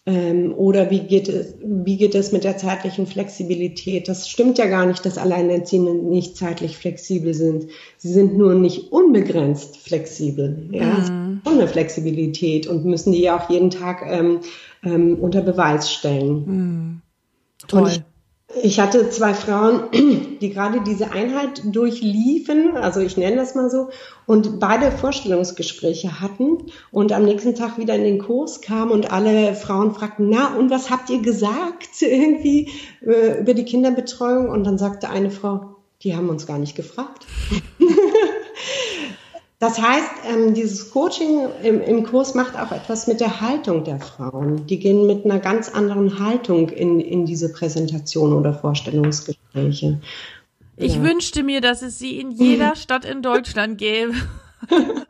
Ähm, 0.05 0.53
oder 0.55 0.89
wie 0.89 1.01
geht, 1.01 1.27
es, 1.29 1.55
wie 1.63 1.97
geht 1.97 2.15
es 2.15 2.31
mit 2.31 2.43
der 2.43 2.57
zeitlichen 2.57 3.05
Flexibilität? 3.05 4.07
Das 4.07 4.29
stimmt 4.29 4.57
ja 4.57 4.65
gar 4.65 4.85
nicht, 4.85 5.05
dass 5.05 5.17
Alleinerziehende 5.17 5.93
nicht 5.93 6.37
zeitlich 6.37 6.77
flexibel 6.77 7.33
sind. 7.33 7.67
Sie 7.97 8.11
sind 8.11 8.37
nur 8.37 8.55
nicht 8.55 8.91
unbegrenzt 8.91 9.77
flexibel. 9.77 10.69
Ja, 10.71 10.85
mhm. 10.85 11.41
eine 11.45 11.67
Flexibilität 11.67 12.65
und 12.65 12.85
müssen 12.85 13.11
die 13.11 13.21
ja 13.21 13.37
auch 13.37 13.49
jeden 13.49 13.69
Tag 13.69 14.03
ähm, 14.07 14.39
ähm, 14.83 15.17
unter 15.19 15.41
Beweis 15.41 15.91
stellen. 15.91 16.45
Mhm. 16.45 17.01
Toll. 17.67 17.89
Ich 17.89 18.01
hatte 18.79 19.09
zwei 19.09 19.33
Frauen, 19.33 19.83
die 20.41 20.49
gerade 20.49 20.81
diese 20.81 21.11
Einheit 21.11 21.61
durchliefen, 21.65 22.75
also 22.77 22.99
ich 22.99 23.15
nenne 23.15 23.35
das 23.35 23.53
mal 23.55 23.69
so, 23.69 23.89
und 24.25 24.59
beide 24.59 24.91
Vorstellungsgespräche 24.91 26.19
hatten 26.19 26.57
und 26.91 27.11
am 27.11 27.25
nächsten 27.25 27.55
Tag 27.55 27.77
wieder 27.77 27.95
in 27.95 28.03
den 28.03 28.19
Kurs 28.19 28.61
kamen 28.61 28.91
und 28.91 29.11
alle 29.11 29.53
Frauen 29.53 29.93
fragten, 29.93 30.29
na, 30.29 30.55
und 30.55 30.71
was 30.71 30.89
habt 30.89 31.09
ihr 31.09 31.21
gesagt 31.21 31.89
irgendwie 32.01 32.69
äh, 33.05 33.39
über 33.39 33.53
die 33.53 33.65
Kinderbetreuung? 33.65 34.49
Und 34.49 34.63
dann 34.63 34.77
sagte 34.77 35.09
eine 35.09 35.31
Frau, 35.31 35.75
die 36.01 36.15
haben 36.15 36.29
uns 36.29 36.47
gar 36.47 36.57
nicht 36.57 36.75
gefragt. 36.75 37.27
Das 39.59 39.81
heißt, 39.81 40.11
ähm, 40.25 40.53
dieses 40.53 40.89
Coaching 40.89 41.49
im, 41.63 41.81
im, 41.81 42.05
Kurs 42.05 42.33
macht 42.33 42.57
auch 42.57 42.71
etwas 42.71 43.07
mit 43.07 43.19
der 43.19 43.41
Haltung 43.41 43.83
der 43.83 43.99
Frauen. 43.99 44.65
Die 44.67 44.79
gehen 44.79 45.05
mit 45.05 45.25
einer 45.25 45.39
ganz 45.39 45.67
anderen 45.67 46.19
Haltung 46.25 46.69
in, 46.69 47.01
in 47.01 47.25
diese 47.25 47.51
Präsentation 47.51 48.31
oder 48.31 48.53
Vorstellungsgespräche. 48.53 49.99
Ich 50.77 50.95
ja. 50.95 51.03
wünschte 51.03 51.43
mir, 51.43 51.59
dass 51.59 51.81
es 51.81 51.99
sie 51.99 52.21
in 52.21 52.31
jeder 52.31 52.75
Stadt 52.77 53.03
in 53.03 53.21
Deutschland 53.21 53.77
gäbe. 53.77 54.13
können, 54.69 55.05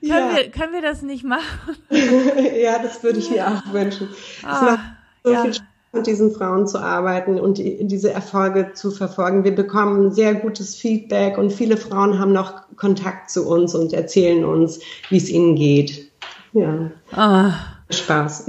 ja. 0.00 0.34
wir, 0.34 0.50
können 0.50 0.72
wir 0.72 0.82
das 0.82 1.02
nicht 1.02 1.24
machen? 1.24 1.76
ja, 1.90 2.78
das 2.78 3.02
würde 3.02 3.18
ich 3.18 3.30
mir 3.30 3.46
auch 3.46 3.70
wünschen. 3.70 4.08
Ah, 4.44 4.62
macht 4.62 4.80
so 5.24 5.32
ja. 5.32 5.42
viel 5.42 5.54
Spaß 5.54 5.75
mit 5.96 6.06
diesen 6.06 6.32
Frauen 6.32 6.66
zu 6.66 6.78
arbeiten 6.78 7.40
und 7.40 7.58
die, 7.58 7.86
diese 7.86 8.12
Erfolge 8.12 8.72
zu 8.74 8.90
verfolgen. 8.90 9.44
Wir 9.44 9.54
bekommen 9.54 10.12
sehr 10.12 10.34
gutes 10.34 10.76
Feedback 10.76 11.38
und 11.38 11.52
viele 11.52 11.76
Frauen 11.76 12.18
haben 12.18 12.32
noch 12.32 12.62
Kontakt 12.76 13.30
zu 13.30 13.48
uns 13.48 13.74
und 13.74 13.92
erzählen 13.92 14.44
uns, 14.44 14.80
wie 15.08 15.16
es 15.16 15.28
ihnen 15.28 15.56
geht. 15.56 16.10
Ja. 16.52 16.90
Ah. 17.12 17.52
Spaß. 17.90 18.46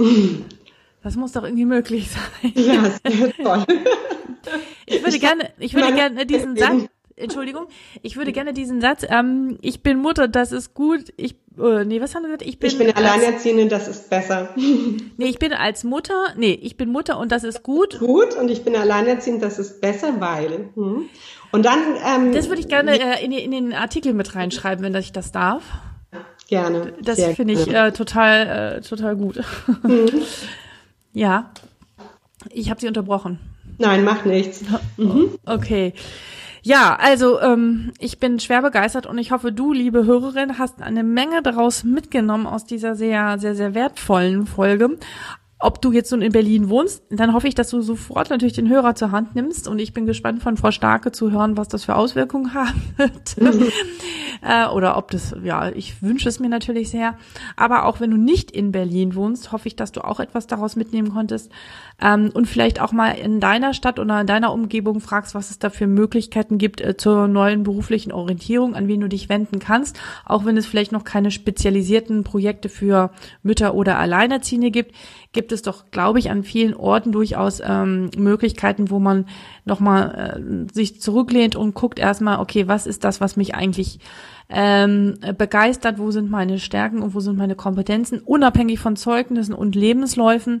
Das 1.02 1.16
muss 1.16 1.32
doch 1.32 1.44
irgendwie 1.44 1.64
möglich 1.64 2.10
sein. 2.10 2.52
Ja, 2.54 2.82
sehr 3.10 3.32
toll. 3.32 3.64
Ich 4.86 5.02
würde 5.02 5.18
gerne, 5.18 5.50
ich 5.58 5.74
würde 5.74 5.94
gerne 5.94 6.26
diesen 6.26 6.56
Satz, 6.56 6.88
Entschuldigung, 7.18 7.66
ich 8.02 8.16
würde 8.16 8.32
gerne 8.32 8.52
diesen 8.52 8.80
Satz, 8.80 9.04
ähm, 9.08 9.58
ich 9.60 9.82
bin 9.82 9.98
Mutter, 9.98 10.28
das 10.28 10.52
ist 10.52 10.74
gut, 10.74 11.12
ich, 11.16 11.36
äh, 11.58 11.84
nee, 11.84 12.00
was 12.00 12.14
haben 12.14 12.22
wir 12.22 12.28
gesagt? 12.28 12.42
Ich 12.42 12.58
bin, 12.58 12.70
ich 12.70 12.78
bin 12.78 12.94
alleinerziehend 12.94 13.60
und 13.62 13.72
das 13.72 13.88
ist 13.88 14.10
besser. 14.10 14.48
Nee, 15.16 15.26
ich 15.26 15.38
bin 15.38 15.52
als 15.52 15.82
Mutter, 15.82 16.14
nee, 16.36 16.52
ich 16.62 16.76
bin 16.76 16.90
Mutter 16.90 17.18
und 17.18 17.32
das 17.32 17.42
ist 17.42 17.62
gut. 17.62 17.98
Gut 17.98 18.36
und 18.36 18.50
ich 18.50 18.62
bin 18.62 18.76
alleinerziehend, 18.76 19.42
das 19.42 19.58
ist 19.58 19.80
besser, 19.80 20.20
weil. 20.20 20.70
Hm. 20.74 21.08
Und 21.50 21.64
dann. 21.64 21.78
Ähm, 22.04 22.32
das 22.32 22.48
würde 22.48 22.60
ich 22.60 22.68
gerne 22.68 22.98
äh, 22.98 23.24
in, 23.24 23.32
in 23.32 23.50
den 23.50 23.72
Artikel 23.72 24.14
mit 24.14 24.34
reinschreiben, 24.34 24.84
wenn 24.84 24.94
ich 24.94 25.12
das 25.12 25.32
darf. 25.32 25.64
Gerne. 26.48 26.94
Das 27.02 27.22
finde 27.34 27.54
ich 27.54 27.68
äh, 27.68 27.92
total, 27.92 28.78
äh, 28.78 28.80
total 28.80 29.16
gut. 29.16 29.40
Mhm. 29.82 30.08
ja. 31.12 31.50
Ich 32.50 32.70
habe 32.70 32.80
Sie 32.80 32.88
unterbrochen. 32.88 33.38
Nein, 33.78 34.04
mach 34.04 34.24
nichts. 34.24 34.64
Mhm. 34.96 35.38
Okay. 35.46 35.92
Ja, 36.62 36.96
also 37.00 37.40
ähm, 37.40 37.92
ich 37.98 38.18
bin 38.18 38.40
schwer 38.40 38.62
begeistert 38.62 39.06
und 39.06 39.18
ich 39.18 39.32
hoffe, 39.32 39.52
du, 39.52 39.72
liebe 39.72 40.04
Hörerin, 40.04 40.58
hast 40.58 40.82
eine 40.82 41.04
Menge 41.04 41.42
daraus 41.42 41.84
mitgenommen 41.84 42.46
aus 42.46 42.64
dieser 42.64 42.94
sehr, 42.94 43.38
sehr, 43.38 43.54
sehr 43.54 43.74
wertvollen 43.74 44.46
Folge 44.46 44.98
ob 45.60 45.82
du 45.82 45.90
jetzt 45.90 46.12
nun 46.12 46.22
in 46.22 46.30
Berlin 46.30 46.68
wohnst, 46.68 47.02
dann 47.10 47.32
hoffe 47.32 47.48
ich, 47.48 47.54
dass 47.54 47.70
du 47.70 47.80
sofort 47.80 48.30
natürlich 48.30 48.52
den 48.52 48.68
Hörer 48.68 48.94
zur 48.94 49.10
Hand 49.10 49.34
nimmst 49.34 49.66
und 49.66 49.80
ich 49.80 49.92
bin 49.92 50.06
gespannt 50.06 50.40
von 50.40 50.56
Frau 50.56 50.70
Starke 50.70 51.10
zu 51.10 51.32
hören, 51.32 51.56
was 51.56 51.66
das 51.66 51.84
für 51.84 51.96
Auswirkungen 51.96 52.54
haben 52.54 52.80
wird. 52.96 53.36
äh, 54.42 54.68
oder 54.68 54.96
ob 54.96 55.10
das, 55.10 55.34
ja, 55.42 55.68
ich 55.70 56.00
wünsche 56.00 56.28
es 56.28 56.38
mir 56.38 56.48
natürlich 56.48 56.90
sehr. 56.90 57.16
Aber 57.56 57.86
auch 57.86 57.98
wenn 57.98 58.12
du 58.12 58.16
nicht 58.16 58.52
in 58.52 58.70
Berlin 58.70 59.16
wohnst, 59.16 59.50
hoffe 59.50 59.66
ich, 59.66 59.74
dass 59.74 59.90
du 59.90 60.04
auch 60.04 60.20
etwas 60.20 60.46
daraus 60.46 60.76
mitnehmen 60.76 61.12
konntest 61.12 61.50
ähm, 62.00 62.30
und 62.32 62.46
vielleicht 62.46 62.80
auch 62.80 62.92
mal 62.92 63.10
in 63.10 63.40
deiner 63.40 63.74
Stadt 63.74 63.98
oder 63.98 64.20
in 64.20 64.28
deiner 64.28 64.52
Umgebung 64.52 65.00
fragst, 65.00 65.34
was 65.34 65.50
es 65.50 65.58
da 65.58 65.70
für 65.70 65.88
Möglichkeiten 65.88 66.58
gibt 66.58 66.80
äh, 66.80 66.96
zur 66.96 67.26
neuen 67.26 67.64
beruflichen 67.64 68.12
Orientierung, 68.12 68.76
an 68.76 68.86
wen 68.86 69.00
du 69.00 69.08
dich 69.08 69.28
wenden 69.28 69.58
kannst, 69.58 69.98
auch 70.24 70.44
wenn 70.44 70.56
es 70.56 70.66
vielleicht 70.66 70.92
noch 70.92 71.02
keine 71.02 71.32
spezialisierten 71.32 72.22
Projekte 72.22 72.68
für 72.68 73.10
Mütter 73.42 73.74
oder 73.74 73.98
Alleinerziehende 73.98 74.70
gibt 74.70 74.94
gibt 75.32 75.47
es 75.52 75.62
doch, 75.62 75.90
glaube 75.90 76.18
ich, 76.18 76.30
an 76.30 76.42
vielen 76.42 76.74
Orten 76.74 77.12
durchaus 77.12 77.60
ähm, 77.64 78.10
Möglichkeiten, 78.16 78.90
wo 78.90 78.98
man 78.98 79.26
nochmal 79.64 80.40
äh, 80.40 80.74
sich 80.74 81.00
zurücklehnt 81.00 81.56
und 81.56 81.74
guckt 81.74 81.98
erstmal, 81.98 82.40
okay, 82.40 82.68
was 82.68 82.86
ist 82.86 83.04
das, 83.04 83.20
was 83.20 83.36
mich 83.36 83.54
eigentlich 83.54 84.00
ähm, 84.50 85.18
begeistert, 85.36 85.98
wo 85.98 86.10
sind 86.10 86.30
meine 86.30 86.58
Stärken 86.58 87.02
und 87.02 87.14
wo 87.14 87.20
sind 87.20 87.36
meine 87.36 87.54
Kompetenzen, 87.54 88.20
unabhängig 88.20 88.78
von 88.78 88.96
Zeugnissen 88.96 89.54
und 89.54 89.74
Lebensläufen. 89.74 90.60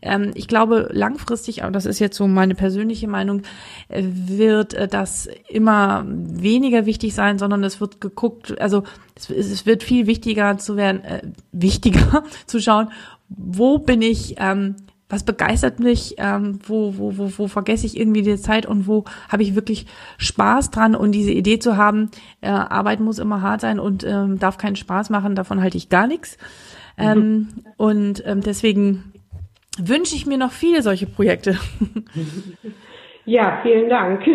Ähm, 0.00 0.30
ich 0.34 0.48
glaube, 0.48 0.88
langfristig, 0.92 1.62
aber 1.62 1.72
das 1.72 1.84
ist 1.84 1.98
jetzt 1.98 2.16
so 2.16 2.26
meine 2.26 2.54
persönliche 2.54 3.08
Meinung, 3.08 3.42
äh, 3.88 4.02
wird 4.04 4.72
äh, 4.72 4.88
das 4.88 5.28
immer 5.48 6.04
weniger 6.06 6.86
wichtig 6.86 7.14
sein, 7.14 7.38
sondern 7.38 7.62
es 7.62 7.80
wird 7.80 8.00
geguckt, 8.00 8.58
also 8.58 8.84
es, 9.14 9.28
es 9.28 9.66
wird 9.66 9.82
viel 9.82 10.06
wichtiger 10.06 10.56
zu 10.56 10.76
werden, 10.76 11.04
äh, 11.04 11.20
wichtiger 11.52 12.24
zu 12.46 12.58
schauen, 12.60 12.88
wo 13.28 13.78
bin 13.78 14.02
ich, 14.02 14.36
ähm, 14.38 14.76
was 15.08 15.24
begeistert 15.24 15.78
mich, 15.78 16.16
ähm, 16.18 16.58
wo, 16.66 16.98
wo, 16.98 17.16
wo, 17.16 17.30
wo 17.36 17.48
vergesse 17.48 17.86
ich 17.86 17.96
irgendwie 17.96 18.22
die 18.22 18.36
Zeit 18.36 18.66
und 18.66 18.88
wo 18.88 19.04
habe 19.30 19.42
ich 19.42 19.54
wirklich 19.54 19.86
Spaß 20.18 20.70
dran 20.70 20.96
und 20.96 21.12
diese 21.12 21.30
Idee 21.32 21.58
zu 21.58 21.76
haben, 21.76 22.10
äh, 22.40 22.48
Arbeit 22.48 23.00
muss 23.00 23.18
immer 23.18 23.40
hart 23.40 23.60
sein 23.60 23.78
und 23.78 24.04
ähm, 24.04 24.38
darf 24.38 24.58
keinen 24.58 24.76
Spaß 24.76 25.10
machen, 25.10 25.36
davon 25.36 25.62
halte 25.62 25.76
ich 25.76 25.88
gar 25.88 26.06
nichts. 26.06 26.38
Ähm, 26.98 27.18
mhm. 27.18 27.48
Und 27.76 28.22
ähm, 28.26 28.40
deswegen 28.40 29.12
wünsche 29.78 30.16
ich 30.16 30.26
mir 30.26 30.38
noch 30.38 30.52
viele 30.52 30.82
solche 30.82 31.06
Projekte. 31.06 31.58
Ja, 33.26 33.58
vielen 33.62 33.90
Dank. 33.90 34.24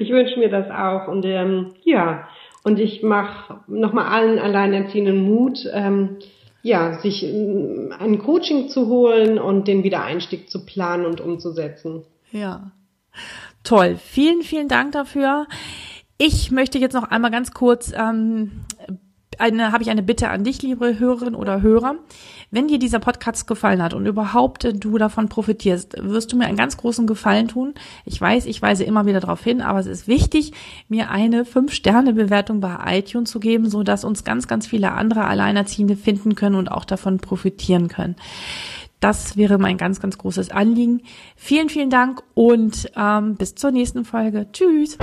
Ich 0.00 0.10
wünsche 0.10 0.38
mir 0.38 0.48
das 0.48 0.70
auch. 0.70 1.08
Und 1.08 1.24
ähm, 1.24 1.72
ja, 1.82 2.28
und 2.62 2.78
ich 2.78 3.02
mache 3.02 3.60
nochmal 3.66 4.06
allen 4.06 4.38
Alleinerziehenden 4.38 5.24
Mut. 5.24 5.68
Ähm, 5.72 6.18
ja, 6.62 6.98
sich 6.98 7.24
ähm, 7.24 7.92
ein 7.98 8.18
Coaching 8.18 8.68
zu 8.68 8.88
holen 8.88 9.38
und 9.38 9.68
den 9.68 9.84
Wiedereinstieg 9.84 10.50
zu 10.50 10.64
planen 10.64 11.06
und 11.06 11.20
umzusetzen. 11.20 12.04
Ja. 12.32 12.72
Toll. 13.64 13.96
Vielen, 13.96 14.42
vielen 14.42 14.68
Dank 14.68 14.92
dafür. 14.92 15.46
Ich 16.18 16.50
möchte 16.50 16.78
jetzt 16.78 16.94
noch 16.94 17.04
einmal 17.04 17.30
ganz 17.30 17.52
kurz 17.52 17.92
ähm, 17.96 18.64
eine, 19.40 19.72
habe 19.72 19.82
ich 19.82 19.90
eine 19.90 20.02
Bitte 20.02 20.28
an 20.28 20.44
dich, 20.44 20.62
liebe 20.62 20.98
Hörerin 20.98 21.34
oder 21.34 21.62
Hörer. 21.62 21.96
Wenn 22.50 22.68
dir 22.68 22.78
dieser 22.78 22.98
Podcast 22.98 23.46
gefallen 23.46 23.82
hat 23.82 23.94
und 23.94 24.06
überhaupt 24.06 24.68
du 24.72 24.98
davon 24.98 25.28
profitierst, 25.28 25.96
wirst 26.00 26.32
du 26.32 26.36
mir 26.36 26.46
einen 26.46 26.56
ganz 26.56 26.76
großen 26.76 27.06
Gefallen 27.06 27.48
tun. 27.48 27.74
Ich 28.04 28.20
weiß, 28.20 28.46
ich 28.46 28.62
weise 28.62 28.84
immer 28.84 29.06
wieder 29.06 29.20
darauf 29.20 29.42
hin, 29.42 29.60
aber 29.60 29.80
es 29.80 29.86
ist 29.86 30.08
wichtig, 30.08 30.52
mir 30.88 31.10
eine 31.10 31.44
5-Sterne-Bewertung 31.44 32.60
bei 32.60 32.76
iTunes 32.98 33.30
zu 33.30 33.40
geben, 33.40 33.68
so 33.68 33.82
dass 33.82 34.04
uns 34.04 34.24
ganz, 34.24 34.48
ganz 34.48 34.66
viele 34.66 34.92
andere 34.92 35.24
Alleinerziehende 35.24 35.96
finden 35.96 36.34
können 36.34 36.54
und 36.54 36.70
auch 36.70 36.84
davon 36.84 37.18
profitieren 37.18 37.88
können. 37.88 38.16
Das 39.00 39.36
wäre 39.36 39.58
mein 39.58 39.76
ganz, 39.76 40.00
ganz 40.00 40.18
großes 40.18 40.50
Anliegen. 40.50 41.02
Vielen, 41.36 41.68
vielen 41.68 41.90
Dank 41.90 42.22
und 42.34 42.90
ähm, 42.96 43.36
bis 43.36 43.54
zur 43.54 43.70
nächsten 43.70 44.04
Folge. 44.04 44.46
Tschüss. 44.52 44.98